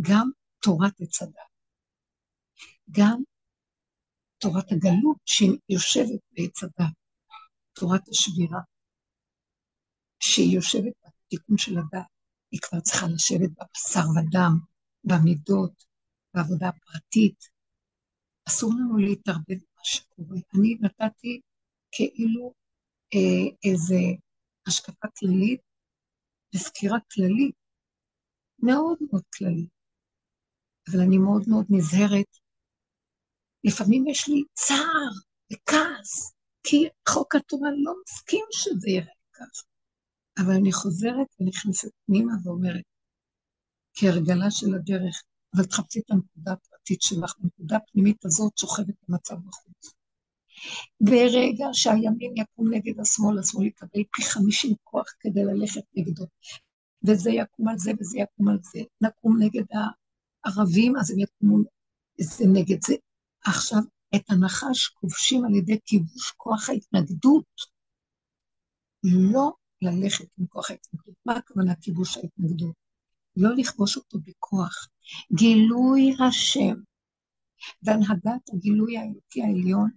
גם 0.00 0.30
תורת 0.62 1.00
עץ 1.00 1.22
הדת, 1.22 1.52
גם 2.90 3.22
תורת 4.38 4.72
הגלות 4.72 5.16
שיושבת 5.26 6.20
בעץ 6.32 6.62
הדת, 6.62 6.94
תורת 7.72 8.08
השבירה, 8.08 8.60
שהיא 10.20 10.54
יושבת 10.54 10.92
בתיקון 11.04 11.58
של 11.58 11.78
הדת, 11.78 12.06
היא 12.50 12.60
כבר 12.62 12.80
צריכה 12.80 13.06
לשבת 13.06 13.50
בבשר 13.50 14.08
ודם, 14.10 14.58
במידות, 15.04 15.84
בעבודה 16.34 16.68
הפרטית. 16.68 17.48
אסור 18.48 18.70
לנו 18.70 18.96
להתערבב 18.96 19.58
שקורה. 19.82 20.38
אני 20.54 20.76
נתתי 20.80 21.40
כאילו 21.92 22.52
אה, 23.14 23.70
איזה 23.70 24.00
השקפה 24.66 25.08
כללית 25.18 25.60
וסקירה 26.54 26.98
כללית, 27.14 27.54
מאוד 28.62 28.98
מאוד 29.10 29.22
כללית, 29.36 29.70
אבל 30.88 31.00
אני 31.00 31.18
מאוד 31.18 31.42
מאוד 31.48 31.66
נזהרת. 31.70 32.36
לפעמים 33.64 34.06
יש 34.06 34.28
לי 34.28 34.42
צער 34.52 35.12
וכעס, 35.52 36.32
כי 36.62 36.88
חוק 37.08 37.34
התורה 37.34 37.70
לא 37.76 37.92
מסכים 38.04 38.44
שזה 38.50 38.90
יראה 38.90 39.14
כך. 39.32 39.64
אבל 40.38 40.52
אני 40.52 40.72
חוזרת 40.72 41.26
ונכנסת 41.40 41.90
פנימה 42.06 42.32
ואומרת, 42.44 42.84
כהרגלה 43.94 44.50
של 44.50 44.74
הדרך, 44.74 45.22
אבל 45.56 45.64
תחפשי 45.64 45.98
את 45.98 46.10
הנקודה 46.10 46.52
הפרטית 46.52 47.02
שלך, 47.02 47.34
הנקודה 47.42 47.76
הפנימית 47.76 48.24
הזאת 48.24 48.58
שוכבת 48.58 48.94
במצב 49.08 49.34
בחוץ. 49.34 49.94
ברגע 51.00 51.66
שהימין 51.72 52.34
יקום 52.36 52.74
נגד 52.74 53.00
השמאל, 53.00 53.38
השמאל 53.38 53.66
יקבל 53.66 54.02
פי 54.12 54.22
חמישים 54.22 54.74
כוח 54.84 55.06
כדי 55.20 55.44
ללכת 55.44 55.82
נגדו. 55.94 56.24
וזה 57.06 57.30
יקום 57.30 57.68
על 57.68 57.78
זה 57.78 57.92
וזה 58.00 58.18
יקום 58.18 58.48
על 58.48 58.58
זה. 58.62 58.80
נקום 59.00 59.42
נגד 59.42 59.64
הערבים, 60.44 60.96
אז 60.96 61.10
הם 61.10 61.18
יקומו 61.18 61.58
זה 62.20 62.44
נגד 62.52 62.82
זה. 62.84 62.94
עכשיו, 63.44 63.78
את 64.14 64.30
הנחש 64.30 64.88
כובשים 64.88 65.44
על 65.44 65.54
ידי 65.54 65.78
כיבוש 65.84 66.30
כוח 66.36 66.68
ההתנגדות. 66.70 67.44
לא 69.02 69.52
ללכת 69.82 70.26
עם 70.38 70.46
כוח 70.46 70.70
ההתנגדות. 70.70 71.14
מה 71.26 71.36
הכוונה 71.36 71.74
כיבוש 71.74 72.16
ההתנגדות? 72.16 72.74
לא 73.36 73.50
לכבוש 73.56 73.96
אותו 73.96 74.18
בכוח. 74.18 74.88
גילוי 75.32 76.14
השם 76.26 76.74
והנהגת 77.82 78.48
הגילוי 78.52 78.98
האלוקי 78.98 79.42
העליון, 79.42 79.90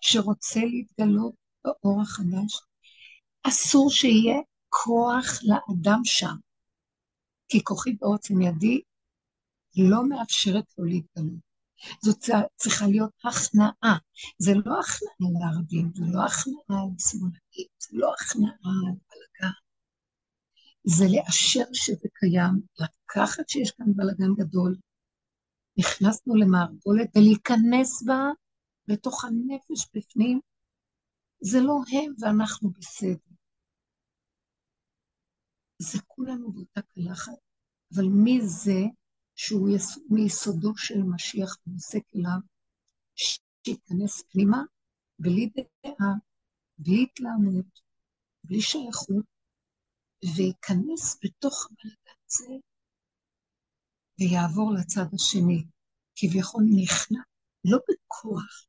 שרוצה 0.00 0.60
להתגלות 0.60 1.34
באור 1.64 2.02
החדש, 2.02 2.60
אסור 3.42 3.90
שיהיה 3.90 4.36
כוח 4.84 5.26
לאדם 5.42 6.00
שם, 6.04 6.36
כי 7.48 7.64
כוחי 7.64 7.92
בעוצם 7.92 8.40
ידי 8.40 8.80
לא 9.76 10.08
מאפשרת 10.08 10.64
לו 10.78 10.84
להתגלות. 10.84 11.46
זאת 12.04 12.30
צריכה 12.56 12.86
להיות 12.86 13.10
הכנעה. 13.24 13.98
זה 14.38 14.52
לא 14.54 14.80
הכנעה 14.80 15.30
לערבים, 15.40 15.90
זה 15.94 16.04
לא 16.12 16.24
הכנעה 16.24 16.82
לשמאלנים, 16.96 17.68
זה 17.78 17.88
לא 17.92 18.14
הכנעה 18.14 18.72
לבלגן. 18.82 19.56
זה 20.84 21.04
לאשר 21.04 21.64
שזה 21.72 22.08
קיים, 22.14 22.60
לקחת 22.78 23.48
שיש 23.48 23.70
כאן 23.70 23.86
בלגן 23.96 24.34
גדול, 24.36 24.76
נכנסנו 25.78 26.34
למערבולת 26.34 27.16
ולהיכנס 27.16 28.02
בה 28.02 28.30
בתוך 28.88 29.24
הנפש 29.24 29.88
בפנים, 29.94 30.40
זה 31.40 31.60
לא 31.60 31.74
הם 31.92 32.14
ואנחנו 32.20 32.70
בסדר. 32.70 33.25
זה 35.78 35.98
כולנו 36.06 36.52
באותה 36.52 36.80
קלחת, 36.82 37.32
אבל 37.94 38.04
מי 38.04 38.38
זה 38.42 38.80
שהוא 39.34 39.68
יס... 39.68 39.98
מיסודו 40.10 40.76
של 40.76 41.02
משיח 41.02 41.56
ונושא 41.66 41.98
כליו, 42.12 42.38
שייכנס 43.14 44.22
פנימה 44.22 44.62
בלי 45.18 45.50
דעה, 45.56 46.12
בלי 46.78 47.02
התלהמות, 47.02 47.80
בלי 48.44 48.60
שייכות, 48.60 49.24
וייכנס 50.36 51.18
בתוך 51.24 51.66
הבלגן 51.66 52.18
הזה 52.26 52.54
ויעבור 54.20 54.72
לצד 54.74 55.14
השני. 55.14 55.64
כביכול 56.16 56.64
נכנע, 56.76 57.20
לא 57.64 57.78
בכוח, 57.88 58.66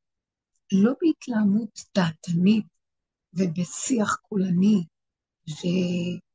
לא 0.72 0.93
בהתלהמות 1.01 1.80
דעתנית 1.95 2.66
ובשיח 3.34 4.16
קולני 4.16 4.86
ותקשורתי 5.47 6.26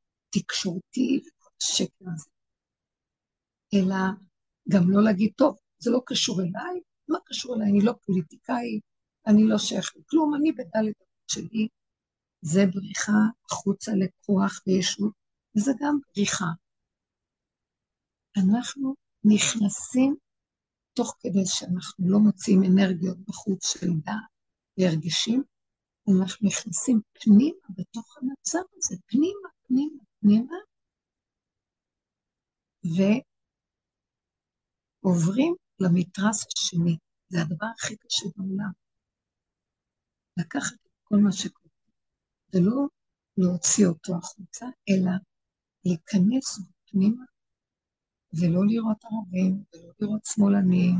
השקר 1.62 2.04
הזה, 2.14 2.30
אלא 3.74 3.96
גם 4.68 4.90
לא 4.90 5.02
להגיד, 5.02 5.32
טוב, 5.36 5.56
זה 5.78 5.90
לא 5.90 6.00
קשור 6.06 6.40
אליי, 6.40 6.80
מה 7.08 7.18
קשור 7.26 7.56
אליי? 7.56 7.70
אני 7.70 7.80
לא 7.82 7.92
פוליטיקאי, 8.06 8.80
אני 9.26 9.44
לא 9.44 9.58
שייך 9.58 9.92
לכלום, 9.96 10.34
אני 10.34 10.52
בדלת 10.52 10.94
שלי. 11.26 11.68
זה 12.40 12.60
בריחה 12.66 13.18
החוצה 13.50 13.92
לכוח 13.94 14.62
וישות, 14.66 15.12
וזה 15.56 15.72
גם 15.80 15.98
בריחה. 16.16 16.44
אנחנו 18.36 18.94
נכנסים 19.24 20.16
תוך 20.94 21.16
כדי 21.20 21.46
שאנחנו 21.46 22.10
לא 22.10 22.18
מוצאים 22.18 22.62
אנרגיות 22.62 23.18
בחוץ 23.18 23.66
של 23.66 23.90
דעת 24.04 24.32
והרגשים, 24.78 25.42
אנחנו 26.08 26.48
נכנסים 26.48 27.00
פנימה 27.12 27.66
בתוך 27.76 28.16
המצב 28.18 28.62
הזה, 28.76 28.96
פנימה, 29.06 29.48
פנימה, 29.66 30.02
פנימה, 30.22 30.56
ועוברים 35.04 35.54
למתרס 35.80 36.46
השני. 36.46 36.96
זה 37.28 37.42
הדבר 37.42 37.66
הכי 37.78 37.96
קשה 37.96 38.26
בעולם. 38.36 38.72
לקחת 40.36 40.74
את 40.74 40.90
כל 41.04 41.16
מה 41.16 41.32
שקורה, 41.32 41.70
ולא 42.54 42.86
להוציא 43.36 43.86
אותו 43.86 44.16
החוצה, 44.16 44.66
אלא 44.88 45.12
להיכנס 45.84 46.60
פנימה 46.90 47.24
ולא 48.32 48.60
לראות 48.66 49.04
ערבים, 49.04 49.64
ולא 49.74 49.92
לראות 50.00 50.24
שמאלנים, 50.24 50.96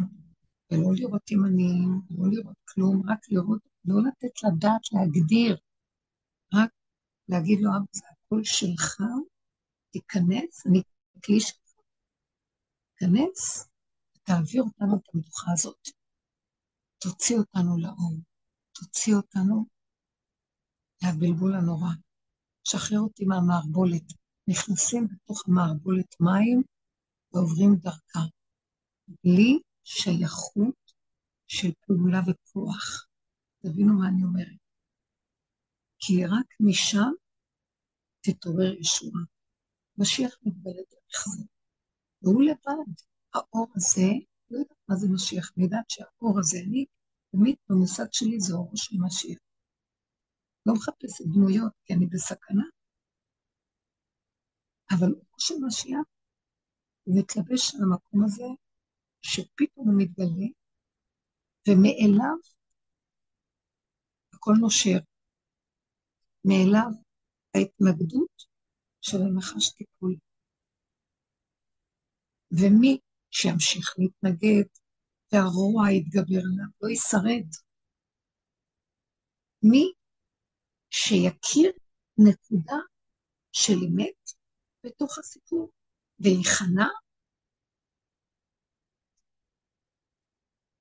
ולא 0.70 0.90
לראות 0.94 1.30
ימנים, 1.30 1.88
ולא 2.10 2.30
לראות 2.32 2.56
כלום, 2.68 3.10
רק 3.10 3.18
לראות, 3.30 3.60
לא 3.84 3.96
לתת 4.08 4.34
לדעת 4.44 4.80
להגדיר, 4.92 5.56
רק 6.54 6.70
להגיד 7.28 7.58
לו, 7.60 7.70
אבא, 7.70 7.86
הכל 8.32 8.44
שלך, 8.44 9.00
תיכנס, 9.90 10.66
אני 10.66 10.82
כלי 11.24 11.40
שלך. 11.40 11.58
תיכנס, 12.98 13.68
תעביר 14.22 14.62
אותנו 14.62 14.96
את 14.96 15.14
המדוכה 15.14 15.52
הזאת. 15.52 15.88
תוציא 16.98 17.36
אותנו 17.38 17.78
לאור, 17.78 18.16
תוציא 18.72 19.14
אותנו 19.14 19.64
מהבלבול 21.02 21.54
הנורא. 21.54 21.92
שחרר 22.64 22.98
אותי 22.98 23.24
מהמערבולת. 23.24 24.12
נכנסים 24.48 25.06
בתוך 25.06 25.42
המערבולת 25.48 26.20
מים, 26.20 26.62
ועוברים 27.32 27.76
דרכה, 27.76 28.26
בלי 29.24 29.58
שייכות 29.84 30.92
של 31.46 31.72
פעולה 31.86 32.20
וכוח. 32.20 33.06
תבינו 33.58 33.94
מה 33.98 34.08
אני 34.08 34.24
אומרת. 34.24 34.62
כי 35.98 36.26
רק 36.26 36.46
משם 36.60 37.12
תתעורר 38.22 38.72
ישועה. 38.80 39.22
משיח 39.98 40.38
מתגלה 40.42 40.82
דרך 40.90 41.24
זה, 41.36 41.44
והוא 42.22 42.42
לבד. 42.42 42.92
האור 43.34 43.66
הזה, 43.74 44.08
לא 44.50 44.58
יודעת 44.58 44.78
מה 44.88 44.96
זה 44.96 45.06
משיח, 45.14 45.52
אני 45.56 45.64
יודעת 45.64 45.90
שהאור 45.90 46.38
הזה, 46.38 46.58
אני 46.58 46.84
תמיד 47.30 47.56
במושג 47.68 48.04
שלי 48.12 48.40
זה 48.40 48.54
אורו 48.54 48.76
של 48.76 48.96
משיח. 49.06 49.38
לא 50.66 50.74
מחפשת 50.74 51.24
דמויות, 51.34 51.72
כי 51.84 51.94
אני 51.94 52.06
בסכנה. 52.06 52.64
אבל 54.90 55.12
אורו 55.12 55.38
של 55.38 55.54
משיח 55.66 56.06
מתלבש 57.06 57.74
על 57.74 57.80
המקום 57.82 58.24
הזה, 58.24 58.48
שפתאום 59.22 59.88
הוא 59.88 59.94
מתגלה, 59.98 60.48
ומאליו 61.68 62.36
הכל 64.32 64.52
נושר. 64.60 64.98
מאליו 66.44 66.90
ההתנגדות 67.54 68.42
של 69.00 69.16
הנחש 69.16 69.72
טיפול. 69.72 70.16
ומי 72.50 72.98
שימשיך 73.30 73.94
להתנגד 73.98 74.68
והרוע 75.32 75.90
יתגבר 75.90 76.42
עליו, 76.52 76.70
לא 76.80 76.88
ישרד. 76.90 77.48
מי 79.62 79.92
שיכיר 80.90 81.72
נקודה 82.18 82.76
של 83.52 83.78
אמת 83.88 84.30
בתוך 84.84 85.18
הסיפור, 85.18 85.70
ויכנע, 86.18 86.88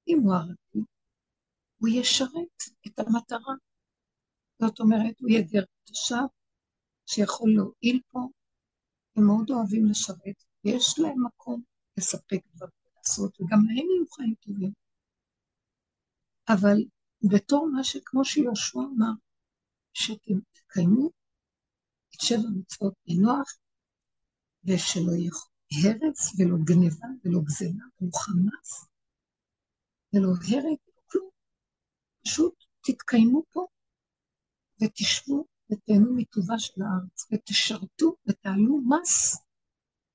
אם 0.08 0.18
הוא 0.24 0.34
ערבי, 0.36 0.86
הוא 1.78 1.90
ישרת 1.90 2.58
את 2.88 3.00
המטרה. 3.00 3.56
זאת 4.62 4.80
אומרת, 4.80 5.20
הוא 5.20 5.30
יהיה 5.30 5.42
גר 5.42 5.64
תושב 5.84 6.41
שיכול 7.06 7.54
להועיל 7.56 8.02
פה, 8.12 8.20
הם 9.16 9.24
מאוד 9.26 9.50
אוהבים 9.50 9.86
לשרת, 9.86 10.44
ויש 10.66 11.00
להם 11.00 11.26
מקום 11.26 11.64
לספק 11.98 12.40
דברים 12.56 12.72
לעשות, 12.98 13.42
וגם 13.42 13.58
להם 13.58 13.88
יהיו 13.90 14.08
חיים 14.16 14.34
טובים. 14.40 14.72
אבל 16.50 16.78
בתור 17.32 17.70
מה 17.74 17.84
שכמו 17.84 18.26
שיהושע 18.26 18.80
אמר, 18.80 19.12
שתקיימו 19.94 21.10
את 22.16 22.22
שבע 22.22 22.50
מצוות 22.56 22.94
בנוח, 23.08 23.58
ושלא 24.64 25.12
יהיה 25.12 25.32
הרס 25.84 26.40
ולא 26.40 26.58
גניבה 26.64 27.08
ולא 27.24 27.40
גזלה 27.44 27.86
ולא 28.02 28.12
חמאס 28.14 28.86
ולא 30.14 30.28
הרג, 30.28 30.78
כלום. 31.06 31.30
פשוט 32.24 32.54
תתקיימו 32.82 33.44
פה 33.52 33.66
ותשבו 34.82 35.46
ותהנו 35.72 36.16
מטובה 36.16 36.60
של 36.60 36.82
הארץ 36.82 37.28
ותשרתו 37.32 38.16
ותעלו 38.26 38.82
מס 38.90 39.42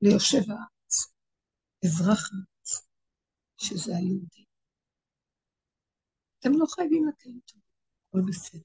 ליושב 0.03 0.51
הארץ, 0.51 1.13
אזרח 1.85 2.31
הארץ, 2.33 2.89
שזה 3.57 3.97
היהודי. 3.97 4.45
אתם 6.39 6.51
לא 6.53 6.67
חייבים 6.67 7.09
לקיים 7.09 7.37
אותו, 7.37 7.59
הכל 8.09 8.21
בסדר. 8.29 8.63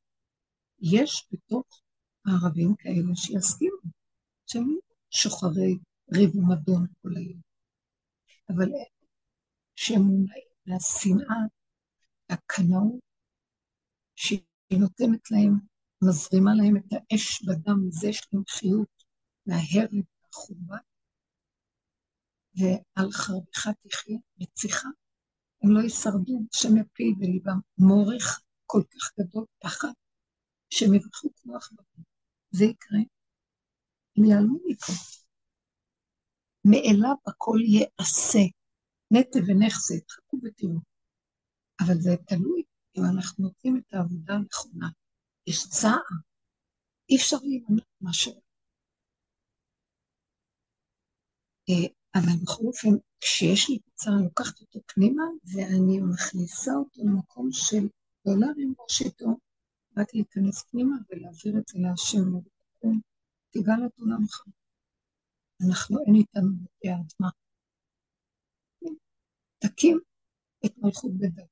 יש 0.81 1.27
בתוך 1.31 1.81
הערבים 2.25 2.75
כאלה 2.77 3.15
שיסכימו, 3.15 3.81
שהם 4.47 4.77
שוחרי 5.09 5.77
ריב 6.13 6.35
ומדון 6.35 6.87
כל 7.01 7.09
היום. 7.15 7.41
אבל 8.49 8.63
אלה 8.63 8.83
שהם 9.75 10.01
מונעים 10.01 10.47
מהשנאה, 10.65 11.35
הקנאות, 12.29 12.99
שהיא 14.15 14.79
נותנת 14.79 15.31
להם, 15.31 15.70
מזרימה 16.01 16.51
להם 16.53 16.77
את 16.77 16.93
האש 16.93 17.43
בדם, 17.43 17.87
מזה 17.87 18.07
יש 18.07 18.27
להם 18.33 18.43
חיות, 18.49 19.03
מההרג 19.45 19.91
והחורבן, 19.93 20.77
ועל 22.55 23.11
חרבך 23.11 23.67
תחיה, 23.87 24.17
רציחה, 24.41 24.89
הם 25.63 25.71
לא 25.71 25.81
ישרדו, 25.85 26.41
השם 26.53 26.77
יפיל 26.77 27.13
בליבם 27.17 27.59
מורך 27.77 28.41
כל 28.65 28.81
כך 28.89 29.19
גדול, 29.19 29.45
פחד, 29.59 29.91
שהם 30.69 30.93
יברכו 30.93 31.29
כוח 31.35 31.69
בהם. 31.71 32.03
זה 32.51 32.65
יקרה. 32.65 32.99
הם 34.17 34.25
ייעלמו 34.25 34.59
מפה. 34.65 34.93
מאליו 36.65 37.15
הכל 37.27 37.57
ייעשה. 37.61 38.39
נטע 39.11 39.39
ונחסה, 39.47 39.93
תחכו 40.07 40.37
ותראו. 40.43 40.79
אבל 41.81 41.95
זה 41.99 42.11
תלוי 42.27 42.63
אם 42.97 43.03
אנחנו 43.15 43.43
נותנים 43.43 43.77
את 43.77 43.93
העבודה 43.93 44.33
הנכונה. 44.33 44.89
יש 45.47 45.69
צער, 45.69 46.07
אי 47.09 47.15
אפשר 47.15 47.37
להימנע 47.43 47.83
משהו. 48.01 48.41
אה, 51.69 51.89
אבל 52.15 52.43
בכל 52.43 52.63
אופן, 52.65 52.89
כשיש 53.19 53.69
לי 53.69 53.79
צער, 53.93 54.13
אני 54.17 54.23
לוקחת 54.23 54.61
אותו 54.61 54.79
פנימה, 54.87 55.23
ואני 55.43 55.99
מכניסה 56.13 56.71
אותו 56.71 57.01
למקום 57.03 57.49
של 57.51 57.87
לא 58.25 58.33
להרים 58.39 58.73
ראש 58.79 59.01
איתו, 59.01 59.27
רק 59.97 60.07
להיכנס 60.13 60.63
פנימה 60.63 60.95
ולהעביר 61.09 61.57
את 61.57 61.67
זה 61.67 61.79
להשם, 61.79 62.39
תיגל 63.51 63.85
את 63.85 63.99
עולמך. 63.99 64.43
אנחנו, 65.67 65.99
אין 66.05 66.15
איתנו 66.15 66.49
בתי 66.63 66.89
האדמה. 66.89 67.29
תקים 69.59 69.99
את 70.65 70.77
מלכות 70.77 71.11
דוד, 71.11 71.47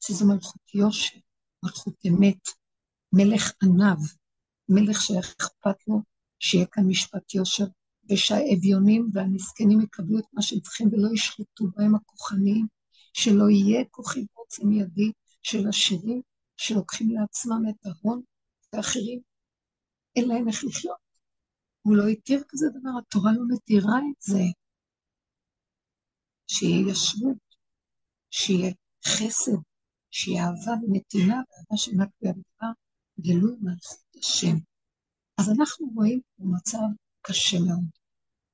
שזו 0.00 0.26
מלכות 0.26 0.74
יושר, 0.74 1.18
מלכות 1.64 1.94
אמת, 2.08 2.48
מלך 3.12 3.52
עניו, 3.62 3.96
מלך 4.68 5.00
שאכפת 5.02 5.88
לו 5.88 6.02
שיהיה 6.38 6.66
כאן 6.66 6.84
משפט 6.86 7.34
יושר, 7.34 7.64
ושהאביונים 8.10 9.10
והמסכנים 9.12 9.80
יקבלו 9.80 10.18
את 10.18 10.24
מה 10.32 10.42
שהם 10.42 10.60
צריכים 10.60 10.88
ולא 10.92 11.08
ישחטו 11.14 11.64
בהם 11.76 11.94
הכוחניים, 11.94 12.66
שלא 13.12 13.50
יהיה 13.50 13.84
כוחי 13.90 14.26
בעוצם 14.34 14.72
ידי 14.72 15.12
של 15.42 15.68
עשירים 15.68 16.22
שלוקחים 16.56 17.10
לעצמם 17.10 17.62
את 17.68 17.86
ההון, 17.86 18.22
ואחרים 18.72 19.20
אין 20.16 20.28
להם 20.28 20.48
איך 20.48 20.64
לחיות. 20.64 20.96
הוא 21.82 21.96
לא 21.96 22.06
התיר 22.06 22.42
כזה 22.48 22.66
דבר, 22.68 22.90
התורה 22.98 23.32
לא 23.32 23.42
מתירה 23.48 23.98
את 23.98 24.22
זה. 24.22 24.42
שיהיה 26.46 26.90
ישרות, 26.90 27.36
שיהיה 28.30 28.72
חסד, 29.06 29.58
שיהיה 30.10 30.44
אהבה 30.44 30.72
ונתינה, 30.82 31.34
ואהבה 31.34 32.06
תלויה 32.18 32.32
בדבר, 32.32 32.72
גילוי 33.20 33.56
מלכות 33.60 34.16
השם. 34.18 34.56
אז 35.40 35.50
אנחנו 35.50 35.86
רואים 35.94 36.20
מצב 36.38 36.86
קשה 37.22 37.56
מאוד. 37.68 37.84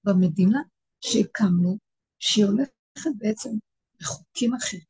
במדינה 0.04 0.58
שהקמנו, 1.00 1.78
שהיא 2.18 2.44
הולכת 2.44 3.10
בעצם 3.18 3.50
בחוקים 4.00 4.54
אחרים, 4.54 4.82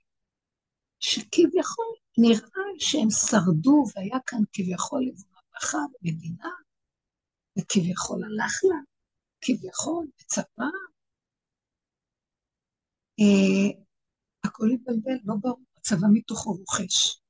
שכביכול 1.01 1.87
נראה 2.19 2.65
שהם 2.79 3.11
שרדו 3.11 3.85
והיה 3.95 4.19
כאן 4.27 4.43
כביכול 4.53 5.09
איזו 5.11 5.27
מהפכה 5.33 5.79
במדינה, 6.03 6.51
וכביכול 7.59 8.25
הלך 8.25 8.61
לה, 8.65 8.77
כביכול, 9.41 10.07
בצבא. 10.19 10.71
אה, 13.21 13.81
הכל 14.45 14.67
התבלבל, 14.75 15.19
לא 15.25 15.35
ברור, 15.41 15.61
הצבא 15.77 16.07
מתוכו 16.13 16.51
רוכש. 16.51 17.22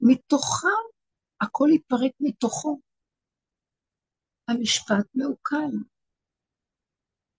מתוכם, 0.00 0.82
הכל 1.40 1.68
התפרק 1.74 2.12
מתוכו. 2.20 2.80
המשפט 4.48 5.06
מעוקל. 5.14 5.76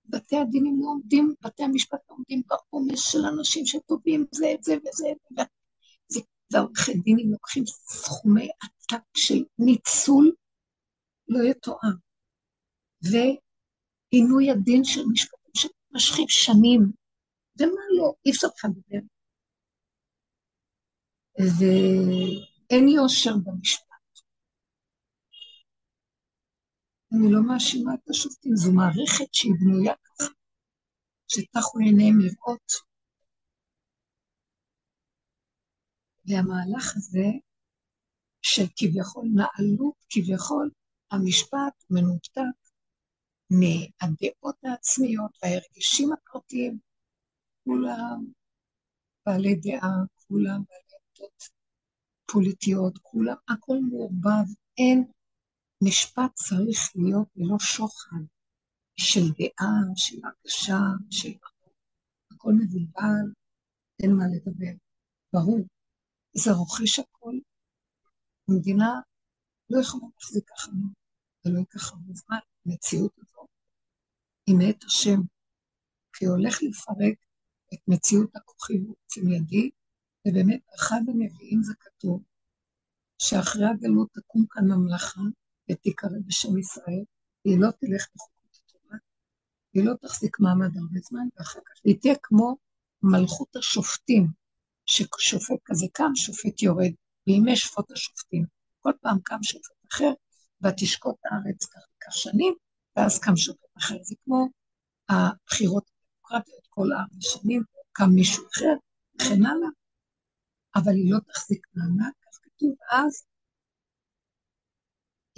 בתי 0.05 0.37
הדינים 0.37 0.79
לא 0.81 0.87
עומדים, 0.87 1.33
בתי 1.41 1.63
המשפט 1.63 1.99
לא 2.09 2.15
עומדים 2.15 2.41
בעומס 2.47 3.11
של 3.11 3.19
אנשים 3.33 3.65
שטובים 3.65 4.25
זה, 4.31 4.47
זה 4.61 4.73
וזה, 4.73 5.07
ועורכי 6.53 6.93
דינים 6.93 7.31
לוקחים 7.31 7.63
סכומי 7.65 8.49
עתק 8.61 9.03
של 9.17 9.43
ניצול 9.59 10.31
לא 11.27 11.43
יתואם. 11.49 11.95
ועינוי 13.01 14.49
הדין 14.51 14.83
של 14.83 15.01
משפטים 15.11 15.51
שמשכים 15.53 16.25
שנים, 16.29 16.91
ומה 17.59 17.81
לא, 17.97 18.13
אי 18.25 18.31
אפשר 18.31 18.47
לך 18.47 18.65
לדבר. 21.39 21.55
ואין 22.69 22.87
יושר 22.87 23.31
במשפט. 23.43 23.91
אני 27.13 27.31
לא 27.31 27.41
מאשימה 27.47 27.93
את 27.93 28.09
השופטים, 28.09 28.55
זו 28.55 28.71
מערכת 28.73 29.33
שהיא 29.33 29.51
בנויה 29.59 29.93
ככה, 29.95 30.29
שטחו 31.27 31.79
עיניהם 31.79 32.19
לראות. 32.19 32.71
והמהלך 36.25 36.95
הזה 36.95 37.27
של 38.41 38.65
כביכול 38.75 39.25
נעלות, 39.35 39.95
כביכול 40.09 40.71
המשפט 41.11 41.83
מנותק 41.89 42.57
מהדעות 43.49 44.55
העצמיות 44.63 45.31
וההרגשים 45.43 46.13
הפרטיים, 46.13 46.79
כולם 47.63 48.25
בעלי 49.25 49.55
דעה, 49.55 49.95
כולם 50.27 50.61
בעלי 50.67 50.90
עמדות 51.21 51.43
פוליטיות, 52.31 52.97
כולם, 53.01 53.35
הכל 53.47 53.77
מעורבב, 53.89 54.47
אין 54.77 55.11
משפט 55.83 56.33
צריך 56.33 56.79
להיות 56.95 57.27
ללא 57.35 57.59
שוחד 57.59 58.23
של 58.95 59.21
דעה, 59.37 59.95
של 59.95 60.17
הרגשה, 60.23 60.79
של 61.09 61.31
הכל 62.31 62.51
מבולבל, 62.59 63.33
אין 64.03 64.11
מה 64.11 64.23
לדבר. 64.35 64.73
ברור, 65.33 65.67
זה 66.33 66.51
רוכש 66.51 66.99
הכל. 66.99 67.33
המדינה 68.49 68.89
לא 69.69 69.81
יכולה 69.81 70.03
להחזיק 70.15 70.49
ככה 70.49 70.71
ולא 71.45 71.59
ייקח 71.59 71.91
הרבה 71.91 72.13
זמן. 72.13 72.37
המציאות 72.65 73.13
הזאת 73.17 73.49
היא 74.47 74.55
מאת 74.57 74.83
השם, 74.83 75.19
כי 76.13 76.25
הוא 76.25 76.35
הולך 76.35 76.53
לפרק 76.63 77.17
את 77.73 77.79
מציאות 77.87 78.35
הכוחי 78.35 78.73
ועוצם 78.85 79.31
ידי, 79.31 79.69
ובאמת, 80.27 80.61
אחד 80.75 81.01
הנביאים 81.07 81.63
זה 81.63 81.73
כתוב, 81.79 82.23
שאחרי 83.17 83.65
הגלות 83.65 84.09
תקום 84.13 84.45
כאן 84.49 84.71
ממלכה, 84.71 85.21
ותיקרא 85.71 86.09
בשם 86.27 86.57
ישראל, 86.57 87.03
והיא 87.45 87.59
לא 87.59 87.71
תלך 87.71 88.07
בחוקות 88.15 88.59
התורה, 88.65 88.97
היא 89.73 89.85
לא 89.85 89.93
תחזיק 90.01 90.39
מעמד 90.39 90.77
הרבה 90.77 90.99
זמן, 91.09 91.27
ואחר 91.37 91.59
כך 91.59 91.81
היא 91.83 91.99
תהיה 92.01 92.15
כמו 92.23 92.57
מלכות 93.03 93.55
השופטים, 93.55 94.27
ששופט 94.85 95.59
כזה 95.65 95.85
קם, 95.93 96.11
שופט 96.15 96.61
יורד, 96.61 96.91
בימי 97.27 97.55
שפוט 97.55 97.91
השופטים. 97.91 98.45
כל 98.79 98.91
פעם 99.01 99.17
קם 99.23 99.43
שופט 99.43 99.75
אחר, 99.91 100.11
ותשקוט 100.61 101.15
הארץ 101.25 101.65
כך 101.65 101.81
וכך 101.95 102.17
שנים, 102.17 102.53
ואז 102.95 103.19
קם 103.19 103.35
שופט 103.35 103.77
אחר. 103.77 103.97
זה 104.03 104.15
כמו 104.23 104.47
הבחירות 105.09 105.83
הדמוקרטיות, 105.89 106.67
כל 106.69 106.93
ארבע 106.93 107.15
שנים 107.19 107.63
קם 107.91 108.09
מישהו 108.09 108.43
אחר, 108.47 108.73
וכן 109.15 109.45
הלאה, 109.45 109.69
אבל 110.75 110.91
היא 110.91 111.13
לא 111.13 111.19
תחזיק 111.19 111.67
מעמד, 111.75 112.11
כך 112.21 112.39
כתוב, 112.43 112.75
אז 112.91 113.25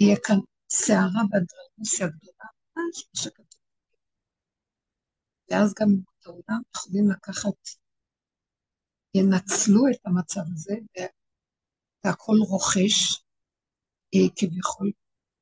יהיה 0.00 0.16
כאן 0.24 0.36
סערה 0.70 1.22
באנדרלמוסיה 1.30 2.06
גדולה, 2.06 2.48
ממש 2.76 3.08
מה 3.14 3.22
שכתוב. 3.22 3.60
ואז 5.50 5.74
גם 5.80 5.88
את 6.20 6.26
העולם 6.26 6.62
יכולים 6.76 7.10
לקחת, 7.10 7.68
ינצלו 9.14 9.82
את 9.92 10.06
המצב 10.06 10.40
הזה, 10.54 10.74
והכל 12.04 12.36
רוכש, 12.48 13.24
אה, 14.14 14.28
כביכול 14.36 14.90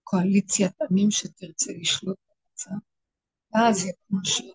קואליציית 0.03 0.73
עמים 0.91 1.11
שתרצה 1.11 1.73
לשלוט 1.81 2.19
במצב, 2.29 2.71
ואז 3.55 3.85
יהיה 3.85 3.95
משהו. 4.11 4.53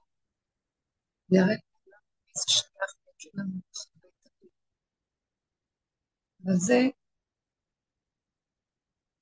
ויראה 1.30 1.54
לכולם 1.54 2.00
איזה 2.30 2.46
שייך 2.48 3.34
לנו 3.34 3.60
אבל 6.48 6.56
זה 6.56 6.80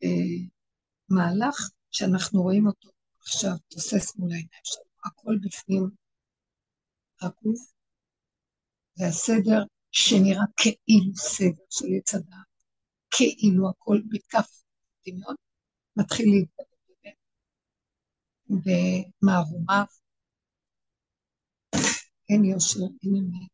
אה, 0.04 0.48
מהלך 1.10 1.70
שאנחנו 1.92 2.42
רואים 2.42 2.68
אותו 2.68 2.90
עכשיו 3.20 3.52
תוסס 3.68 4.16
מול 4.18 4.32
העיניים 4.32 4.62
שלנו, 4.64 4.90
הכל 5.06 5.36
בפנים 5.42 5.90
רקוב, 7.24 7.56
והסדר 8.98 9.64
שנראה 9.92 10.46
כאילו 10.58 11.16
סדר 11.16 11.64
של 11.70 11.86
עץ 11.98 12.16
הדעת, 12.16 12.48
כאילו 13.12 13.70
הכל 13.70 13.98
בכף 14.10 14.64
דמיון, 15.08 15.36
מתחיל 15.96 16.26
להתגדל 16.32 17.12
במערומיו, 18.50 19.86
אין 22.30 22.46
יושר, 22.46 22.80
אין 23.04 23.16
אמת, 23.16 23.50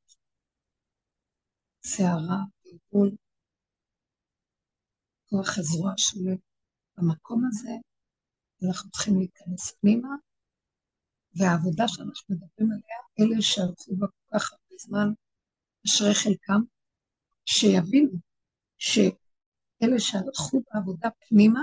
שערה, 1.86 2.42
בלבול, 2.64 3.16
כוח 5.32 5.58
הזרוע 5.58 5.94
שולט 5.98 6.40
במקום 6.98 7.44
הזה 7.48 7.72
אנחנו 8.68 8.90
צריכים 8.92 9.18
להיכנס 9.18 9.72
פנימה, 9.72 10.10
והעבודה 11.36 11.88
שאנחנו 11.88 12.36
מדברים 12.36 12.72
עליה, 12.72 12.98
אלה 13.20 13.42
שהלכו 13.42 13.96
בה 13.96 14.08
כל 14.08 14.38
כך 14.38 14.52
הרבה 14.52 14.76
זמן, 14.80 15.08
אשרי 15.86 16.14
חלקם, 16.14 16.62
שיבינו 17.46 18.18
שאלה 18.78 20.00
שהלכו 20.00 20.62
בעבודה 20.74 21.10
פנימה, 21.28 21.62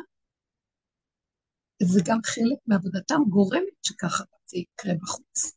זה 1.83 2.01
גם 2.07 2.19
חלק 2.25 2.59
מעבודתם 2.67 3.21
גורמת 3.29 3.75
שככה 3.83 4.25
זה 4.47 4.59
יקרה 4.59 4.95
בחוץ. 5.03 5.57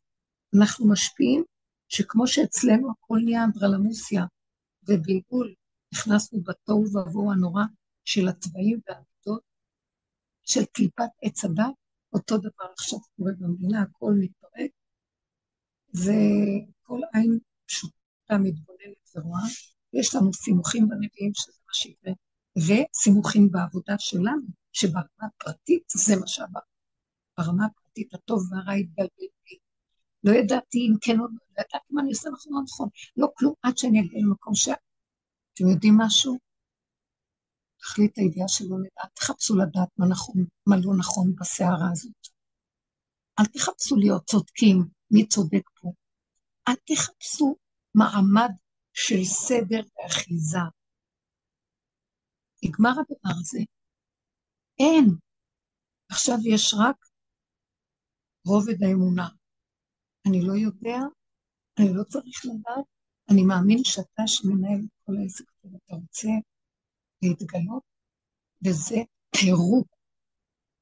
אנחנו 0.58 0.92
משפיעים 0.92 1.44
שכמו 1.88 2.26
שאצלנו 2.26 2.90
הכל 2.90 3.18
נהיה 3.24 3.44
אנדרלמוסיה 3.44 4.22
ובלבול, 4.82 5.54
נכנסנו 5.94 6.42
בתוהו 6.42 6.84
ובוהו 6.84 7.32
הנורא 7.32 7.62
של 8.04 8.28
הצבעים 8.28 8.80
והמידות, 8.88 9.42
של 10.44 10.64
קליפת 10.72 11.10
עץ 11.22 11.44
הדת, 11.44 11.74
אותו 12.12 12.38
דבר 12.38 12.72
עכשיו 12.78 12.98
קורה 13.16 13.32
במדינה, 13.38 13.82
הכל 13.82 14.12
מתפרק, 14.18 14.70
וכל 15.94 17.00
עין 17.12 17.38
פשוטה 17.66 18.38
מתבוננת 18.38 19.16
ורואה. 19.16 19.42
יש 19.92 20.14
לנו 20.14 20.32
סימוכים 20.32 20.88
בנביאים 20.88 21.32
שזה 21.34 21.52
מה 21.66 21.74
שיקרה, 21.74 22.12
וסימוכים 22.56 23.50
בעבודה 23.50 23.94
שלנו, 23.98 24.46
שברמה 24.72 25.26
הפרטית 25.26 25.82
זה 25.96 26.16
מה 26.20 26.26
שעבר. 26.26 26.60
ברמה 27.38 27.66
הפרטית 27.66 28.14
הטוב 28.14 28.52
והרע 28.52 28.72
התגלגל 28.72 29.26
בי. 29.44 29.58
לא 30.24 30.32
ידעתי 30.32 30.78
אם 30.78 30.94
כן 31.00 31.20
או 31.20 31.24
לא, 31.24 31.30
לא 31.56 31.62
ידעתי 31.62 31.86
מה 31.90 32.02
אני 32.02 32.10
עושה 32.10 32.30
נכון 32.30 32.54
או 32.54 32.62
נכון. 32.62 32.88
לא 33.16 33.28
כלום 33.36 33.54
עד 33.62 33.78
שאני 33.78 34.00
אגיע 34.00 34.20
למקום 34.20 34.54
ש... 34.54 34.68
אתם 35.54 35.68
יודעים 35.68 35.94
משהו? 35.98 36.51
תכלית 37.82 38.18
הידיעה 38.18 38.48
שלא 38.48 38.76
לדעת, 38.78 39.10
תחפשו 39.14 39.56
לדעת 39.56 39.88
מה 39.98 40.06
נכון, 40.10 40.44
מה 40.66 40.76
לא 40.84 40.92
נכון 40.98 41.34
בסערה 41.40 41.88
הזאת. 41.92 42.22
אל 43.38 43.46
תחפשו 43.46 43.96
להיות 43.96 44.24
צודקים, 44.24 44.78
מי 45.10 45.28
צודק 45.28 45.64
פה. 45.80 45.92
אל 46.68 46.74
תחפשו 46.74 47.56
מעמד 47.94 48.50
של 48.92 49.24
סדר 49.24 49.82
ואחיזה. 49.94 50.64
נגמר 52.64 52.90
הדבר 52.90 53.34
הזה. 53.40 53.58
אין. 54.78 55.16
עכשיו 56.10 56.36
יש 56.44 56.74
רק 56.74 56.96
רובד 58.46 58.82
האמונה. 58.82 59.28
אני 60.28 60.40
לא 60.46 60.52
יודע, 60.52 60.98
אני 61.78 61.94
לא 61.94 62.02
צריך 62.04 62.42
לדעת, 62.44 62.86
אני 63.30 63.42
מאמין 63.42 63.78
שאתה 63.84 64.22
שמנהל 64.26 64.80
את 64.84 64.92
כל 65.04 65.12
העסק 65.20 65.44
הזה, 65.64 65.76
אתה 65.86 65.94
רוצה 65.94 66.28
להתגלות, 67.22 67.82
וזה 68.66 68.96
פירוק, 69.36 69.88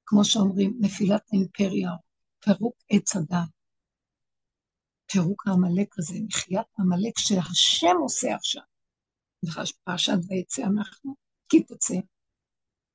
כמו 0.06 0.24
שאומרים, 0.24 0.78
נפילת 0.80 1.22
האימפריה, 1.32 1.90
פירוק 2.44 2.76
עץ 2.90 3.16
הדעת. 3.16 3.48
פירוק 5.12 5.46
העמלק 5.46 5.98
הזה, 5.98 6.14
מחיית 6.26 6.66
העמלק 6.78 7.18
שהשם 7.18 7.96
עושה 8.02 8.34
עכשיו. 8.34 8.62
פרשת 9.84 10.12
ויצא 10.28 10.62
אנחנו, 10.62 11.14
כי 11.48 11.62
תצא 11.62 11.94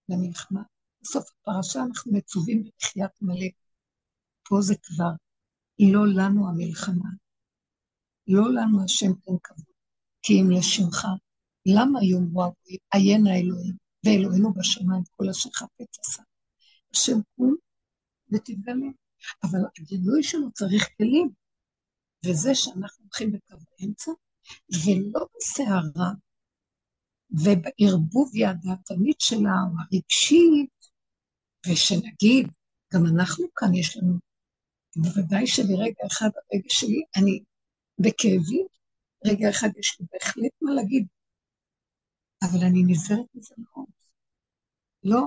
למלחמה. 0.10 0.62
בסוף 1.02 1.26
הפרשה 1.32 1.80
אנחנו 1.84 2.12
מצווים 2.12 2.64
במחיית 2.64 3.12
עמלק. 3.22 3.54
פה 4.50 4.56
זה 4.62 4.76
כבר 4.84 5.12
לא 5.80 6.02
לנו 6.16 6.50
המלחמה, 6.50 7.10
לא 8.28 8.44
לנו 8.54 8.84
השם 8.84 9.14
תן 9.14 9.38
כבוד, 9.44 9.66
כי 10.22 10.34
אם 10.34 10.50
לשמך, 10.52 11.06
למה 11.66 12.00
יאמרו 12.04 12.44
עיין 12.94 13.28
האלוהים, 13.28 13.76
ואלוהינו 14.06 14.54
בשמיים 14.54 15.04
כל 15.16 15.30
אשר 15.30 15.50
חפץ 15.50 16.00
עשה. 16.00 16.24
השם 16.94 17.20
קום 17.36 17.56
ותתגלה, 18.32 18.88
אבל 19.44 19.60
הגילוי 19.80 20.24
שלו 20.24 20.52
צריך 20.52 20.90
כלים, 20.98 21.30
וזה 22.26 22.56
שאנחנו 22.56 23.04
הולכים 23.04 23.32
בקו 23.32 23.56
האמצע, 23.80 24.12
ולא 24.86 25.28
בסערה, 25.36 26.12
ובערבוביה 27.32 28.50
הדעתנית 28.50 29.20
שלה, 29.20 29.56
או 29.68 29.76
הרגשית, 29.80 30.70
ושנגיד, 31.68 32.48
גם 32.94 33.06
אנחנו 33.06 33.46
כאן 33.56 33.74
יש 33.74 33.98
לנו, 33.98 34.14
בוודאי 34.96 35.48
שלרגע 35.48 36.04
אחד, 36.08 36.30
הרגע 36.36 36.70
שלי, 36.70 37.04
אני 37.18 37.44
בכאבים, 38.00 38.66
רגע 39.26 39.50
אחד 39.50 39.70
יש 39.78 39.98
לי 40.00 40.06
בהחלט 40.12 40.52
מה 40.62 40.74
להגיד, 40.74 41.08
אבל 42.46 42.66
אני 42.66 42.84
נזהרת 42.88 43.36
מזה 43.36 43.56
מאוד. 43.58 43.88
לא, 45.04 45.22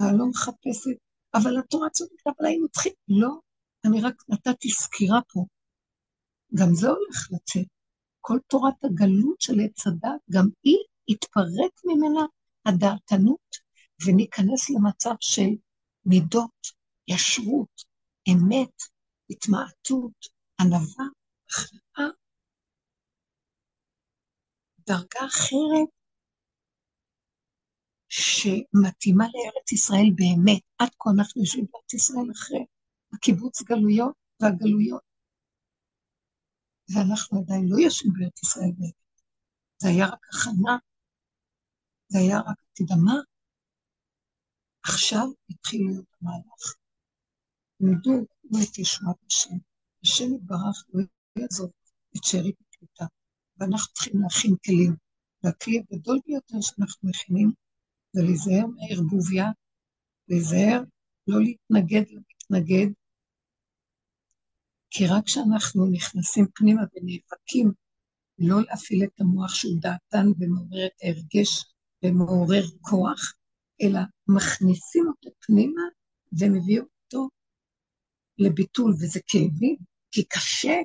אני 0.00 0.18
לא 0.18 0.26
מחפשת, 0.26 0.98
אבל 1.34 1.58
התורה 1.58 1.90
צודקת, 1.90 2.26
אבל 2.26 2.46
היינו 2.46 2.68
צריכים, 2.68 2.92
לא, 3.08 3.30
אני 3.84 4.00
רק 4.00 4.14
נתתי 4.28 4.70
סקירה 4.70 5.20
פה. 5.32 5.44
גם 6.54 6.74
זה 6.74 6.88
הולך 6.88 7.28
לצאת. 7.32 7.66
כל 8.20 8.38
תורת 8.46 8.84
הגלות 8.84 9.40
של 9.40 9.60
עץ 9.64 9.86
הדת, 9.86 10.20
גם 10.30 10.48
היא 10.62 10.78
יתפרק 11.08 11.72
ממנה 11.84 12.20
הדעתנות, 12.66 13.56
וניכנס 14.06 14.70
למצב 14.70 15.14
של 15.20 15.50
מידות, 16.04 16.66
ישרות, 17.08 17.82
אמת, 18.28 18.82
התמעטות, 19.30 20.26
ענווה, 20.60 21.06
הכנעה, 21.50 22.10
דרגה 24.86 25.26
אחרת 25.26 25.95
שמתאימה 28.08 29.24
לארץ 29.24 29.72
ישראל 29.72 30.10
באמת. 30.14 30.62
עד 30.78 30.88
כה 30.98 31.10
אנחנו 31.16 31.40
יושבים 31.42 31.66
בארץ 31.72 31.94
ישראל 31.94 32.30
אחרי 32.32 32.64
הקיבוץ 33.12 33.62
גלויות 33.62 34.14
והגלויות, 34.40 35.02
ואנחנו 36.94 37.40
עדיין 37.40 37.68
לא 37.68 37.76
יושבים 37.78 38.12
בארץ 38.12 38.42
ישראל 38.42 38.70
באמת. 38.78 38.94
זה 39.78 39.88
היה 39.88 40.06
רק 40.06 40.26
הכנה, 40.28 40.76
זה 42.08 42.18
היה 42.18 42.40
רק 42.40 42.56
הקדמה. 42.72 43.14
עכשיו 44.82 45.26
התחיל 45.50 45.86
להיות 45.86 46.06
המהלך. 46.20 46.74
תלמדו 47.78 48.26
לא 48.44 48.58
את 48.64 48.78
ישועת 48.78 49.16
השם. 49.26 49.56
השם 50.02 50.34
יתברך 50.34 50.84
לא 50.94 51.02
יעזוב 51.38 51.70
את 52.16 52.24
שארית 52.24 52.56
הקליטה, 52.60 53.04
ואנחנו 53.56 53.94
צריכים 53.94 54.22
להכין 54.22 54.54
כלים. 54.64 54.96
והכלי 55.42 55.78
הגדול 55.78 56.20
ביותר 56.26 56.60
שאנחנו 56.60 57.08
מכינים 57.08 57.52
זה 58.16 58.22
להיזהר 58.22 58.66
מהערבוביה, 58.66 59.46
להיזהר 60.28 60.80
לא 61.26 61.38
להתנגד 61.40 62.04
למתנגד, 62.10 62.92
כי 64.90 65.06
רק 65.06 65.24
כשאנחנו 65.24 65.86
נכנסים 65.92 66.46
פנימה 66.54 66.82
ונאבקים 66.82 67.72
לא 68.38 68.56
להפעיל 68.62 69.04
את 69.04 69.20
המוח 69.20 69.54
שהוא 69.54 69.80
דעתן 69.80 70.26
ומעורר 70.38 70.86
את 70.86 70.92
ההרגש 71.02 71.64
ומעורר 72.02 72.62
כוח, 72.80 73.20
אלא 73.82 74.00
מכניסים 74.28 75.04
אותו 75.08 75.30
פנימה 75.40 75.82
ומביאים 76.40 76.84
אותו 77.04 77.28
לביטול, 78.38 78.92
וזה 78.92 79.20
כאבים, 79.26 79.76
כי 80.10 80.24
קשה, 80.24 80.76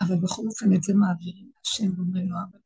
אבל 0.00 0.16
בכל 0.22 0.42
אופן 0.46 0.74
את 0.76 0.82
זה 0.82 0.92
מעבירים 0.94 1.50
להשם 1.56 1.96
ואומרים 1.96 2.28
לו, 2.28 2.36
אבל 2.50 2.58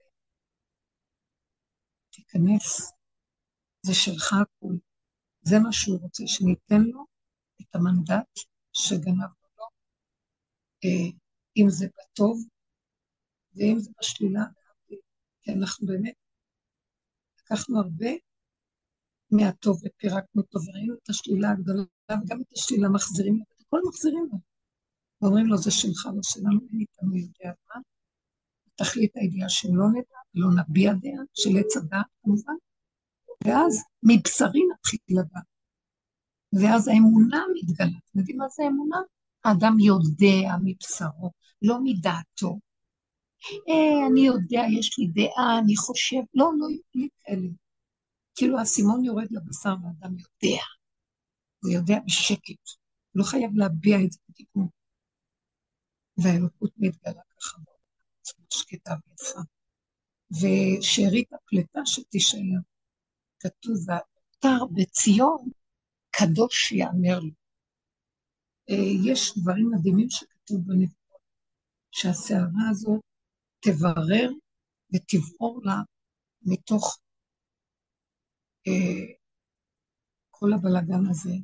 תיכנס, 2.11 2.93
זה 3.83 3.95
שלך 3.95 4.33
הכול. 4.33 4.79
זה 5.43 5.59
מה 5.59 5.73
שהוא 5.73 5.99
רוצה, 6.01 6.23
שניתן 6.27 6.83
לו 6.83 7.05
את 7.61 7.75
המנדט 7.75 8.39
שגנבנו 8.73 9.49
לו, 9.59 9.65
אה, 10.85 11.11
אם 11.57 11.71
זה 11.71 11.87
בטוב 11.99 12.45
ואם 13.55 13.79
זה 13.79 13.91
בשלילה, 14.01 14.45
כי 15.41 15.53
אנחנו 15.53 15.87
באמת 15.87 16.15
לקחנו 17.39 17.79
הרבה 17.79 18.11
מהטוב 19.31 19.81
ופירקנו 19.85 20.43
אותו, 20.43 20.59
וראינו 20.67 20.95
את 20.95 21.09
השלילה 21.09 21.51
הגדולה, 21.51 21.85
וגם 22.11 22.41
את 22.41 22.53
השלילה 22.53 22.89
מחזירים 22.89 23.35
לו, 23.35 23.43
את 23.43 23.61
הכל 23.67 23.81
מחזירים 23.89 24.29
לו. 24.33 24.39
ואומרים 25.21 25.47
לו, 25.47 25.57
זה 25.57 25.71
שלך, 25.71 26.07
לא 26.07 26.23
שלנו, 26.23 26.61
אין 26.71 26.81
איתנו 26.81 27.17
יודע 27.17 27.53
מה. 27.69 27.81
תכלית 28.75 29.17
הידיעה 29.17 29.49
שלא 29.49 29.89
נדע, 29.93 30.19
לא 30.35 30.49
נביע 30.59 30.93
דעה, 30.93 31.25
של 31.35 31.51
עץ 31.61 31.77
הדעת 31.77 32.07
כמובן, 32.23 32.55
ואז 33.45 33.85
מבשרי 34.03 34.61
נתחיל 34.73 35.01
לדעת. 35.09 35.45
ואז 36.53 36.89
האמונה 36.89 37.45
מתגלה. 37.55 37.99
אתם 38.11 38.19
יודעים 38.19 38.37
מה 38.37 38.49
זה 38.49 38.63
אמונה? 38.67 38.99
האדם 39.45 39.77
יודע 39.81 40.57
מבשרו, 40.65 41.31
לא 41.63 41.79
מדעתו. 41.85 42.59
אה, 43.69 44.07
אני 44.11 44.21
יודע, 44.21 44.63
יש 44.79 44.99
לי 44.99 45.07
דעה, 45.07 45.59
אני 45.59 45.77
חושב, 45.77 46.21
לא, 46.35 46.51
לא 46.59 46.67
לי 46.95 47.09
כאלה. 47.19 47.49
כאילו 48.35 48.59
האסימון 48.59 49.05
יורד 49.05 49.27
לבשר 49.31 49.75
והאדם 49.83 50.17
יודע. 50.19 50.63
הוא 51.63 51.71
יודע 51.71 51.99
בשקט. 52.07 52.65
הוא 53.13 53.21
לא 53.21 53.25
חייב 53.25 53.51
להביע 53.55 53.97
את 54.05 54.13
זה 54.13 54.19
בדיבור. 54.29 54.69
והאלוקות 56.17 56.71
מתגלה 56.77 57.23
ככה 57.41 57.59
שקטה 58.53 58.95
ויפה. 59.07 59.41
ושארית 60.31 61.33
הפלטה 61.33 61.81
שתישאר, 61.85 62.61
כתוב, 63.43 63.77
והותר 63.89 64.65
בציון, 64.73 65.49
קדוש 66.11 66.73
יאמר 66.73 67.19
לו. 67.21 67.33
אה, 68.71 69.11
יש 69.11 69.39
דברים 69.39 69.71
מדהימים 69.75 70.11
שכתוב 70.11 70.61
בנבואות, 70.67 71.23
שהסערה 71.91 72.69
הזאת 72.71 73.01
תברר 73.61 74.31
ותברור 74.95 75.61
לה 75.65 75.77
מתוך 76.43 76.99
אה, 78.67 79.15
כל 80.31 80.53
הבלגן 80.53 81.11
הזה. 81.11 81.35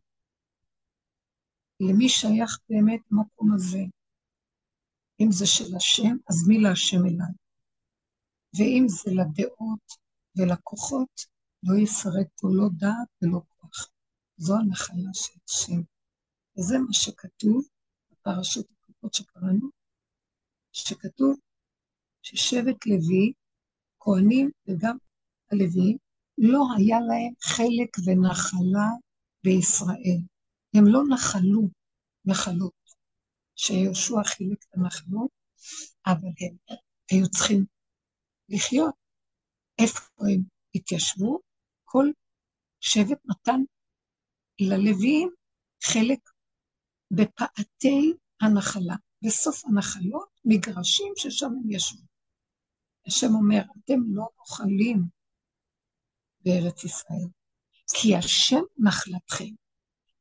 למי 1.80 2.08
שייך 2.08 2.58
באמת 2.68 3.00
המקום 3.10 3.54
הזה? 3.54 3.78
אם 5.20 5.32
זה 5.32 5.46
של 5.46 5.76
השם, 5.76 6.16
אז 6.30 6.48
מי 6.48 6.58
להשם 6.58 7.06
אליי? 7.06 7.34
ואם 8.54 8.84
זה 8.88 9.10
לדעות 9.10 9.86
ולכוחות, 10.36 11.37
לא 11.62 11.82
ישרד 11.82 12.26
פה 12.40 12.48
לא 12.52 12.68
דעת 12.78 13.08
ולא 13.22 13.40
כוח. 13.48 13.90
זו 14.36 14.54
הנחלה 14.56 15.14
של 15.14 15.38
השם. 15.48 15.80
וזה 16.58 16.78
מה 16.78 16.92
שכתוב 16.92 17.68
בפרשות 18.10 18.66
הקודמות 18.70 19.14
שקראנו, 19.14 19.68
שכתוב 20.72 21.36
ששבט 22.22 22.86
לוי, 22.86 23.32
כהנים 24.00 24.50
וגם 24.68 24.96
הלוויים, 25.50 25.96
לא 26.38 26.64
היה 26.76 27.00
להם 27.00 27.32
חלק 27.42 27.96
ונחלה 28.06 28.88
בישראל. 29.44 30.20
הם 30.74 30.84
לא 30.86 31.00
נחלו 31.14 31.68
נחלות, 32.24 32.94
שיהושע 33.54 34.22
חילק 34.24 34.62
את 34.62 34.74
הנחלות, 34.74 35.30
אבל 36.06 36.28
הם 36.40 36.76
היו 37.10 37.28
צריכים 37.28 37.64
לחיות. 38.48 38.94
איפה 39.78 40.00
הם 40.18 40.42
התיישבו? 40.74 41.47
כל 41.90 42.06
שבט 42.80 43.18
נתן 43.24 43.60
ללוויים 44.60 45.30
חלק 45.82 46.30
בפאתי 47.10 48.12
הנחלה. 48.40 48.96
בסוף 49.24 49.64
הנחלות, 49.64 50.28
מגרשים 50.44 51.12
ששם 51.16 51.46
הם 51.46 51.70
ישבו. 51.70 52.02
השם 53.06 53.34
אומר, 53.34 53.62
אתם 53.84 54.00
לא 54.08 54.28
נוחלים 54.38 55.02
בארץ 56.44 56.84
ישראל. 56.84 57.28
כי 57.94 58.16
השם 58.16 58.62
נחלתכם, 58.78 59.54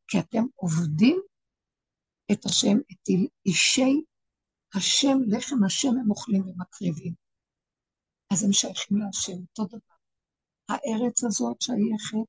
כי 0.07 0.19
אתם 0.19 0.44
עובדים 0.56 1.22
את 2.31 2.45
השם, 2.45 2.77
את 2.91 3.10
אישי 3.45 4.02
השם, 4.73 5.18
לחם 5.27 5.64
השם 5.65 5.89
הם 6.02 6.10
אוכלים 6.10 6.48
ומקריבים. 6.48 7.14
אז 8.34 8.44
הם 8.44 8.53
שייכים 8.53 8.98
להשם, 8.98 9.38
אותו 9.41 9.65
דבר. 9.65 9.97
הארץ 10.69 11.23
הזאת 11.23 11.61
שייכת 11.61 12.27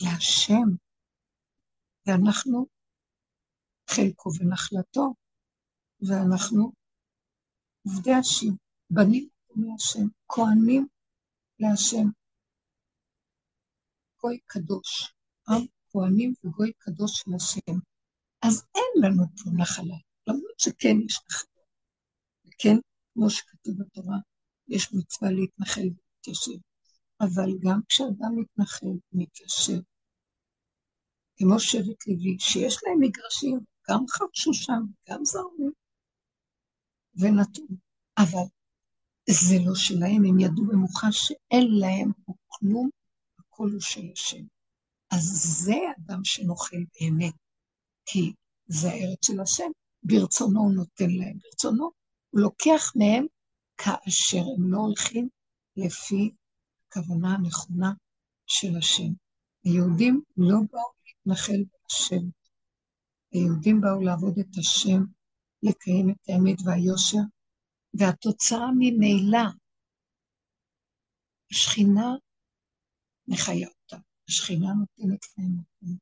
להשם, 0.00 0.68
ואנחנו 2.06 2.66
חלקו 3.90 4.30
ונחלתו, 4.40 5.14
ואנחנו 6.00 6.72
עובדי 7.82 8.12
השם, 8.12 8.54
בנים 8.90 9.28
להשם, 9.56 10.06
כהנים 10.28 10.86
להשם. 11.60 12.08
גוי 14.20 14.38
קדוש, 14.46 15.14
עם 15.48 15.66
כהנים 15.90 16.34
וגוי 16.44 16.72
קדוש 16.78 17.24
להשם. 17.28 17.78
אז 18.42 18.66
אין 18.74 19.04
לנו 19.04 19.24
פה 19.36 19.50
נחלה, 19.62 19.96
למרות 20.26 20.58
שכן 20.60 20.96
יש 21.06 21.20
נחלה. 21.30 21.62
וכן, 22.46 22.76
כמו 23.14 23.30
שכתוב 23.30 23.74
בתורה, 23.78 24.16
יש 24.68 24.94
מצווה 24.94 25.30
להתנחל 25.30 25.80
ולהתיישב. 25.80 26.67
אבל 27.20 27.50
גם 27.58 27.80
כשאדם 27.88 28.32
מתנחל 28.36 28.86
ומתיישב, 29.12 29.80
כמו 31.36 31.60
שבט 31.60 32.06
לוי, 32.06 32.36
שיש 32.38 32.78
להם 32.82 33.00
מגרשים, 33.00 33.60
גם 33.90 34.04
חרשו 34.08 34.54
שם, 34.54 34.82
גם 35.08 35.24
זרמו, 35.24 35.68
ונטעו. 37.14 37.66
אבל 38.18 38.46
זה 39.30 39.54
לא 39.66 39.74
שלהם, 39.74 40.24
הם 40.24 40.40
ידעו 40.40 40.66
במוחש 40.66 41.16
שאין 41.26 41.66
להם 41.80 42.12
פה 42.24 42.32
כלום, 42.46 42.90
הכל 43.38 43.70
הוא 43.72 43.80
של 43.80 44.12
השם. 44.12 44.44
אז 45.10 45.22
זה 45.64 45.76
אדם 45.98 46.24
שנוכל 46.24 46.76
באמת, 47.00 47.34
כי 48.06 48.32
זה 48.66 48.88
הארץ 48.88 49.26
של 49.26 49.40
השם, 49.40 49.70
ברצונו 50.02 50.60
הוא 50.60 50.72
נותן 50.72 51.10
להם, 51.10 51.38
ברצונו 51.38 51.90
הוא 52.30 52.40
לוקח 52.40 52.92
מהם 52.96 53.26
כאשר 53.76 54.42
הם 54.56 54.72
לא 54.72 54.78
הולכים 54.78 55.28
לפי 55.76 56.30
הכוונה 56.88 57.34
הנכונה 57.34 57.92
של 58.46 58.76
השם. 58.78 59.12
היהודים 59.64 60.22
לא 60.36 60.56
באו 60.72 60.90
להתנחל 61.06 61.64
בהשם. 61.72 62.28
היהודים 63.32 63.80
באו 63.80 64.02
לעבוד 64.02 64.38
את 64.38 64.58
השם, 64.58 65.00
לקיים 65.62 66.10
את 66.10 66.28
האמת 66.28 66.56
והיושר, 66.64 67.18
והתוצאה 67.94 68.66
ממילא, 68.78 69.48
השכינה 71.50 72.08
מחיה 73.28 73.68
אותה, 73.68 73.96
השכינה 74.28 74.68
נותנת 74.72 75.20
להם 75.38 75.52
מקום 75.52 75.98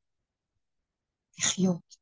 לחיות. 1.39 1.97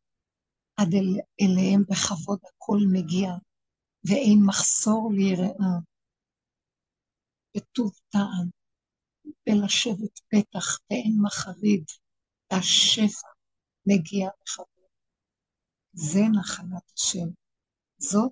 עד 0.78 0.94
אל, 0.94 1.20
אליהם 1.42 1.84
בכבוד 1.90 2.40
הכל 2.44 2.78
מגיע, 2.92 3.30
ואין 4.04 4.40
מחסור 4.46 5.12
ליראה. 5.14 5.80
בטוב 7.58 8.00
טעם, 8.10 8.50
ולשבת 9.48 10.20
פתח, 10.30 10.80
ואין 10.90 11.18
מחריד, 11.22 11.86
והשפע 12.52 13.28
מגיע 13.86 14.30
בכבוד. 14.42 14.90
זה 15.94 16.22
נחלת 16.40 16.92
השם. 16.96 17.28
זאת 17.98 18.32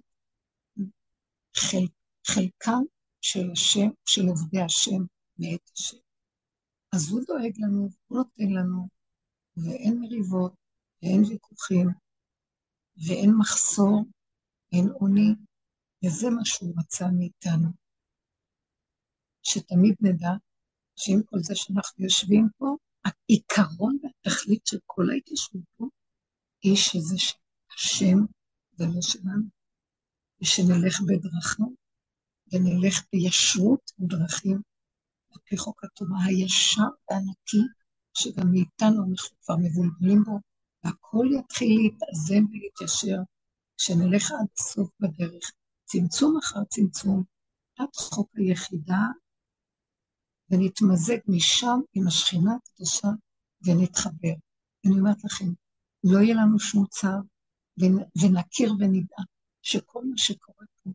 חל, 1.55 1.87
חלקם 2.27 2.83
של 3.21 3.51
השם, 3.51 3.89
של 4.05 4.21
עובדי 4.27 4.61
השם 4.61 5.01
מאת 5.39 5.69
השם. 5.73 5.97
אז 6.95 7.11
הוא 7.11 7.21
דואג 7.27 7.53
לנו, 7.57 7.89
הוא 8.07 8.17
נותן 8.17 8.53
לנו, 8.53 8.87
ואין 9.57 10.01
מריבות, 10.01 10.53
ואין 11.01 11.23
ויכוחים, 11.29 11.87
ואין 13.07 13.31
מחסור, 13.39 14.05
אין 14.71 14.89
עוני, 14.99 15.31
וזה 16.05 16.29
מה 16.29 16.45
שהוא 16.45 16.73
רצה 16.79 17.05
מאיתנו. 17.17 17.69
שתמיד 19.43 19.95
נדע 20.01 20.31
שעם 20.95 21.23
כל 21.23 21.37
זה 21.39 21.55
שאנחנו 21.55 22.03
יושבים 22.03 22.47
פה, 22.57 22.75
העיקרון 23.05 23.97
והתכלית 24.03 24.67
של 24.67 24.77
כל 24.85 25.09
ההתיישבות 25.09 25.63
פה, 25.77 25.85
היא 26.63 26.75
שזה 26.75 27.17
של 27.17 27.37
השם 27.75 28.17
ולא 28.79 29.01
שלנו. 29.01 29.43
ושנלך 30.41 31.01
בדרכנו, 31.01 31.73
ונלך 32.51 33.03
בישרות 33.11 33.91
בדרכים, 33.99 34.61
על 35.31 35.39
פי 35.45 35.57
חוק 35.57 35.83
התורה 35.83 36.17
הישר 36.25 36.89
והנקי, 37.09 37.63
שגם 38.13 38.51
מאיתנו 38.51 39.03
אנחנו 39.11 39.37
כבר 39.41 39.55
מבולבלים 39.57 40.23
בו, 40.23 40.39
והכל 40.83 41.25
יתחיל 41.39 41.69
להתאזן 41.81 42.43
ולהתיישר, 42.45 43.17
כשנלך 43.77 44.31
עד 44.31 44.47
סוף 44.57 44.89
בדרך, 44.99 45.51
צמצום 45.85 46.37
אחר 46.37 46.63
צמצום, 46.69 47.23
עד 47.79 47.95
חוק 47.95 48.29
היחידה, 48.35 49.01
ונתמזג 50.49 51.17
משם 51.27 51.79
עם 51.93 52.07
השכינה 52.07 52.51
הקדושה 52.55 53.07
ונתחבר. 53.65 54.33
אני 54.85 54.99
אומרת 54.99 55.23
לכם, 55.23 55.45
לא 56.03 56.19
יהיה 56.19 56.35
לנו 56.35 56.59
שום 56.59 56.85
צער, 56.89 57.19
ונכיר 58.21 58.73
ונדע 58.79 59.23
שכל 59.61 60.05
מה 60.05 60.17
שקורה 60.17 60.65
פה 60.83 60.89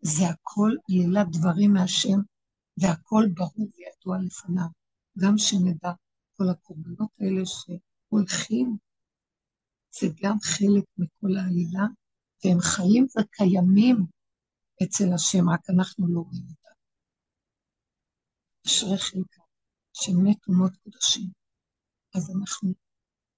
זה 0.00 0.28
הכל 0.28 0.72
עלילת 0.88 1.26
דברים 1.32 1.72
מהשם, 1.72 2.18
והכל 2.76 3.24
ברור 3.34 3.68
וידוע 3.76 4.18
לפניו. 4.26 4.68
גם 5.18 5.38
שנדע 5.38 5.92
כל 6.36 6.48
הקורבנות 6.50 7.10
האלה 7.20 7.42
שהולכים, 7.46 8.76
זה 10.00 10.06
גם 10.22 10.36
חלק 10.42 10.84
מכל 10.98 11.36
העלילה, 11.36 11.86
והם 12.44 12.60
חיים 12.60 13.06
וקיימים 13.18 14.06
אצל 14.82 15.12
השם, 15.14 15.50
רק 15.50 15.70
אנחנו 15.70 16.08
לא 16.08 16.20
רואים 16.20 16.44
אותם. 16.50 16.67
אשרי 18.66 18.98
חלקם, 18.98 19.42
שמתו 19.92 20.52
מות 20.52 20.72
קדושים. 20.76 21.30
אז 22.14 22.30
אנחנו 22.30 22.72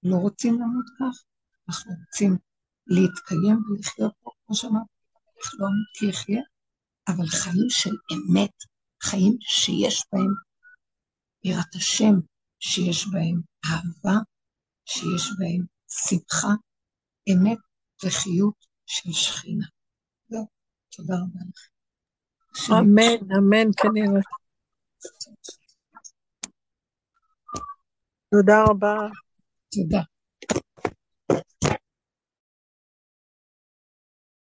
לא 0.02 0.16
רוצים 0.16 0.54
למות 0.54 0.86
כך, 0.98 1.24
אנחנו 1.68 1.92
רוצים 2.00 2.36
להתקיים 2.86 3.56
ולחיות 3.68 4.12
פה, 4.20 4.30
כמו 4.46 4.56
שאמרתי, 4.56 4.92
איך 5.38 5.54
לא 5.58 5.66
אמות 5.66 5.88
כי 5.98 6.06
יחיה, 6.06 6.42
אבל 7.08 7.26
חיים 7.26 7.66
של 7.68 7.90
אמת, 8.12 8.54
חיים 9.02 9.36
שיש 9.40 10.02
בהם 10.12 10.34
יראת 11.44 11.74
השם, 11.74 12.14
שיש 12.58 13.06
בהם 13.06 13.40
אהבה, 13.64 14.18
שיש 14.84 15.30
בהם 15.38 15.66
שמחה, 16.08 16.54
אמת 17.32 17.58
וחיות 18.04 18.66
של 18.86 19.12
שכינה. 19.12 19.66
זהו, 20.28 20.46
תודה 20.96 21.14
רבה 21.14 21.40
לכם. 21.50 21.70
אמן, 22.72 23.32
אמן, 23.38 23.70
כנראה. 23.76 24.39
תודה 28.30 28.64
רבה. 28.70 28.96
תודה. 29.74 30.02